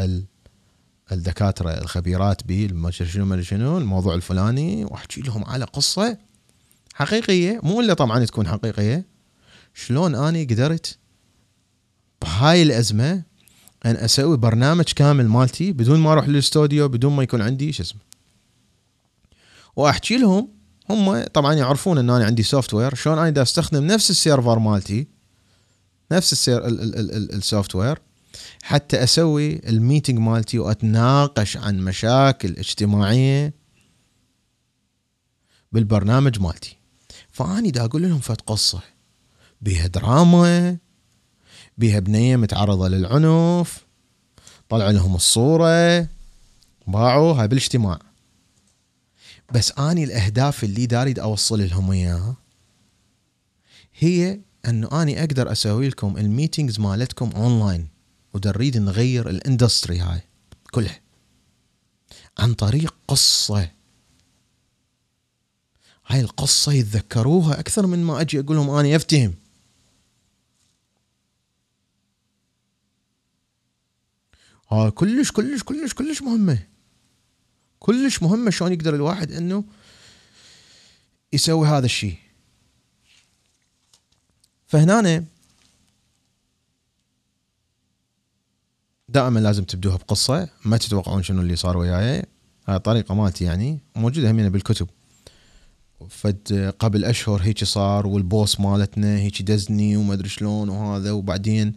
الدكاترة 1.11 1.69
الخبيرات 1.69 2.43
به 2.43 2.89
شنو 2.89 3.41
شنو 3.41 3.77
الموضوع 3.77 4.15
الفلاني 4.15 4.85
وأحكي 4.85 5.21
لهم 5.21 5.45
على 5.45 5.65
قصة 5.65 6.17
حقيقية 6.93 7.59
مو 7.63 7.81
إلا 7.81 7.93
طبعا 7.93 8.25
تكون 8.25 8.47
حقيقية. 8.47 9.05
شلون 9.73 10.15
أني 10.15 10.43
قدرت 10.43 10.97
بهاي 12.21 12.63
الأزمة 12.63 13.23
أن 13.85 13.95
أسوي 13.95 14.37
برنامج 14.37 14.83
كامل 14.83 15.27
مالتي 15.27 15.71
بدون 15.71 15.99
ما 15.99 16.11
أروح 16.11 16.27
للاستوديو 16.27 16.87
بدون 16.87 17.15
ما 17.15 17.23
يكون 17.23 17.41
عندي 17.41 17.71
شو 17.71 17.83
اسمه. 17.83 18.01
وأحكي 19.75 20.17
لهم 20.17 20.49
هم 20.89 21.23
طبعا 21.23 21.53
يعرفون 21.53 21.97
إن 21.97 22.09
أنا 22.09 22.25
عندي 22.25 22.43
software 22.43 22.95
شلون 22.95 23.17
أنا 23.17 23.29
دا 23.29 23.41
أستخدم 23.41 23.87
نفس 23.87 24.09
ال 24.09 24.16
server 24.16 24.59
مالتي 24.59 25.07
نفس 26.11 26.33
السير 26.33 26.67
ال 26.67 27.75
software 27.75 27.99
حتى 28.63 29.03
أسوي 29.03 29.69
ال 29.69 29.76
meeting 29.76 30.19
مالتي 30.19 30.59
وأتناقش 30.59 31.57
عن 31.57 31.77
مشاكل 31.79 32.49
اجتماعية 32.49 33.53
بالبرنامج 35.71 36.39
مالتي. 36.39 36.77
فأني 37.31 37.71
دا 37.71 37.85
أقول 37.85 38.01
لهم 38.01 38.19
فد 38.19 38.41
قصة. 38.41 38.81
بيها 39.61 39.87
دراما 39.87 40.77
بيها 41.77 41.99
بنية 41.99 42.35
متعرضة 42.35 42.87
للعنف 42.87 43.85
طلع 44.69 44.89
لهم 44.89 45.15
الصورة 45.15 46.07
باوعوا 46.87 47.33
هاي 47.33 47.47
بالاجتماع. 47.47 47.99
بس 49.53 49.71
أني 49.79 50.03
الأهداف 50.03 50.63
اللي 50.63 50.85
دا 50.85 50.91
أريد 50.91 51.13
أوصل 51.13 51.67
لهم 51.69 51.91
إياها 51.91 52.35
هي 53.99 54.39
إنه 54.67 55.01
أني 55.01 55.19
أقدر 55.19 55.51
أسوي 55.51 55.87
لكم 55.87 56.17
ال 56.17 56.24
meetings 56.24 56.79
مالتكم 56.79 57.29
اونلاين 57.35 57.87
ودريد 58.35 58.77
نغير 58.77 59.29
ال 59.29 59.37
industry 59.37 59.99
هاي 59.99 60.21
كلها 60.71 61.01
عن 62.37 62.53
طريق 62.53 62.95
قصة. 63.07 63.71
هاي 66.07 66.21
القصة 66.21 66.71
يتذكروها 66.71 67.59
أكثر 67.59 67.87
من 67.87 68.03
ما 68.03 68.21
أجي 68.21 68.39
أقول 68.39 68.55
لهم 68.57 68.69
أنا 68.69 68.95
أفتهم 68.95 69.33
ها 74.71 74.89
كلش 74.89 75.31
كلش 75.31 75.63
كلش 75.63 75.93
كلش 75.93 76.21
مهمة. 76.21 76.67
كلش 77.79 78.23
مهمة 78.23 78.51
شلون 78.51 78.73
يقدر 78.73 78.95
الواحد 78.95 79.31
أنه 79.31 79.63
يسوي 81.33 81.67
هذا 81.67 81.85
الشيء. 81.85 82.17
فهنا 84.67 85.25
دائما 89.15 89.39
لازم 89.39 89.63
تبدوها 89.63 89.95
بقصة 89.95 90.49
ما 90.65 90.77
تتوقعون 90.77 91.23
شنو 91.23 91.41
اللي 91.41 91.55
صار 91.55 91.77
وياي. 91.77 92.23
هاي 92.67 92.79
طريقة 92.79 93.15
مالتي 93.15 93.43
يعني 93.43 93.79
موجودة 93.95 94.31
همينة 94.31 94.49
بالكتب. 94.49 94.87
فد 96.09 96.73
قبل 96.79 97.05
أشهر 97.05 97.41
هيك 97.41 97.63
صار 97.63 98.07
والبوس 98.07 98.59
مالتنا 98.59 99.17
هيك 99.17 99.41
دزني 99.41 99.97
وما 99.97 100.13
أدري 100.13 100.29
شلون 100.29 100.69
وهذا 100.69 101.11
وبعدين 101.11 101.73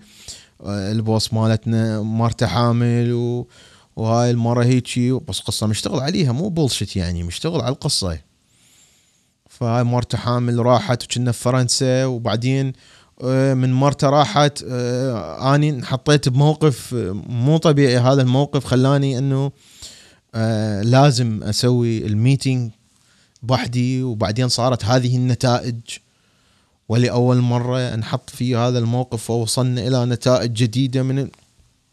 آه، 0.62 0.92
البوس 0.92 1.32
مالتنا 1.32 2.02
مرته 2.02 2.46
حامل 2.46 3.12
و 3.12 3.48
وهاي 3.96 4.30
المرة 4.30 4.64
هيجي 4.64 5.12
بس 5.12 5.40
قصة 5.40 5.66
مشتغل 5.66 6.00
عليها 6.00 6.32
مو 6.32 6.48
بولشت 6.48 6.96
يعني 6.96 7.22
مشتغل 7.22 7.60
على 7.60 7.72
القصة. 7.72 8.18
فهاي 9.48 9.84
مرته 9.84 10.18
حامل 10.18 10.58
راحت 10.58 11.04
وكنا 11.04 11.32
في 11.32 11.42
فرنسا 11.42 12.04
وبعدين 12.04 12.72
من 13.54 13.72
مرته 13.72 14.10
راحت. 14.10 14.64
آه، 14.68 15.54
آني 15.54 15.70
انحطيت 15.70 16.28
بموقف 16.28 16.94
مو 17.28 17.56
طبيعي 17.56 17.98
هذا 17.98 18.22
الموقف 18.22 18.64
خلاني 18.64 19.18
إنه 19.18 19.52
لازم 20.82 21.42
أسوي 21.42 22.06
الميتينج 22.06 22.70
بوحدي. 23.42 24.02
وبعدين 24.02 24.48
صارت 24.48 24.84
هذه 24.84 25.16
النتائج 25.16 25.80
ولأول 26.88 27.36
مرة 27.36 27.96
نحط 27.96 28.30
في 28.30 28.56
هذا 28.56 28.78
الموقف 28.78 29.30
ووصلنا 29.30 29.86
إلى 29.86 30.06
نتائج 30.06 30.52
جديدة 30.52 31.02
من 31.02 31.28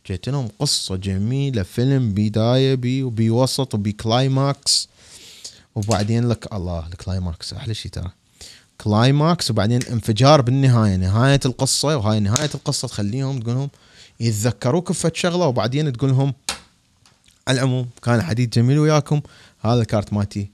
جيت 0.08 0.30
لهم 0.30 0.48
قصة 0.60 0.96
جميلة 0.96 1.64
فيلم 1.64 2.14
بداية 2.14 2.76
بي 2.76 3.04
وبوسط 3.04 3.74
وب 3.74 4.00
climax. 4.00 4.90
وبعدين 5.76 6.30
لك 6.30 6.54
الله 6.54 6.88
ال 6.88 6.97
climax 6.97 7.54
أحلى 7.54 7.74
شيء 7.74 7.92
ترى. 7.92 8.12
climax 8.82 9.52
وبعدين 9.52 9.84
انفجار 9.84 10.42
بالنهاية 10.42 10.96
نهاية 10.96 11.40
القصة 11.46 11.98
وهاي 11.98 12.20
نهاية 12.20 12.50
القصة 12.56 12.88
تخليهم 12.88 13.40
تقولهم 13.40 13.70
يتذكروك 14.20 14.92
بفد 14.92 15.16
شغلة 15.16 15.46
وبعدين 15.48 15.94
تقول 15.94 16.10
لهم 16.10 16.34
على 17.48 17.60
العموم 17.60 17.90
كان 18.02 18.22
حديث 18.22 18.50
جميل 18.50 18.80
وياكم. 18.80 19.22
هذا 19.60 19.84
كارت 19.84 20.14
مالتي 20.14 20.52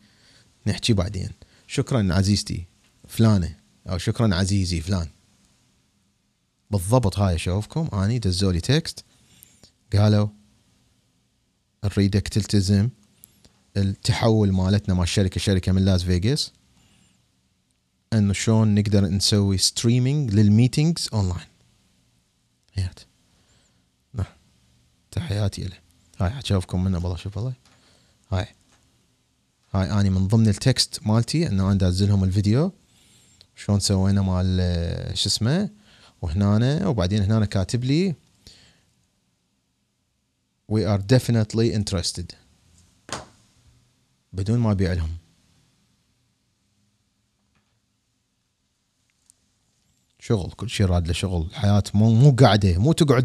نحكي 0.67 0.93
بعدين. 0.93 1.29
شكرا 1.67 2.13
عزيزتي 2.13 2.65
فلانة 3.07 3.55
أو 3.89 3.97
شكرا 3.97 4.35
عزيزي 4.35 4.81
فلان. 4.81 5.07
بالضبط 6.71 7.19
هاي 7.19 7.35
اشوفكم 7.35 7.89
أني 7.93 8.19
دزولي 8.19 8.61
text. 8.61 9.03
قالوا 9.93 10.27
نريدك 11.83 12.27
تلتزم 12.27 12.89
التحول 13.77 14.51
مالتنا 14.51 14.95
مع 14.95 15.03
الشركة 15.03 15.39
شركة 15.39 15.71
من 15.71 15.85
لاس 15.85 16.03
فيغاس. 16.03 16.51
إنه 18.13 18.33
شلون 18.33 18.75
نقدر 18.75 19.05
نسوي 19.05 19.57
streaming 19.57 20.33
لل 20.33 20.48
meetings 20.48 21.09
online 21.13 21.47
هيات 22.73 22.99
نعم. 24.13 24.25
تحياتي 25.11 25.63
له 25.63 25.77
هاي 26.19 26.39
اشوفكم 26.39 26.83
منه. 26.83 26.99
بالله 26.99 27.15
شوف 27.15 27.37
الله 27.37 27.53
هاي. 28.31 28.47
هاي 29.73 29.91
أني 29.91 30.09
من 30.09 30.27
ضمن 30.27 30.47
التكست 30.47 30.99
مالتي 31.05 31.47
إنه 31.47 31.67
أنا 31.67 31.73
دازلهم 31.73 32.23
الفيديو. 32.23 32.71
شلون 33.55 33.79
سوينا 33.79 34.21
مال 34.21 35.17
شو 35.17 35.29
اسمه 35.29 35.69
وهنا 36.21 36.87
وبعدين 36.87 37.23
هنا 37.23 37.45
كاتب 37.45 37.83
لي 37.83 38.15
we 40.71 40.79
are 40.85 41.01
definitely 41.15 41.73
interested. 41.73 42.35
بدون 44.33 44.59
ما 44.59 44.71
أبيع 44.71 44.93
لهم. 44.93 45.20
شغل 50.31 50.51
كل 50.51 50.69
شيء 50.69 50.85
راد 50.85 51.07
له 51.07 51.13
شغل 51.13 51.47
الحياة 51.51 51.83
مو 51.93 52.13
مو 52.13 52.35
قاعدة 52.39 52.77
مو 52.77 52.91
تقعد 52.93 53.23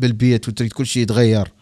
بالبيت 0.00 0.48
وتريد 0.48 0.72
كل 0.72 0.86
شيء 0.86 1.02
يتغير. 1.02 1.52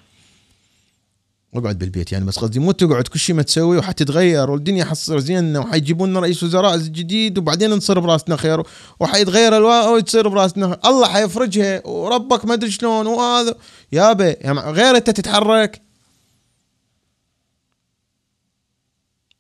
اقعد 1.54 1.78
بالبيت 1.78 2.12
يعني 2.12 2.24
بس 2.24 2.38
قصدي 2.38 2.58
مو 2.58 2.72
تقعد 2.72 3.08
كل 3.08 3.18
شيء 3.18 3.34
ما 3.36 3.42
تسوي 3.42 3.78
وحتتغير 3.78 4.50
والدنيا 4.50 4.84
حتصير 4.84 5.18
زينة 5.18 5.60
وحيجيبون 5.60 6.10
لنا 6.10 6.20
رئيس 6.20 6.42
وزراء 6.42 6.76
جديد 6.76 7.38
وبعدين 7.38 7.70
نصير 7.70 8.00
براسنا 8.00 8.36
خير 8.36 8.62
وحيتغير 9.00 9.56
الواقع 9.56 9.90
وتصير 9.90 10.28
براسنا 10.28 10.78
الله 10.84 11.08
حيفرجها 11.08 11.86
وربك 11.86 12.44
ما 12.44 12.54
أدري 12.54 12.70
شلون 12.70 13.06
وهذا. 13.06 13.54
يابا 13.92 14.36
يعني 14.40 14.60
غير 14.60 14.96
أنت 14.96 15.10
تتحرك. 15.10 15.82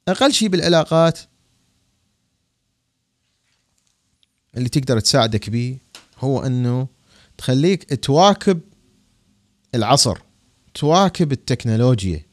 أقل 0.08 0.32
شيء 0.32 0.48
بالعلاقات. 0.48 1.18
اللي 4.56 4.68
تقدر 4.68 5.00
تساعدك 5.00 5.50
به 5.50 5.78
هو 6.18 6.46
إنه 6.46 6.88
تخليك 7.38 8.04
تواكب 8.04 8.60
العصر 9.74 10.18
تواكب 10.74 11.32
التكنولوجيا. 11.32 12.26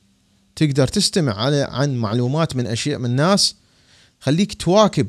تقدر 0.56 0.88
تستمع 0.88 1.34
على 1.34 1.68
عن 1.72 1.96
معلومات 1.96 2.56
من 2.56 2.68
أشياء 2.68 3.00
من 3.00 3.16
ناس 3.16 3.56
خليك 4.20 4.54
تواكب 4.54 5.08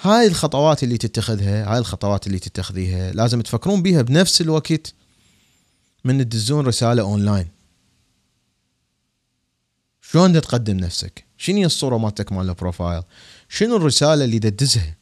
هاي 0.00 0.26
الخطوات 0.26 0.82
اللي 0.82 0.98
تتخذها 0.98 1.72
هاي 1.72 1.78
الخطوات 1.78 2.26
اللي 2.26 2.38
تتخذيها 2.38 3.12
لازم 3.12 3.40
تفكرون 3.40 3.82
بيها 3.82 4.02
بنفس 4.02 4.40
الوقت 4.40 4.94
من 6.04 6.18
تدزون 6.18 6.66
رسالة 6.66 7.02
أونلاين. 7.02 7.48
شلون 10.02 10.40
تقدم 10.40 10.76
نفسك؟ 10.76 11.24
شنو 11.36 11.66
الصورة 11.66 11.98
مالتك 11.98 12.32
مال 12.32 12.48
ال 12.48 12.54
profile؟ 12.54 13.02
شنو 13.48 13.76
الرسالة 13.76 14.24
اللي 14.24 14.38
تدزها؟ 14.38 14.97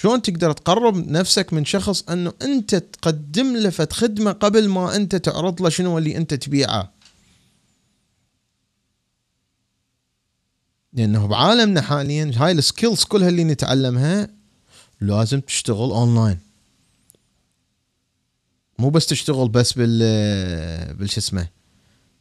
شلون 0.00 0.22
تقدر 0.22 0.52
تقرب 0.52 0.96
نفسك 1.08 1.52
من 1.52 1.64
شخص 1.64 2.02
أنه 2.08 2.32
أنت 2.42 2.74
تقدم 2.74 3.56
له 3.56 3.70
خدمة 3.70 4.32
قبل 4.32 4.68
ما 4.68 4.96
أنت 4.96 5.16
تعرض 5.16 5.62
له 5.62 5.68
شنو 5.68 5.98
اللي 5.98 6.16
أنت 6.16 6.34
تبيعه. 6.34 6.92
لأنه 10.92 11.26
بعالمنا 11.26 11.80
حاليا 11.80 12.32
هاي 12.36 12.52
ال 12.52 12.59
skills 12.59 13.04
كلها 13.04 13.28
اللي 13.28 13.44
نتعلمها 13.44 14.28
لازم 15.00 15.40
تشتغل 15.40 15.90
اونلاين 15.90 16.38
مو 18.78 18.90
بس 18.90 19.06
تشتغل 19.06 19.48
بس 19.48 19.72
بال 19.72 20.94
بالش 20.94 21.18
اسمه 21.18 21.48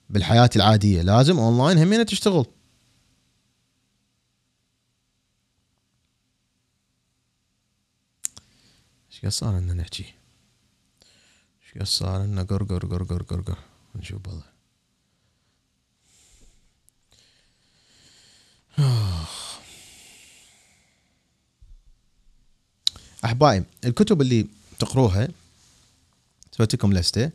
بالحياة 0.10 0.50
العادية 0.56 1.02
لازم 1.02 1.40
اونلاين 1.40 1.78
همين 1.78 2.06
تشتغل. 2.06 2.46
إيش 9.24 9.34
صار 9.34 9.60
لنا 9.60 9.74
نحكي 9.74 10.14
إيش 11.76 11.90
صار 11.90 12.24
لنا 12.24 12.44
قر 12.44 12.64
قر 12.64 12.86
قر 12.86 13.04
قر 13.04 13.24
قر 13.24 13.42
قر 13.42 13.58
نشوف 13.96 14.28
والله 14.28 14.44
احبائي 23.26 23.64
الكتب 23.86 24.22
اللي 24.22 24.48
تقروها 24.80 25.28
سويت 26.52 26.74
لكم 26.74 26.94
لسته 26.94 27.32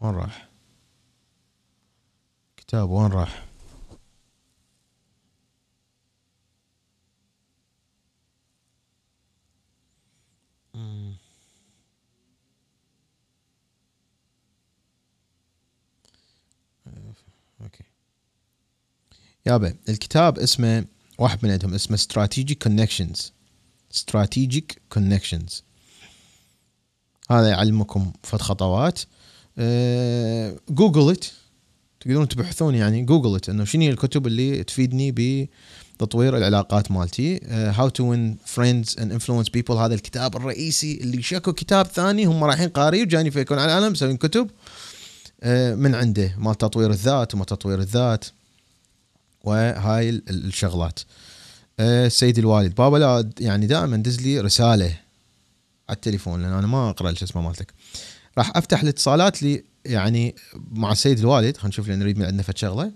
وين 0.00 0.14
راح 0.14 0.48
كتاب 2.56 2.90
وين 2.90 3.12
راح 3.12 3.48
أوكي 17.60 17.84
يابا 19.48 19.74
الكتاب 19.88 20.38
اسمه 20.38 20.84
واحد 21.18 21.38
من 21.42 21.50
عندهم 21.50 21.74
اسمه 21.74 21.96
Strategic 21.96 22.54
Connections. 22.68 23.18
Strategic 23.98 24.98
Connections. 24.98 25.52
هذا 27.30 27.48
يعلمكم 27.48 28.12
فد 28.22 28.40
خطوات. 28.40 29.00
Google 30.70 31.10
it 31.10 31.24
تقدرون 32.00 32.28
تبحثون 32.28 32.74
يعني 32.74 33.02
جوجل 33.02 33.40
إنه 33.48 33.64
شنو 33.64 33.82
الكتب 33.82 34.26
اللي 34.26 34.64
تفيدني 34.64 35.12
بتطوير 35.96 36.36
العلاقات 36.36 36.90
مالتي. 36.90 37.40
How 37.48 37.88
to 37.88 38.04
Win 38.04 38.38
Friends 38.44 38.96
and 39.00 39.12
Influence 39.12 39.48
People 39.48 39.74
هذا 39.74 39.94
الكتاب 39.94 40.36
الرئيسي 40.36 41.00
اللي 41.00 41.22
شكوا 41.22 41.52
كتاب 41.52 41.86
ثاني 41.86 42.24
هم 42.24 42.44
رايحين 42.44 42.68
قاريه 42.68 43.02
وجايين 43.02 43.26
يفيكون 43.26 43.58
على 43.58 43.72
العالم 43.72 43.92
مسوين 43.92 44.16
كتب. 44.16 44.50
آه، 45.42 45.74
من 45.74 45.94
عنده 45.94 46.34
مال 46.38 46.54
تطوير 46.54 46.90
الذات 46.90 47.34
وما 47.34 47.44
تطوير 47.44 47.80
الذات. 47.80 48.24
وهاي 49.44 50.08
الشغلات. 50.10 51.00
آه، 51.80 52.06
السيد 52.06 52.38
الوالد. 52.38 52.74
بابا 52.74 52.96
لا 52.96 53.30
يعني 53.40 53.66
دائما 53.66 53.96
دز 53.96 54.20
لي 54.20 54.40
رسالة 54.40 55.00
على 55.88 55.96
التليفون 55.96 56.42
لأن 56.42 56.52
أنا 56.52 56.66
ما 56.66 56.90
أقرأ 56.90 57.14
شو 57.14 57.24
اسمه 57.24 57.42
مالتك. 57.42 57.74
راح 58.38 58.56
أفتح 58.56 58.82
الاتصالات 58.82 59.42
لي 59.42 59.64
يعني 59.84 60.34
مع 60.54 60.92
السيد 60.92 61.18
الوالد. 61.18 61.56
خلينا 61.56 61.68
نشوف 61.68 61.88
لأن 61.88 61.98
نريد 61.98 62.18
من 62.18 62.24
عندنا 62.24 62.42
فد 62.42 62.56
شغلة. 62.56 62.92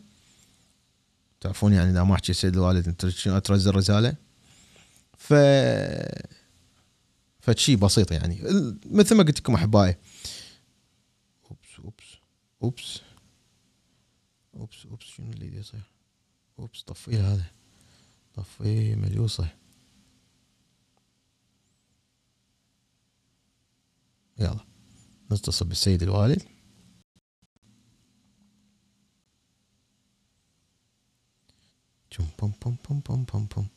تعرفون 1.40 1.72
يعني 1.72 1.90
إذا 1.90 2.03
ما 2.03 2.14
أحكي 2.14 2.32
السيد 2.32 2.55
الوالد 2.55 2.88
أنت 2.88 3.09
شنو؟ 3.09 3.38
ترزل 3.38 3.74
رساله 3.74 4.14
ف 5.18 5.34
فد 7.41 7.55
شي 7.55 7.76
بسيط 7.76 8.12
يعني. 8.12 8.43
مثل 8.86 9.14
ما 9.14 9.22
قلت 9.22 9.38
لكم 9.38 9.55
أحبائي. 9.55 9.97
oops 11.51 11.68
oops 11.85 12.05
oops. 12.62 13.01
oops 14.57 14.87
oops. 14.91 15.05
شنو 15.05 15.30
اللي 15.30 15.59
يصير؟ 15.59 15.91
oops 16.59 16.83
طفيه 16.82 17.32
هذا 17.32 17.46
طفيه 18.34 18.94
مليوصه 18.94 19.48
يلا 24.38 24.64
نتصل 25.32 25.66
بالسيد 25.66 26.03
الوالد 26.03 26.42
بوم 32.18 32.53
بوم 32.62 32.76
بوم 32.88 33.00
بوم 33.09 33.24
بوم 33.24 33.46
بوم 33.57 33.68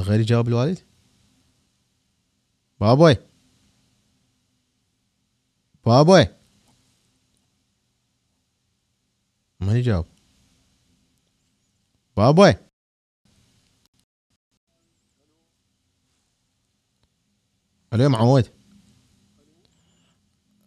غير 0.00 0.20
يجاوب 0.20 0.48
الوالد 0.48 0.78
بابوي 2.80 3.16
بابوي. 5.86 6.26
ما 9.60 9.78
يجاوب. 9.78 10.06
بابوي. 12.16 12.54
ألو 17.92 18.02
يا 18.02 18.08
معود. 18.08 18.50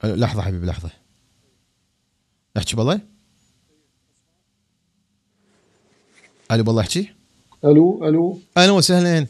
لحظة 0.03 0.41
حبيبي 0.41 0.66
لحظة. 0.66 0.89
احكي 2.57 2.76
بالله؟ 2.76 3.01
ألو 6.51 6.64
بالله 6.64 6.82
احكي 6.82 7.14
ألو 7.66 8.07
ألو. 8.07 8.39
أهلا 8.57 8.72
وسهلا. 8.72 9.28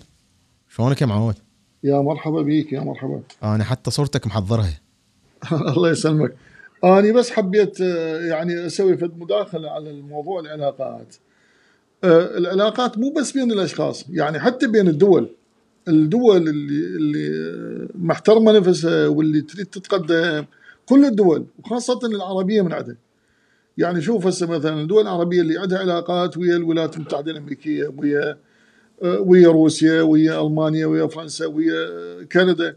شلونك 0.70 1.02
يا 1.02 1.06
معود؟ 1.06 1.36
يا 1.84 2.02
مرحبا 2.02 2.42
بيك 2.42 2.74
يا 2.74 2.80
مرحبا. 2.80 3.24
أنا 3.44 3.64
حتى 3.64 3.92
صورتك 3.92 4.28
محضرها. 4.28 4.83
الله 5.76 5.92
يسلمك. 5.92 6.36
أني 6.84 7.12
بس 7.12 7.32
حبيت 7.32 7.82
آه، 7.82 8.22
يعني 8.22 8.66
أسوي 8.66 8.98
فد 8.98 9.18
مداخلة 9.18 9.70
على 9.70 9.90
الموضوع 9.90 10.40
العلاقات. 10.40 11.16
آه، 12.04 12.38
العلاقات 12.38 12.98
مو 12.98 13.10
بس 13.10 13.32
بين 13.32 13.52
الأشخاص 13.52 14.06
يعني 14.10 14.40
حتى 14.40 14.68
بين 14.68 14.88
الدول. 14.88 15.30
الدول 15.88 16.50
اللي 16.50 16.86
اللي 16.86 17.88
محترمة 17.96 18.52
نفسها 18.52 19.08
واللي 19.08 19.42
تريد 19.42 19.66
تتقدم 19.66 20.46
كل 20.86 21.06
الدول 21.06 21.46
وخاصة 21.60 22.00
العربية 22.04 22.62
من 22.62 22.74
عدد 22.74 22.98
يعني 23.78 24.02
شوف 24.02 24.28
هسه 24.28 24.48
مثلا 24.48 24.82
الدول 24.82 25.02
العربية 25.02 25.42
اللي 25.42 25.60
عندها 25.60 25.80
علاقات 25.80 26.38
ويا 26.38 26.56
الولايات 26.56 26.96
المتحدة 26.96 27.32
الأمريكية 27.32 27.94
ويا 27.98 28.38
آه، 29.04 29.20
ويا 29.20 29.48
روسيا 29.48 30.02
ويا 30.02 30.48
ألمانيا 30.48 30.86
ويا 30.86 31.08
فرنسا 31.08 31.46
ويا 31.46 31.88
كندا 32.32 32.76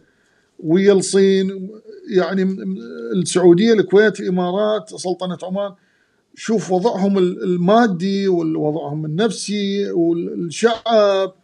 ويا 0.59 0.93
الصين 0.93 1.71
يعني 2.11 2.57
السعودية 3.15 3.73
الكويت 3.73 4.21
الإمارات 4.21 4.89
سلطنة 4.89 5.39
عمان 5.43 5.73
شوف 6.35 6.71
وضعهم 6.71 7.19
المادي 7.19 8.29
ووضعهم 8.29 9.05
النفسي 9.05 9.91
والشعب 9.91 11.35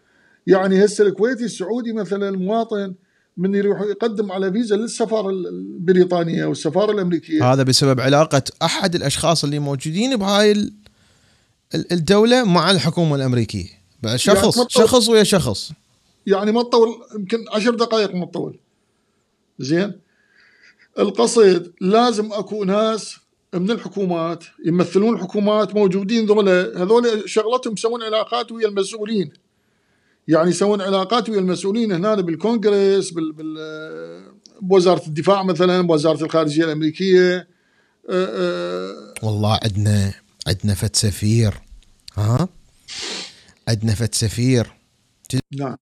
يعني 0.47 0.85
هسه 0.85 1.07
الكويتي 1.07 1.45
السعودي 1.45 1.93
مثلا 1.93 2.29
المواطن 2.29 2.95
من 3.37 3.55
يروح 3.55 3.81
يقدم 3.81 4.33
على 4.33 4.53
فيزا 4.53 4.77
للسفارة 4.77 5.31
البريطانية 5.31 6.45
والسفارة 6.45 6.93
الأمريكية. 6.93 7.53
هذا 7.53 7.63
بسبب 7.63 8.01
علاقة 8.01 8.43
أحد 8.63 8.95
الأشخاص 8.95 9.45
اللي 9.45 9.59
موجودين 9.59 10.17
بهاي 10.17 10.71
الدولة 11.75 12.45
مع 12.45 12.71
الحكومة 12.71 13.17
الأمريكية. 13.17 13.69
شخص 14.17 14.57
يعني 14.57 14.69
شخص 14.71 15.09
ويا 15.09 15.23
شخص. 15.23 15.73
يعني 16.27 16.53
ما 16.53 16.63
تطول 16.63 16.89
يمكن 17.19 17.39
عشر 17.53 17.75
دقائق 17.75 18.15
ما 18.15 18.27
تطول 18.27 18.59
زين؟ 19.59 19.93
القصد 20.99 21.73
لازم 21.81 22.33
اكو 22.33 22.65
ناس 22.65 23.17
من 23.55 23.71
الحكومات 23.71 24.45
يمثلون 24.65 25.15
الحكومات 25.15 25.75
موجودين 25.75 26.27
ذولا. 26.27 26.83
هذول 26.83 27.31
شغلتهم 27.31 27.73
يسوون 27.73 28.03
علاقات 28.03 28.53
ويا 28.53 28.69
المسؤولين. 28.69 29.33
يعني 30.29 30.51
يسوون 30.51 30.81
علاقات 30.81 31.29
ويا 31.29 31.39
المسؤولين 31.39 31.93
هنا 31.93 32.15
بالكونغرس 32.15 33.11
بال, 33.11 33.33
بال 33.33 34.33
بوزارة 34.61 35.07
الدفاع 35.07 35.43
مثلا 35.43 35.81
بوزارة 35.87 36.25
الخارجية 36.25 36.65
الأمريكية 36.65 37.37
أه 37.37 37.47
أه. 38.11 39.15
والله 39.23 39.59
عندنا 39.63 40.15
عندنا 40.47 40.75
فد 40.75 40.97
سفير. 40.97 41.55
ها؟ 42.15 42.49
عندنا 43.69 43.95
فد 43.95 44.15
سفير. 44.15 44.73
نعم. 45.53 45.77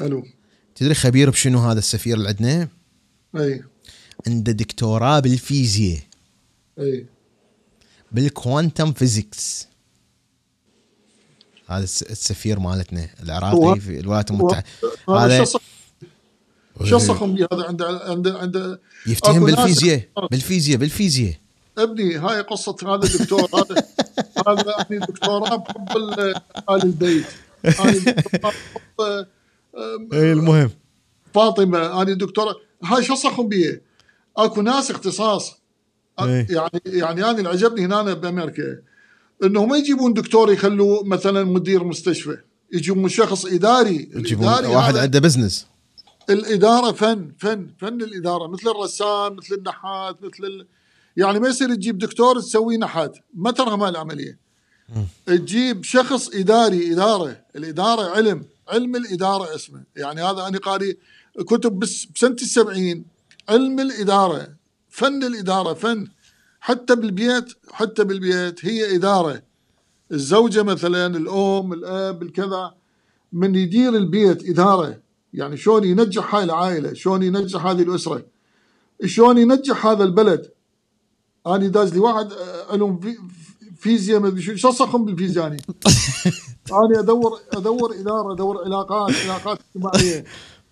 ألو. 0.00 0.24
تدري 0.74 0.94
خبير 0.94 1.30
بشنو 1.30 1.58
هذا 1.58 1.78
السفير 1.78 2.16
اللي 2.16 2.28
عندنا؟ 2.28 2.68
أي. 3.36 3.64
عنده 4.26 4.52
دكتوراه 4.52 5.20
بالفيزياء. 5.20 6.00
أي. 6.78 7.06
بال 8.12 8.30
quantum 8.30 8.92
physics 8.92 9.66
هذا 11.66 11.84
السفير 11.84 12.58
مالتنا 12.60 13.08
العراقي 13.22 13.80
في 13.80 14.00
الولايات 14.00 14.30
المتحدة. 14.30 14.64
هذا 15.08 15.44
شو 16.84 16.98
صخم 16.98 17.30
هذا 17.52 17.64
عنده 17.68 18.00
عنده 18.04 18.38
عنده 18.38 18.80
يفتهم 19.06 19.44
بالفيزياء 19.44 20.08
بالفيزياء 20.30 20.78
بالفيزياء. 20.78 21.34
أبني 21.78 22.16
هاي 22.16 22.40
قصة 22.40 22.76
هذا 22.82 23.04
الدكتور 23.04 23.48
هذا 23.54 23.86
هذا 24.48 24.74
يعني 24.78 25.06
دكتوراه 25.06 25.56
بحب 25.56 25.96
ال 25.96 26.34
البيت. 26.70 27.26
اي 30.12 30.32
المهم. 30.32 30.70
فاطمة 31.34 32.02
أنا 32.02 32.12
دكتورة 32.12 32.56
هاي 32.84 33.02
شو 33.02 33.14
صخم 33.14 33.48
بيه 33.48 33.82
أكو 34.36 34.62
ناس 34.62 34.90
اختصاص. 34.90 35.62
يعني 36.18 36.82
يعني 36.86 37.24
أنا 37.24 37.38
اللي 37.38 37.48
عجبني 37.48 37.84
هنا 37.86 38.14
بأمريكا 38.14 38.78
انه 39.44 39.66
ما 39.66 39.76
يجيبون 39.76 40.12
دكتور 40.12 40.52
يخلوه 40.52 41.04
مثلا 41.04 41.44
مدير 41.44 41.84
مستشفى 41.84 42.36
يجيبون 42.72 43.08
شخص 43.08 43.46
إداري 43.46 44.10
يجيبون 44.14 44.46
واحد 44.46 44.96
عنده 44.96 45.18
بزنس 45.18 45.66
الإدارة 46.30 46.92
فن 46.92 47.32
فن 47.38 47.66
فن 47.78 48.02
الإدارة 48.02 48.46
مثل 48.46 48.70
الرسام 48.70 49.36
مثل 49.36 49.54
النحات 49.54 50.22
مثل 50.22 50.44
ال... 50.44 50.66
يعني 51.16 51.40
ما 51.40 51.48
يصير 51.48 51.74
تجيب 51.74 51.98
دكتور 51.98 52.40
تسويه 52.40 52.76
نحات 52.76 53.18
ما 53.34 53.50
ترى 53.50 53.88
العملية. 53.88 54.38
تجيب 55.26 55.84
شخص 55.84 56.34
إداري 56.34 56.92
إدارة 56.92 57.36
الإدارة 57.56 58.10
علم. 58.10 58.44
علم 58.68 58.96
الإدارة 58.96 59.54
اسمه. 59.54 59.82
يعني 59.96 60.22
هذا 60.22 60.46
أنا 60.46 60.58
قاري 60.58 60.98
كتب 61.38 61.78
بس 61.78 62.06
بسنة 62.14 62.30
السبعين. 62.30 63.04
علم 63.48 63.80
الإدارة 63.80 64.48
فن 64.88 65.24
الإدارة 65.24 65.74
فن. 65.74 66.08
حتى 66.60 66.96
بالبيت 66.96 67.44
حتى 67.72 68.04
بالبيت 68.04 68.64
هي 68.64 68.96
إدارة. 68.96 69.42
الزوجة 70.12 70.62
مثلا 70.62 71.06
الأم 71.06 71.72
الأب 71.72 72.22
الكذا. 72.22 72.74
من 73.32 73.54
يدير 73.54 73.96
البيت 73.96 74.48
إدارة. 74.48 75.00
يعني 75.34 75.56
شلون 75.56 75.84
ينجح 75.84 76.34
هاي 76.34 76.44
العائلة؟ 76.44 76.92
شلون 76.92 77.22
ينجح 77.22 77.66
هذه 77.66 77.82
الأسرة؟ 77.82 78.26
شلون 79.04 79.38
ينجح 79.38 79.86
هذا 79.86 80.04
البلد؟ 80.04 80.50
أنا 81.46 81.66
داز 81.66 81.92
لي 81.92 81.98
واحد 81.98 82.32
علوم 82.70 83.00
فيزياء 83.82 84.20
ما 84.20 84.28
أدري 84.28 84.56
شو 84.56 84.70
صخم 84.70 85.04
بالفيزياء 85.04 85.46
أنا 85.46 85.56
أنا 86.86 87.00
ادور 87.00 87.38
أدور 87.52 87.94
إدارة 87.94 88.32
أدور 88.32 88.64
علاقات 88.64 89.14
علاقات 89.24 89.58
اجتماعية. 89.60 90.24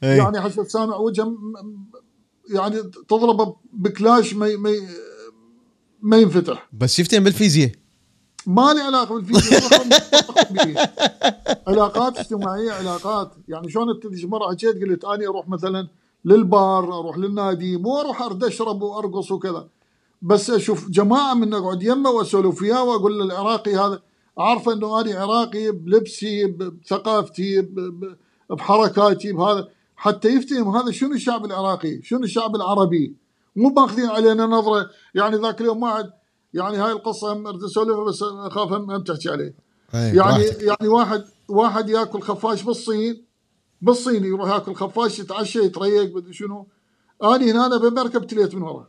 يعني 0.02 0.40
حسب 0.40 0.68
سامع 0.68 0.96
وجه 0.96 1.26
يعني 2.54 2.82
تضربه 3.08 3.56
بكلاش 3.72 4.34
ما 4.34 4.56
ما 4.56 4.72
ما 6.02 6.16
ينفتح. 6.16 6.68
بس 6.72 6.96
شفتين 6.96 7.24
بالفيزياء. 7.24 7.72
ما 8.46 8.74
لي 8.74 8.80
علاقه 8.80 9.20
به. 10.50 10.88
علاقات 11.66 12.18
اجتماعية 12.18 12.72
علاقات. 12.72 13.32
يعني 13.48 13.70
شلون 13.70 13.90
انت 13.90 14.24
مرة 14.24 14.50
حكيت 14.50 14.82
قلت 14.82 15.04
أني 15.04 15.26
أروح 15.26 15.48
مثلا 15.48 15.88
للبار 16.24 16.84
أروح 17.00 17.18
للنادي 17.18 17.76
مو 17.76 18.00
أروح 18.00 18.22
اشرب 18.42 18.82
وأرقص 18.82 19.30
وكذا. 19.30 19.68
بس 20.22 20.50
أشوف 20.50 20.90
جماعة 20.90 21.34
من 21.34 21.54
اقعد 21.54 21.82
يمه 21.82 22.10
وأسولف 22.10 22.62
وياه 22.62 22.84
وأقول 22.84 23.18
له 23.18 23.24
العراقي 23.24 23.74
هذا 23.76 24.02
عارفه 24.38 24.72
إنه 24.72 25.00
أنا 25.00 25.20
عراقي 25.20 25.70
بلبسي 25.70 26.46
بثقافتي 26.46 27.68
بحركاتي 28.50 29.32
بهذا. 29.32 29.68
حتى 29.96 30.28
يفتهم 30.28 30.76
هذا 30.76 30.90
شنو 30.90 31.12
الشعب 31.12 31.44
العراقي؟ 31.44 32.02
شنو 32.02 32.24
الشعب 32.24 32.56
العربي؟ 32.56 33.16
مو 33.56 33.68
ماخذين 33.68 34.06
علينا 34.06 34.46
نظرة 34.46 34.90
يعني 35.14 35.36
ذاك 35.36 35.60
اليوم 35.60 35.82
واحد 35.82 36.10
يعني 36.54 36.76
هاي 36.76 36.92
القصة 36.92 37.32
هم 37.32 37.46
أسولفها 37.46 38.04
بس 38.04 38.22
أخاف 38.22 38.72
هم 38.72 38.90
هم 38.90 39.02
تحكي 39.02 39.30
عليه. 39.30 39.54
أي، 39.94 40.00
يعني 40.00 40.14
براحتك. 40.18 40.62
يعني 40.62 40.88
واحد 40.88 41.24
واحد 41.48 41.88
ياكل 41.88 42.20
خفاش 42.20 42.62
بالصين 42.62 43.24
بالصين 43.82 44.24
يروح 44.24 44.50
ياكل 44.50 44.74
خفاش 44.74 45.18
يتعشى 45.18 45.58
يتريق 45.58 46.30
شنو. 46.30 46.66
اني 47.24 47.52
هنا 47.52 47.76
بامريكا 47.76 48.18
ابتليت 48.18 48.54
من 48.54 48.62
ورا. 48.62 48.88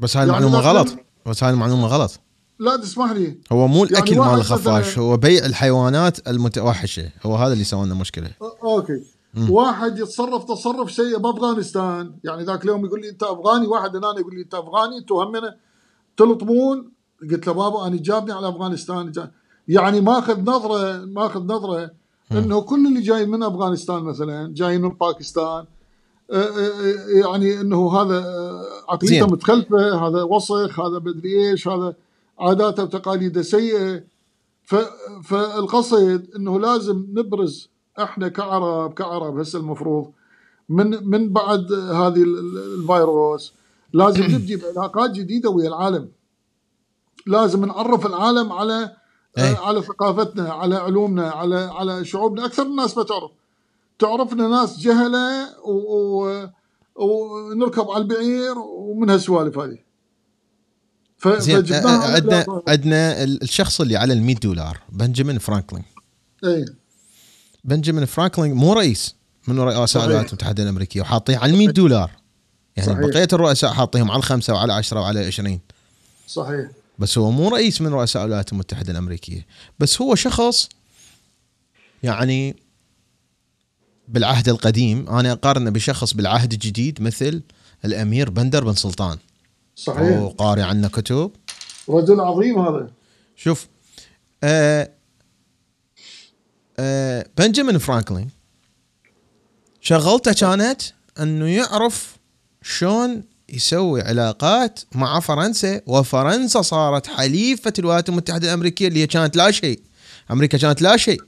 بس 0.00 0.16
هاي 0.16 0.28
يعني 0.28 0.38
المعلومة 0.38 0.68
غلط. 0.68 0.88
بس 1.26 1.44
هاي 1.44 1.52
المعلومة 1.52 1.86
غلط. 1.86 2.20
لا 2.58 2.76
تسمح 2.76 3.10
لي. 3.10 3.38
هو 3.52 3.68
مو 3.68 3.84
يعني 3.84 3.90
الأكل 3.90 4.18
واحد 4.18 4.30
مال 4.30 4.40
الخفاش 4.40 4.98
هو 4.98 5.16
بيع 5.16 5.46
الحيوانات 5.46 6.28
المتوحشة. 6.28 7.10
هو 7.26 7.36
هذا 7.36 7.52
اللي 7.52 7.64
سوى 7.64 7.86
لنا 7.86 7.94
مشكلة. 7.94 8.30
Okay. 8.62 9.02
واحد 9.48 9.98
يتصرف 9.98 10.44
تصرف 10.44 10.92
سيء 10.92 11.18
بأفغانستان. 11.18 12.14
يعني 12.24 12.44
ذاك 12.44 12.64
اليوم 12.64 12.86
يقول 12.86 13.00
لي 13.00 13.08
أنت 13.08 13.22
أفغاني 13.22 13.66
واحد 13.66 13.96
هنا 13.96 14.06
يقول 14.18 14.34
لي 14.34 14.42
أنت 14.42 14.54
أفغاني 14.54 14.98
أنتم 14.98 15.14
همنا 15.14 15.56
تلطمون. 16.16 16.92
قلت 17.30 17.46
له 17.46 17.52
بابا 17.52 17.86
أنا 17.86 17.96
شجابني 17.96 18.32
على 18.32 18.48
أفغانستان. 18.48 19.12
جا- 19.12 19.30
يعني 19.68 20.00
ماخذ 20.00 20.40
نظره 20.40 21.04
ماخذ 21.04 21.40
نظرة 21.40 21.90
إنه 22.32 22.60
كل 22.60 22.86
اللي 22.86 23.00
جاي 23.00 23.26
من 23.26 23.42
أفغانستان 23.42 24.02
مثلا 24.02 24.54
جاي 24.54 24.78
من 24.78 24.88
باكستان 24.88 25.64
يعني 27.24 27.60
إنه 27.60 27.92
هذا 28.00 28.18
آه، 28.18 28.64
عقليته 28.88 29.20
زين. 29.20 29.32
متخلفة 29.32 30.06
هذا 30.08 30.22
وسخ 30.22 30.80
هذا 30.80 30.98
مدري 30.98 31.50
إيش 31.50 31.68
هذا 31.68 31.94
عاداته 32.38 32.82
وتقاليده 32.82 33.42
سيئة 33.42 34.02
فالقصد 35.24 36.26
إنه 36.36 36.60
لازم 36.60 37.06
نبرز 37.12 37.68
إحنا 38.02 38.28
كعرب 38.28 38.94
كعرب 38.94 39.38
هسه 39.38 39.58
المفروض 39.58 40.10
من 40.68 41.08
من 41.10 41.32
بعد 41.32 41.72
هذه 41.72 42.22
ال- 42.22 42.38
ال- 42.38 42.74
الفيروس 42.80 43.52
لازم 43.92 44.22
نبدي 44.24 44.56
بعلاقات 44.62 45.10
جديدة 45.10 45.50
ويا 45.50 45.68
العالم 45.68 46.08
لازم 47.26 47.64
نعرف 47.64 48.06
العالم 48.06 48.52
على 48.52 48.96
أي. 49.38 49.42
آه، 49.52 49.56
على 49.56 49.82
ثقافتنا 49.82 50.52
على 50.52 50.74
علومنا 50.76 51.30
على 51.30 51.56
على 51.56 52.04
شعوبنا 52.04 52.44
أكثر 52.46 52.62
الناس 52.62 52.96
ما 52.98 53.02
تعرف 53.04 53.30
تعرفنا 53.98 54.48
ناس 54.48 54.78
جهلة 54.78 55.48
و- 55.64 56.42
و- 56.44 56.48
ونركب 57.50 57.90
على 57.90 58.02
البعير 58.02 58.58
ومن 58.58 59.10
هالسوالف 59.10 59.58
هذه. 59.58 59.78
ف- 61.18 61.50
عندنا. 61.50 62.62
عندنا 62.68 63.22
ال- 63.22 63.42
الشخص 63.42 63.80
اللي 63.80 63.96
على 63.96 64.12
ال 64.12 64.22
100 64.22 64.34
دولار 64.36 64.78
بنجامين 64.92 65.38
فرانكلين. 65.38 65.84
اي 66.44 66.64
بنجامين 67.64 68.04
فرانكلين 68.04 68.52
مو 68.52 68.72
رئيس 68.72 69.14
من 69.48 69.58
رؤساء. 69.60 70.04
الولايات 70.04 70.28
المتحدة 70.28 70.62
الأمريكية 70.62 71.00
وحاطيه 71.00 71.36
على 71.36 71.52
ال 71.52 71.58
100 71.58 71.68
دولار. 71.70 72.10
يعني 72.76 72.88
صحيح. 72.92 73.06
بقية 73.06 73.28
الرؤساء 73.32 73.72
حاطيهم 73.72 74.10
على 74.10 74.18
الخمسه 74.18 74.54
وعلى 74.54 74.72
10 74.72 75.00
وعلى 75.00 75.26
20 75.26 75.60
صحيح. 76.28 76.70
بس 76.98 77.18
هو 77.18 77.30
مو 77.30 77.48
رئيس 77.48 77.80
من 77.80 77.88
رؤساء 77.92 78.22
الولايات 78.24 78.52
المتحدة 78.52 78.92
الأمريكية. 78.92 79.46
بس 79.78 80.02
هو 80.02 80.14
شخص 80.14 80.68
يعني 82.02 82.56
بالعهد 84.08 84.48
القديم 84.48 85.08
أنا 85.08 85.32
أقارنه 85.32 85.70
بشخص 85.70 86.14
بالعهد 86.14 86.52
الجديد 86.52 87.02
مثل 87.02 87.42
الأمير 87.84 88.30
بندر 88.30 88.64
بن 88.64 88.74
سلطان. 88.74 89.18
صحيح. 89.76 90.18
وقاري 90.18 90.62
عنه 90.62 90.88
كتب. 90.88 91.30
رجل 91.88 92.20
عظيم 92.20 92.58
هذا. 92.58 92.90
شوف 93.36 93.66
آه 94.44 94.90
آه 96.78 97.26
بنجامين 97.38 97.78
فرانكلين. 97.78 98.30
شغلته 99.80 100.32
كانت 100.32 100.82
إنه 101.20 101.46
يعرف 101.46 102.16
شلون 102.62 103.22
يسوي 103.48 104.02
علاقات 104.02 104.80
مع 104.92 105.20
فرنسا 105.20 105.80
وفرنسا 105.86 106.62
صارت 106.62 107.06
حليفة 107.06 107.72
الولايات 107.78 108.08
المتحدة 108.08 108.48
الأمريكية 108.48 108.88
اللي 108.88 109.00
هي 109.00 109.06
كانت 109.06 109.36
لا 109.36 109.50
شيء. 109.50 109.80
أمريكا 110.30 110.58
كانت 110.58 110.82
لا 110.82 110.96
شيء. 110.96 111.20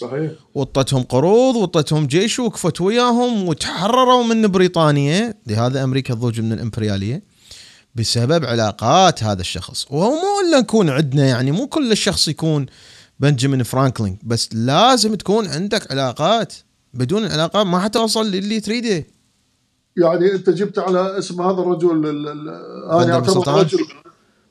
صحيح. 0.00 0.32
وطتهم 0.54 1.02
قروض 1.02 1.56
وطتهم 1.56 2.06
جيش 2.06 2.38
وقفت 2.38 2.80
وياهم 2.80 3.48
وتحرروا 3.48 4.24
من 4.24 4.46
بريطانيا. 4.46 5.34
لهذا 5.46 5.84
أمريكا 5.84 6.14
ضوج 6.14 6.40
من 6.40 6.52
الإمبريالية. 6.52 7.22
بسبب 7.94 8.44
علاقات 8.44 9.24
هذا 9.24 9.40
الشخص. 9.40 9.86
وهو 9.90 10.10
مو 10.10 10.48
إلا 10.48 10.60
نكون 10.60 10.90
عندنا 10.90 11.26
يعني 11.26 11.52
مو 11.52 11.66
كل 11.66 11.92
الشخص 11.92 12.28
يكون 12.28 12.66
بنجامين 13.20 13.62
فرانكلين 13.62 14.18
بس 14.22 14.48
لازم 14.54 15.14
تكون 15.14 15.48
عندك 15.48 15.92
علاقات. 15.92 16.52
بدون 16.94 17.24
العلاقات 17.24 17.66
ما 17.66 17.78
حتوصل 17.80 18.30
للي 18.30 18.60
تريده. 18.60 19.06
يعني 19.96 20.32
أنت 20.32 20.50
جبت 20.50 20.78
على 20.78 21.18
اسم 21.18 21.42
هذا 21.42 21.60
الرجل 21.60 22.06
أنا 22.90 23.04
بن 23.04 23.10
اعتبر 23.10 23.32
سلطان؟ 23.32 23.54
رجل 23.54 23.78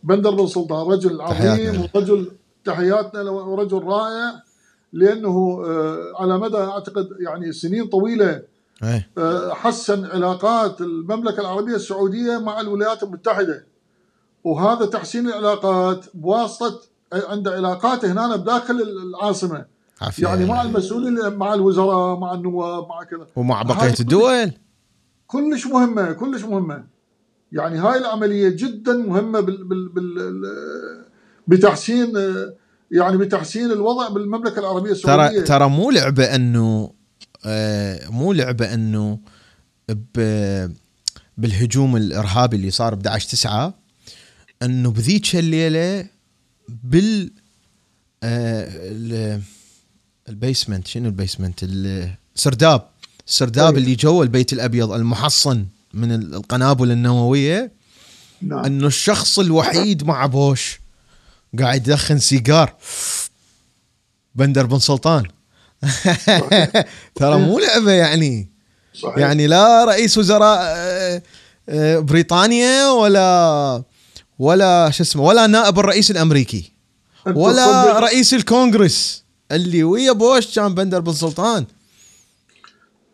بندر 0.03 0.31
بن 0.31 0.47
سلطان. 0.47 0.87
رجل 0.87 1.21
عظيم. 1.21 1.87
ورجل 1.95 2.31
تحياتنا 2.65 3.31
ورجل 3.31 3.83
رائع. 3.83 4.46
لأنه 4.93 5.61
آه، 5.65 6.13
على 6.21 6.37
مدى 6.37 6.57
أعتقد 6.57 7.07
يعني 7.19 7.51
سنين 7.51 7.87
طويلة 7.87 8.41
إيه. 8.83 9.09
آه، 9.17 9.53
حسن 9.53 10.05
علاقات 10.05 10.81
المملكة 10.81 11.41
العربية 11.41 11.75
السعودية 11.75 12.37
مع 12.37 12.61
الولايات 12.61 13.03
المتحدة. 13.03 13.65
وهذا 14.43 14.85
تحسين 14.85 15.27
العلاقات 15.27 16.05
بواسطة 16.13 16.81
عنده 17.13 17.51
علاقات 17.51 18.05
هنا 18.05 18.35
بداخل 18.35 18.81
العاصمة. 18.81 19.65
يعني 20.19 20.45
مع 20.45 20.61
المسؤولين 20.61 21.33
مع 21.35 21.53
الوزراء 21.53 22.19
مع 22.19 22.33
النواب 22.33 22.87
مع 22.89 23.03
كذا. 23.03 23.27
ومع 23.35 23.61
كل- 23.97 24.01
الدول. 24.03 24.51
كلش 25.27 25.67
مهمة 25.67 26.11
كلش 26.11 26.43
مهمة. 26.43 26.83
يعني 27.51 27.77
هاي 27.77 27.97
العملية 27.97 28.49
جدا 28.49 28.93
مهمة 28.93 29.39
بال 29.39 29.63
بال 29.63 29.89
بال 29.89 31.05
بتحسين 31.47 32.13
يعني 32.91 33.17
بتحسين 33.17 33.71
الوضع 33.71 34.09
بالمملكة 34.09 34.59
العربية 34.59 34.91
السعودية. 34.91 35.27
ترى 35.37 35.41
ترى 35.47 35.69
مو 35.69 35.91
لعبة 35.91 36.35
إنه 36.35 36.93
آه 37.45 38.09
مو 38.09 38.33
لعبة 38.33 38.73
إنه 38.73 39.19
بالهجوم 41.37 41.95
الإرهابي 41.97 42.55
اللي 42.55 42.71
صار 42.71 42.95
ب 42.95 43.07
11 43.07 43.29
9 43.29 43.73
إنه 44.63 44.91
بذيك 44.91 45.35
الليلة 45.35 46.05
بال 46.83 47.31
آه 48.23 48.67
ال- 48.71 49.41
ال 50.29 50.36
basement 50.36 50.87
شنو 50.87 51.05
ال 51.05 51.11
basement؟ 51.11 51.59
السرداب. 51.63 52.87
السرداب 53.27 53.73
أي. 53.75 53.79
اللي 53.81 53.95
جوا 53.95 54.23
البيت 54.23 54.53
الأبيض 54.53 54.91
المحصن 54.91 55.65
من 55.93 56.11
ال- 56.11 56.35
القنابل 56.35 56.91
النووية 56.91 57.71
نعم. 58.41 58.65
إنه 58.65 58.87
الشخص 58.87 59.39
الوحيد 59.39 60.03
مع 60.03 60.25
بوش. 60.25 60.79
قاعد 61.59 61.87
يدخن 61.87 62.19
سيجار. 62.19 62.75
بندر 64.35 64.65
بن 64.65 64.79
سلطان. 64.79 65.23
ترى 67.15 67.39
مو 67.39 67.59
لعبة 67.59 67.91
يعني. 67.91 68.51
صحيح. 68.93 69.17
يعني 69.17 69.47
لا 69.47 69.85
رئيس 69.85 70.17
وزراء 70.17 70.59
آه، 70.61 71.21
آه، 71.69 71.99
بريطانيا 71.99 72.89
ولا 72.89 73.83
ولا 74.39 74.89
شو 74.91 75.03
اسمه 75.03 75.23
ولا 75.23 75.47
نائب 75.47 75.79
الرئيس 75.79 76.11
الأمريكي. 76.11 76.71
ولا 77.25 77.99
رئيس 77.99 78.33
الكونغرس. 78.33 79.23
اللي 79.51 79.83
ويا 79.83 80.11
بوش 80.11 80.55
كان 80.55 80.75
بندر 80.75 80.99
بن 80.99 81.13
سلطان. 81.13 81.65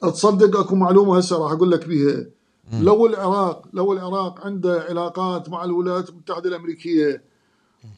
تصدق 0.02 0.60
أكو 0.60 0.76
معلومة 0.76 1.18
هسه 1.18 1.38
راح 1.38 1.52
أقول 1.52 1.72
لك 1.72 1.86
بيها. 1.86 2.26
لو 2.74 3.08
العراق 3.08 3.66
لو 3.74 3.94
العراق 3.94 4.46
عنده 4.46 4.86
علاقات 4.90 5.50
مع 5.50 5.64
الولايات 5.64 6.10
المتحدة 6.10 6.50
الأمريكية 6.50 7.24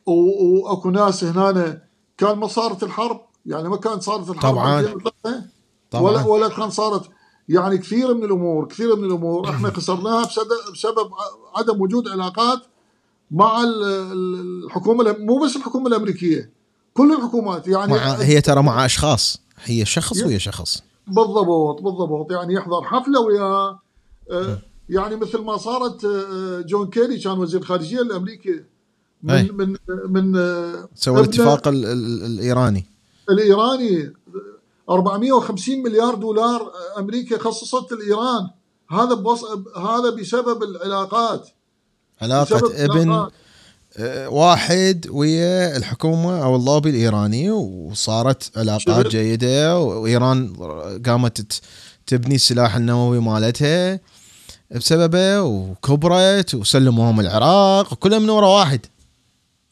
واكو 0.05 0.89
ناس 0.89 1.23
هنا 1.23 1.81
كان 2.17 2.37
ما 2.37 2.47
صارت 2.47 2.83
الحرب؟ 2.83 3.21
يعني 3.45 3.69
ما 3.69 3.77
كانت 3.77 4.01
صارت 4.03 4.29
الحرب 4.29 4.51
طبعاً. 4.53 4.79
2003 4.79 5.43
طبعاً. 5.91 6.03
ولا 6.03 6.25
ولا 6.25 6.47
كان 6.49 6.69
صارت. 6.69 7.09
يعني 7.49 7.77
كثير 7.77 8.13
من 8.13 8.23
الأمور 8.23 8.67
كثير 8.67 8.95
من 8.95 9.03
الأمور. 9.03 9.49
إحنا 9.49 9.69
خسرناها 9.71 10.25
بسبب 10.73 11.11
عدم 11.55 11.81
وجود 11.81 12.07
علاقات 12.07 12.59
مع 13.31 13.63
ال- 13.63 13.83
ال- 13.83 14.65
الحكومة 14.65 15.15
مو 15.19 15.39
بس 15.45 15.55
الحكومة 15.55 15.87
الأمريكية 15.87 16.51
كل 16.93 17.13
الحكومات. 17.13 17.67
يعني 17.67 17.91
مع 17.93 18.13
هي 18.13 18.41
ترى 18.41 18.61
مع 18.63 18.85
أشخاص. 18.85 19.41
هي 19.63 19.85
شخص 19.85 20.17
يا. 20.17 20.25
ويا 20.25 20.37
شخص. 20.37 20.83
بالضبط 21.07 21.81
بالضبط. 21.81 22.31
يعني 22.31 22.53
يحضر 22.53 22.83
حفلة 22.83 23.19
وياه 23.19 23.79
آه، 24.31 24.57
يعني 24.89 25.15
مثل 25.15 25.41
ما 25.41 25.57
صارت 25.57 26.05
جون 26.67 26.89
كيري 26.89 27.19
كان 27.19 27.39
وزير 27.39 27.61
الخارجيه 27.61 28.01
الامريكي 28.01 28.63
أي. 29.30 29.43
من 29.52 29.76
من 30.07 30.34
سوى 30.95 31.19
الاتفاق 31.19 31.68
ال- 31.68 31.85
ال- 31.85 32.26
الإيراني 32.26 32.85
الإيراني 33.30 34.14
450 34.89 35.84
مليار 35.84 36.15
دولار 36.15 36.72
أمريكا 36.97 37.38
خصصت 37.38 37.91
لإيران 37.91 38.49
هذا 38.91 39.14
بوص... 39.14 39.43
هذا 39.77 40.10
بسبب 40.19 40.64
العلاقات 40.64 41.47
علاقة 42.22 42.56
بسبب 42.56 42.72
ابن 42.72 43.02
العلاقات. 43.02 43.31
واحد 44.31 45.07
ويا 45.11 45.77
الحكومة 45.77 46.43
أو 46.43 46.56
اللوبي 46.56 46.89
الإيراني 46.89 47.52
وصارت 47.52 48.52
علاقات. 48.57 49.07
جيدة 49.07 49.80
وإيران 49.80 50.53
قامت 51.06 51.61
تبني 52.07 52.35
السلاح 52.35 52.76
النووي 52.76 53.19
مالتها 53.19 53.99
بسببه 54.76 55.41
وكبرت 55.41 56.56
وسلموهم 56.56 57.19
العراق 57.19 57.93
وكلها 57.93 58.19
من 58.19 58.30
ورا 58.30 58.47
واحد. 58.47 58.85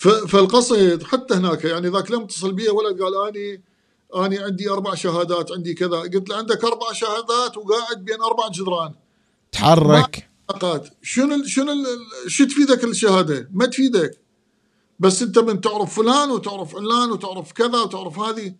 فالقصد 0.03 1.03
حتى 1.03 1.33
هناك 1.33 1.63
يعني 1.63 1.87
ذاك 1.87 2.11
لم 2.11 2.21
اتصل 2.21 2.53
بي 2.53 2.69
ولد 2.69 3.01
قال 3.01 3.27
آني 3.27 3.61
آني 4.15 4.39
عندي 4.39 4.69
أربع 4.69 4.95
شهادات 4.95 5.51
عندي 5.51 5.73
كذا. 5.73 5.97
قلت 5.99 6.29
له 6.29 6.35
عندك 6.35 6.63
أربع 6.63 6.91
شهادات 6.93 7.57
وقاعد 7.57 8.05
بين 8.05 8.21
أربع 8.21 8.47
جدران. 8.53 8.93
تحرك. 9.51 10.29
علاقات 10.49 10.87
شنو 11.01 11.35
ال- 11.35 11.49
شنو 11.49 11.71
ال- 11.71 12.31
شو 12.31 12.45
تفيدك 12.45 12.83
الشهادة؟ 12.83 13.49
ما 13.53 13.65
تفيدك. 13.65 14.17
بس 14.99 15.21
أنت 15.21 15.39
من 15.39 15.61
تعرف 15.61 15.95
فلان 15.95 16.31
وتعرف 16.31 16.75
علان 16.75 17.11
وتعرف 17.11 17.51
كذا 17.51 17.81
وتعرف 17.81 18.19
هذه. 18.19 18.53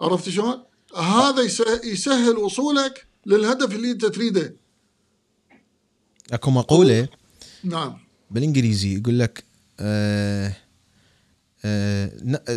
عرفت 0.00 0.28
شلون؟ 0.28 0.62
هذا 0.96 1.42
يسه- 1.42 1.80
يسهل 1.84 2.36
وصولك 2.36 3.06
للهدف 3.26 3.74
اللي 3.74 3.90
أنت 3.90 4.06
تريده. 4.06 4.56
أكو 6.32 6.50
مقولة 6.50 7.08
نعم. 7.64 7.98
بالإنجليزي 8.30 8.96
يقول 8.98 9.18
لك 9.18 9.44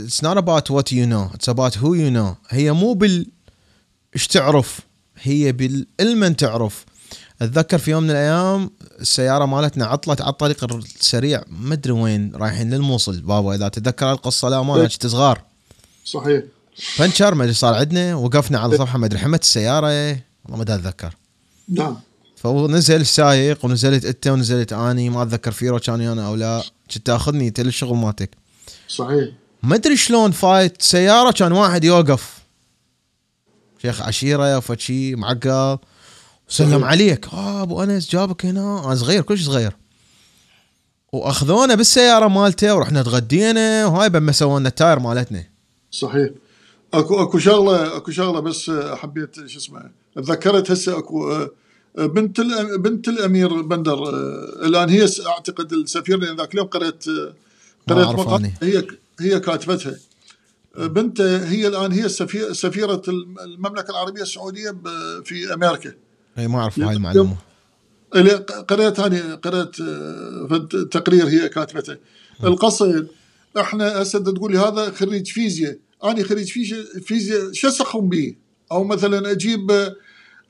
it's 0.07 0.21
not 0.21 0.37
about 0.37 0.69
what 0.69 0.91
you 0.91 1.05
know 1.05 1.25
it's 1.35 1.47
about 1.47 1.73
who 1.75 1.93
you 1.95 2.11
know. 2.11 2.35
هي 2.49 2.71
مو 2.71 2.93
بال 2.93 3.27
إيش 4.15 4.27
تعرف 4.27 4.79
هي 5.21 5.51
بالعلم 5.51 6.33
تعرف. 6.33 6.85
أتذكر 7.41 7.77
في 7.77 7.91
يوم 7.91 8.03
من 8.03 8.09
الأيام 8.09 8.69
السيارة 9.01 9.45
مالتنا 9.45 9.85
عطلت 9.85 10.21
على 10.21 10.29
الطريق 10.29 10.73
السريع 10.73 11.43
ما 11.47 11.73
أدري 11.73 11.93
وين 11.93 12.35
رايحين 12.35 12.69
للموصل. 12.73 13.21
بابا 13.21 13.55
إذا 13.55 13.67
تتذكر 13.67 14.11
القصة 14.11 14.49
لا 14.49 14.61
ما 14.61 14.87
كنت 14.87 15.07
صغار. 15.07 15.41
صحيح. 16.05 16.43
بنشر 16.99 17.35
ما 17.35 17.43
أدري 17.43 17.53
صار 17.53 17.73
عندنا 17.73 18.15
وقفنا 18.15 18.59
على 18.59 18.77
صفحه 18.77 18.97
ما 18.97 19.05
أدري 19.05 19.19
حمت 19.19 19.43
السيارة 19.43 19.87
والله 19.87 20.57
ما 20.57 20.61
أتذكر. 20.63 21.15
نعم. 21.69 21.97
فهو 22.41 22.67
نزل 22.67 23.01
السايق 23.01 23.65
ونزلت 23.65 24.05
أنت 24.05 24.27
ونزلت 24.27 24.73
أني. 24.73 25.09
ما 25.09 25.23
أتذكر 25.23 25.51
فيرو 25.51 25.79
كان 25.79 26.01
أنا 26.01 26.27
أو 26.27 26.35
لا. 26.35 26.63
كنت 26.93 27.05
تاخذني 27.05 27.47
انت 27.47 27.59
للشغل 27.59 27.97
مالتك. 27.97 28.29
صحيح. 28.87 29.29
ما 29.63 29.75
أدري 29.75 29.97
شلون 29.97 30.31
فايت 30.31 30.81
سيارة 30.81 31.31
كان 31.31 31.51
واحد 31.51 31.83
يوقف. 31.83 32.39
شيخ 33.81 34.01
عشيرة 34.01 34.63
شيء 34.77 35.15
معقل. 35.15 35.77
صحيح. 36.49 36.83
عليك. 36.83 37.33
آه 37.33 37.61
أبو 37.61 37.83
أنس 37.83 38.09
جابك 38.11 38.45
هنا. 38.45 38.85
أنا 38.85 38.95
صغير 38.95 39.21
كلش 39.21 39.43
صغير. 39.43 39.75
وأخذونا 41.13 41.75
بالسيارة 41.75 42.27
مالته 42.27 42.75
ورحنا 42.75 43.03
تغدينا 43.03 43.85
وهاي 43.85 44.09
بما 44.09 44.31
سووا 44.31 44.59
لنا 44.59 44.69
التاير 44.69 44.99
مالتنا. 44.99 45.43
صحيح. 45.91 46.29
أكو 46.93 47.23
أكو 47.23 47.39
شغلة 47.39 47.97
أكو 47.97 48.11
شغلة 48.11 48.39
بس 48.39 48.71
حبيت 48.93 49.47
شو 49.47 49.59
اسمه 49.59 49.91
تذكرت 50.15 50.71
هسه 50.71 50.99
أكو 50.99 51.47
بنت 51.97 52.41
بنت 52.79 53.07
الأمير 53.07 53.61
بندر 53.61 54.09
الآن 54.65 54.89
هي 54.89 55.09
أعتقد 55.27 55.73
السفير 55.73 56.17
لأن 56.17 56.37
ذاك 56.37 56.53
اليوم 56.53 56.67
قريت 56.67 57.05
قريت 57.89 58.05
أعرف 58.05 58.19
مقال 58.19 58.41
أني. 58.43 58.53
هي 58.61 58.87
هي 59.19 59.39
كاتبتها. 59.39 59.97
بنت 60.77 61.21
هي 61.21 61.67
الآن 61.67 61.91
هي 61.91 62.09
سفيرة 62.53 63.01
المملكة 63.43 63.91
العربية 63.91 64.21
السعودية 64.21 64.75
في 65.25 65.53
أمريكا. 65.53 65.93
إي 66.37 66.47
ما 66.47 66.59
أعرف 66.59 66.79
هاي 66.79 66.95
المعلومة. 66.95 67.35
اللي 68.15 68.31
قريت 68.69 68.99
هاني 68.99 69.19
قريت 69.19 69.81
آه، 69.81 70.67
تقرير 70.91 71.27
هي 71.27 71.49
كاتبته. 71.49 71.97
القصد 72.43 73.07
إحنا 73.59 74.01
هسه 74.01 74.19
تقول 74.19 74.51
لي 74.51 74.57
هذا 74.57 74.91
خريج 74.91 75.27
فيزياء. 75.27 75.77
أنا 76.03 76.23
خريج 76.23 76.51
فيزياء 77.05 77.51
شو 77.53 77.67
أسخن 77.67 78.09
به 78.09 78.35
أو 78.71 78.83
مثلا 78.83 79.31
أجيب 79.31 79.71
آه، 79.71 79.85
آه، 79.85 79.95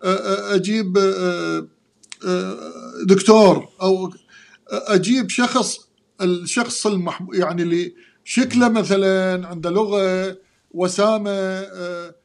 أجيب 0.03 0.97
آه، 0.97 1.67
آه، 2.27 2.57
دكتور 3.05 3.67
أو 3.81 4.13
أجيب 4.67 5.30
شخص 5.30 5.80
الشخص 6.21 6.88
المحب 6.88 7.34
يعني 7.34 7.61
اللي 7.61 7.93
شكله 8.23 8.69
مثلا 8.69 9.47
عنده 9.47 9.69
لغة 9.69 10.38
وسامة 10.71 11.31
آه، 11.31 12.15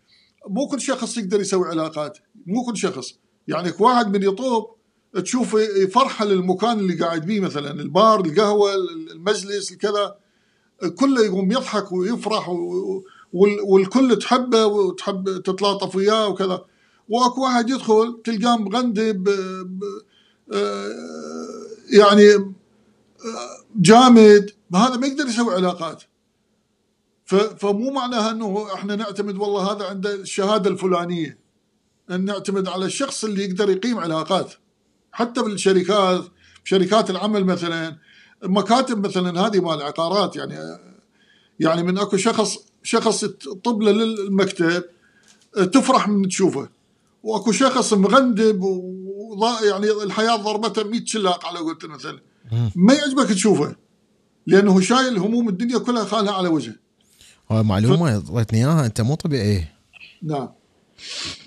مو 0.48 0.66
كل 0.66 0.80
شخص 0.80 1.16
يقدر 1.16 1.40
يسوي 1.40 1.68
علاقات 1.68 2.18
مو 2.46 2.64
كل 2.64 2.76
شخص. 2.76 3.18
يعني 3.48 3.72
واحد 3.78 4.16
من 4.16 4.22
يطوب 4.22 4.74
تشوف 5.22 5.54
يفرحه 5.54 6.24
للمكان 6.24 6.78
اللي 6.78 6.94
قاعد 6.94 7.26
بيه 7.26 7.40
مثلا 7.40 7.70
البار 7.70 8.20
القهوة 8.20 8.74
المجلس 9.10 9.72
الكذا 9.72 10.16
كله 10.94 11.24
يقوم 11.24 11.52
يضحك 11.52 11.92
ويفرح 11.92 12.48
والكل 13.66 14.18
تحبه 14.18 14.66
وتحب 14.66 15.42
تتلاطف 15.42 15.96
وياه 15.96 16.28
وكذا. 16.28 16.64
وأكو 17.08 17.42
واحد 17.42 17.70
يدخل 17.70 18.20
تلقاه 18.24 18.56
مغندب 18.56 19.24
ب- 19.24 20.02
آه، 20.52 20.88
يعني 21.90 22.34
آه، 22.34 23.64
جامد. 23.76 24.50
هذا 24.74 24.96
ما 24.96 25.06
يقدر 25.06 25.26
يسوي 25.26 25.54
علاقات. 25.54 26.02
فمو 27.58 27.90
معناها 27.90 28.30
إنه 28.30 28.74
إحنا 28.74 28.96
نعتمد 28.96 29.36
والله 29.36 29.72
هذا 29.72 29.84
عنده 29.84 30.14
الشهادة 30.14 30.70
الفلانية. 30.70 31.38
إن 32.10 32.24
نعتمد 32.24 32.68
على 32.68 32.84
الشخص 32.86 33.24
اللي 33.24 33.44
يقدر 33.44 33.70
يقيم 33.70 33.98
علاقات. 33.98 34.52
حتى 35.12 35.42
بالشركات 35.42 36.24
شركات 36.64 37.10
العمل 37.10 37.44
مثلا 37.44 37.96
مكاتب 38.42 39.06
مثلا 39.06 39.40
هذه 39.46 39.60
مال 39.60 39.82
عقارات. 39.82 40.36
يعني 40.36 40.78
يعني 41.60 41.82
من 41.82 41.98
أكو 41.98 42.16
شخص 42.16 42.58
شخص 42.82 43.20
تطب 43.24 43.82
له 43.82 43.92
للمكتب 43.92 44.84
تفرح 45.72 46.08
من 46.08 46.28
تشوفه. 46.28 46.68
واكو 47.24 47.52
شخص 47.52 47.92
مغندب 47.92 48.62
وضا 48.62 49.64
يعني 49.64 49.90
الحياة 49.90 50.36
ضربته 50.36 50.84
100 50.84 51.04
شلاق 51.04 51.46
على 51.46 51.58
قولت 51.58 51.84
مثلا. 51.84 52.20
ما 52.74 52.94
يعجبك 52.94 53.28
تشوفه؟ 53.28 53.76
لأنه 54.46 54.80
شايل 54.80 55.18
هموم 55.18 55.48
الدنيا 55.48 55.78
كلها 55.78 56.04
خالها 56.04 56.32
على 56.32 56.48
وجهه. 56.48 56.74
هاي 57.50 57.62
معلومة 57.62 58.18
ضويتني 58.18 58.58
إياها 58.58 58.86
أنت 58.86 59.00
مو 59.00 59.14
طبيعي. 59.14 59.68
نعم. 60.22 60.48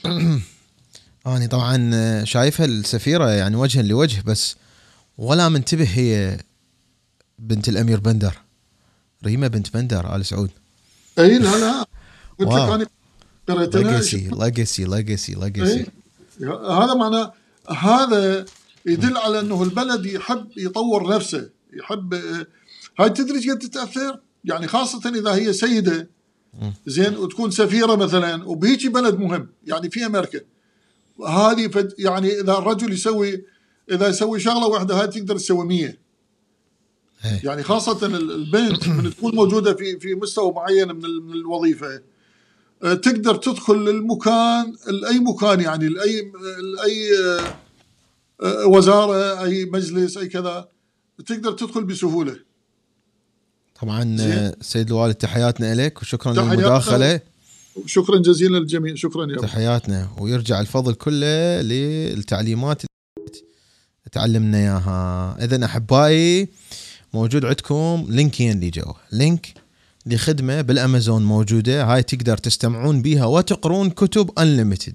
اني 1.28 1.48
طبعا 1.48 2.24
شايفها 2.24 2.66
السفيرة 2.66 3.30
يعني 3.30 3.56
وجها 3.56 3.82
لوجه 3.82 4.24
بس 4.26 4.56
ولا 5.18 5.50
منتبه 5.50 5.88
هي 5.94 6.40
بنت 7.40 7.70
الأمير 7.70 8.00
بندر. 8.00 8.34
ريما 9.26 9.48
بنت 9.48 9.74
بندر 9.74 10.16
آل 10.16 10.26
سعود. 10.26 10.50
إي 11.20 11.38
لا 11.38 11.58
لا. 11.58 11.86
قلت 12.40 12.82
لك. 12.82 12.97
قريت 13.48 13.76
ليجاسي 13.76 14.30
ليجاسي 14.34 14.84
ليجاسي 14.86 15.34
ليجاسي 15.36 15.86
إيه؟ 16.42 16.84
هذا 16.84 16.94
معناه 16.94 17.34
هذا 17.70 18.46
يدل 18.86 19.18
على 19.18 19.40
أنه 19.40 19.64
البلد 19.64 20.06
يحب 20.06 20.48
يطور 20.58 21.16
نفسه 21.16 21.50
يحب 21.74 22.14
هاي 23.00 23.10
تدري 23.10 23.52
قد 23.52 23.60
تتأثر؟ 23.60 24.20
يعني 24.46 24.68
خاصة 24.68 25.10
إذا 25.10 25.34
هي 25.36 25.54
سيدة 25.54 26.10
زين 26.86 27.18
وتكون 27.18 27.52
سفيرة 27.52 27.96
مثلا 27.96 28.44
وبهيجي 28.48 28.90
بلد 28.90 29.20
مهم 29.20 29.50
يعني 29.68 29.90
في 29.90 30.06
أمريكا. 30.06 30.40
هذه 31.28 31.68
فد 31.68 31.94
يعني 32.00 32.40
إذا 32.42 32.58
الرجل 32.58 32.94
يسوي 32.94 33.44
إذا 33.92 34.08
يسوي 34.08 34.40
شغلة 34.40 34.68
واحدة 34.68 35.02
هاي 35.02 35.08
تقدر 35.08 35.36
تسوي 35.38 35.66
100 35.66 35.86
إيه. 35.86 35.98
يعني 37.44 37.64
خاصة 37.64 38.06
ال- 38.06 38.32
البنت 38.32 38.88
من 38.88 39.10
تكون 39.16 39.36
موجودة 39.36 39.74
في 39.74 40.00
في 40.00 40.16
مستوى 40.16 40.52
معين 40.54 40.88
من 40.96 41.06
ال- 41.06 41.24
من 41.24 41.34
الوظيفة. 41.34 42.02
تقدر 42.82 43.36
تدخل 43.36 43.74
المكان 43.90 44.74
لأي 44.88 45.20
مكان 45.20 45.62
يعني 45.62 45.88
لأي 45.90 46.32
لأي 46.76 47.18
آه، 47.18 47.56
آه، 48.46 48.68
وزارة 48.68 49.44
أي 49.44 49.66
مجلس 49.66 50.18
أي 50.18 50.28
كذا 50.28 50.68
تقدر 51.26 51.52
تدخل 51.52 51.84
بسهولة 51.84 52.36
طبعا. 53.82 54.18
آه، 54.20 54.56
سيد 54.62 54.88
الوالد 54.88 55.16
تحياتنا 55.16 55.76
لك 55.76 56.02
وشكرا 56.02 56.34
تحياتنا. 56.34 56.54
للمداخلة 56.54 57.20
شكرا 57.86 58.18
جزيلا 58.18 58.58
للجميع 58.58 58.96
شكرا 58.96 59.32
يا. 59.32 59.38
تحياتنا 59.38 60.10
ويرجع 60.20 60.60
الفضل 60.60 60.94
كله 60.94 61.62
للتعليمات 61.62 62.82
اللي 63.18 63.42
تعلمنا 64.12 64.58
إياها 64.58 65.38
اذا 65.46 65.66
أحبائي 65.66 66.48
موجود 67.14 67.46
عندكم 67.46 68.06
link 68.10 68.38
ين 68.38 68.52
اللي 68.52 68.70
جوا 68.70 68.94
link 69.12 69.54
لخدمة 70.08 70.62
بالأمازون 70.62 71.26
موجودة 71.26 71.84
هاي 71.84 72.04
تقدر 72.04 72.38
تستمعون 72.38 73.02
بيها 73.02 73.26
وتقرون 73.26 73.90
كتب 73.90 74.40
unlimited 74.40 74.94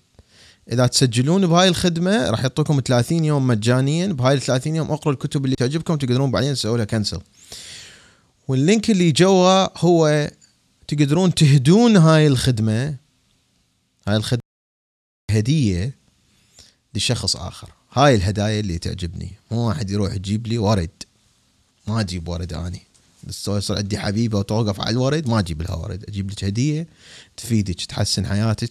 إذا 0.73 0.87
تسجلون 0.87 1.47
بهاي 1.47 1.69
الخدمة 1.69 2.31
راح 2.31 2.41
يعطوكم 2.41 2.81
30 2.85 3.25
يوم 3.25 3.47
مجانيا 3.47 4.07
بهاي 4.07 4.35
ال 4.35 4.41
30 4.41 4.77
يوم 4.77 4.91
اقروا 4.91 5.15
الكتب 5.15 5.45
اللي 5.45 5.57
تعجبكم 5.57 5.97
تقدرون 5.97 6.31
بعدين 6.31 6.55
تسووا 6.55 6.77
لها 6.77 6.85
cancel 6.85 7.21
وال 8.49 8.63
link 8.63 8.91
اللي 8.91 9.13
جوا 9.13 9.79
هو 9.79 10.31
تقدرون 10.89 11.35
تهدون 11.35 11.97
هاي 11.97 12.27
الخدمة 12.27 12.97
هاي 14.09 14.17
الخدمة 14.17 14.43
هدية 15.31 15.95
لشخص 16.95 17.37
آخر. 17.37 17.71
هاي 17.93 18.15
الهدايا 18.15 18.61
اللي 18.61 18.79
تعجبني 18.79 19.33
مو 19.51 19.69
واحد 19.69 19.91
يروح 19.91 20.15
يجيب 20.15 20.47
لي 20.47 20.59
ورد 20.59 20.91
ما 21.89 22.01
أجيب 22.01 22.29
ورد 22.29 22.53
اني 22.53 22.83
يصير 23.29 23.77
عندي 23.77 23.99
حبيبه 23.99 24.39
وتوقف 24.39 24.81
على 24.81 24.91
الورد 24.91 25.29
ما 25.29 25.39
أجيب 25.39 25.63
لها 25.63 25.75
ورد 25.75 26.05
أجيب 26.09 26.31
لك 26.31 26.45
هدية 26.45 26.87
تفيدك 27.37 27.85
تحسن 27.85 28.27
حياتك. 28.27 28.71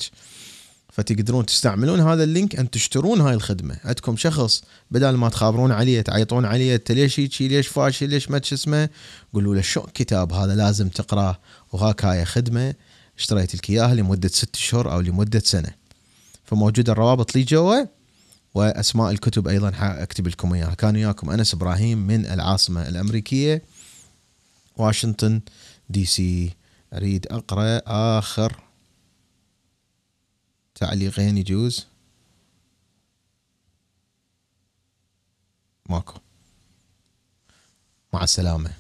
فتقدرون 0.94 1.46
تستعملون 1.46 2.00
هذا 2.00 2.24
ال 2.24 2.30
link 2.30 2.56
أن 2.56 2.70
تشترون 2.70 3.22
هاي 3.22 3.34
الخدمة. 3.34 3.78
عندكم 3.84 4.18
شخص 4.18 4.64
بدل 4.92 5.10
ما 5.10 5.30
تخابرون 5.30 5.72
عليه 5.72 6.02
تعيطون 6.02 6.46
عليه 6.46 6.76
أنت 6.76 6.92
ليش 6.92 7.20
هيك 7.20 7.42
ليش 7.42 7.68
فاشل 7.68 8.10
ليش 8.10 8.32
ما 8.32 8.42
اسمه 8.54 8.90
قولوا 9.34 9.56
له 9.56 9.62
شو 9.62 9.82
كتاب 9.82 10.34
هذا 10.34 10.56
لازم 10.56 10.90
تقراه. 10.90 11.40
وهاك 11.72 12.06
هاي 12.06 12.26
خدمة 12.26 12.74
اشتريت 13.18 13.56
لك 13.56 13.70
إياها 13.70 13.96
لمدة 13.96 14.28
ست 14.30 14.56
شهور 14.56 14.92
أو 14.92 15.02
لمدة 15.02 15.42
سنة. 15.46 15.72
فموجوده 16.46 16.92
الروابط 16.92 17.36
اللي 17.36 17.44
جوا 17.44 17.86
وأسماء 18.54 19.12
الكتب 19.12 19.48
أيضا 19.48 19.72
أكتب 19.80 20.28
لكم 20.28 20.54
إياها. 20.54 20.74
كان 20.74 20.96
وياكم 20.96 21.30
أنس 21.30 21.54
إبراهيم 21.54 22.08
من 22.08 22.26
العاصمة 22.26 22.88
الأمريكية. 22.88 23.62
واشنطن 24.82 25.42
دي 25.90 26.06
سي. 26.06 26.54
أريد 26.94 27.28
أقرأ 27.28 27.82
آخر 28.20 28.64
تعليقين 30.76 31.38
يجوز. 31.38 31.88
ماكو. 35.90 36.20
مع 38.14 38.24
السلامة 38.24 38.72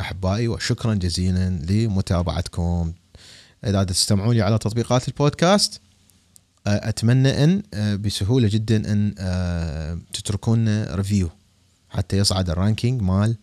أحبائي 0.00 0.48
وشكرا 0.48 0.94
جزيلا 0.94 1.48
لمتابعتكم. 1.48 2.92
إذا 3.64 3.84
تستمعون 3.84 4.34
لي 4.34 4.42
على 4.42 4.58
تطبيقات 4.58 5.08
البودكاست 5.08 5.80
أتمنى 6.66 7.44
أن 7.44 7.62
بسهولة 8.02 8.48
جدا 8.48 8.92
أن 8.92 9.14
تتركون 10.12 10.84
review 10.84 11.30
حتى 11.90 12.18
يصعد 12.18 12.50
ال 12.50 12.57
ranking 12.57 13.02
مال 13.02 13.36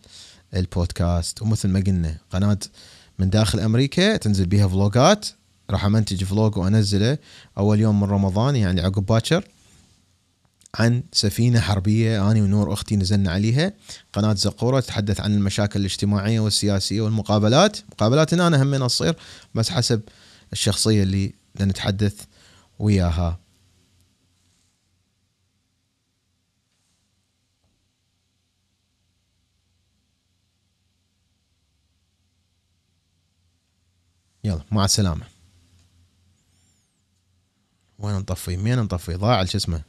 البودكاست. 0.54 1.42
ومثل 1.42 1.68
ما 1.68 1.80
قلنا 1.80 2.18
قناة 2.30 2.58
من 3.18 3.30
داخل 3.30 3.60
أمريكا 3.60 4.16
تنزل 4.16 4.46
بها 4.46 4.68
فلوجات 4.68 5.26
راح 5.70 5.84
أمنتج 5.84 6.24
vlog 6.24 6.56
وأنزله 6.56 7.18
أول 7.58 7.80
يوم 7.80 8.00
من 8.00 8.08
رمضان 8.08 8.56
يعني 8.56 8.80
عقب 8.80 9.06
باكر 9.06 9.44
عن 10.74 11.02
سفينة 11.12 11.60
حربية 11.60 12.30
أنا 12.30 12.42
ونور 12.42 12.72
أختي 12.72 12.96
نزلنا 12.96 13.30
عليها. 13.30 13.72
قناة 14.12 14.34
زقورة 14.34 14.80
تتحدث 14.80 15.20
عن 15.20 15.34
المشاكل 15.34 15.80
الاجتماعية 15.80 16.40
والسياسية 16.40 17.00
والمقابلات. 17.00 17.78
مقابلاتنا 17.92 18.46
أنا 18.46 18.62
هم 18.62 18.86
تصير 18.86 19.16
بس 19.54 19.70
حسب 19.70 20.00
الشخصية 20.52 21.02
اللي 21.02 21.32
نتحدث 21.60 22.14
وياها. 22.78 23.38
يلا 34.48 34.62
مع 34.70 34.84
السلامة. 34.84 35.26
وين 37.98 38.14
نطفي؟ 38.14 38.56
مين 38.56 38.78
نطفي؟ 38.78 39.14
ضاع 39.14 39.44
شو 39.44 39.58
اسمه؟ 39.58 39.82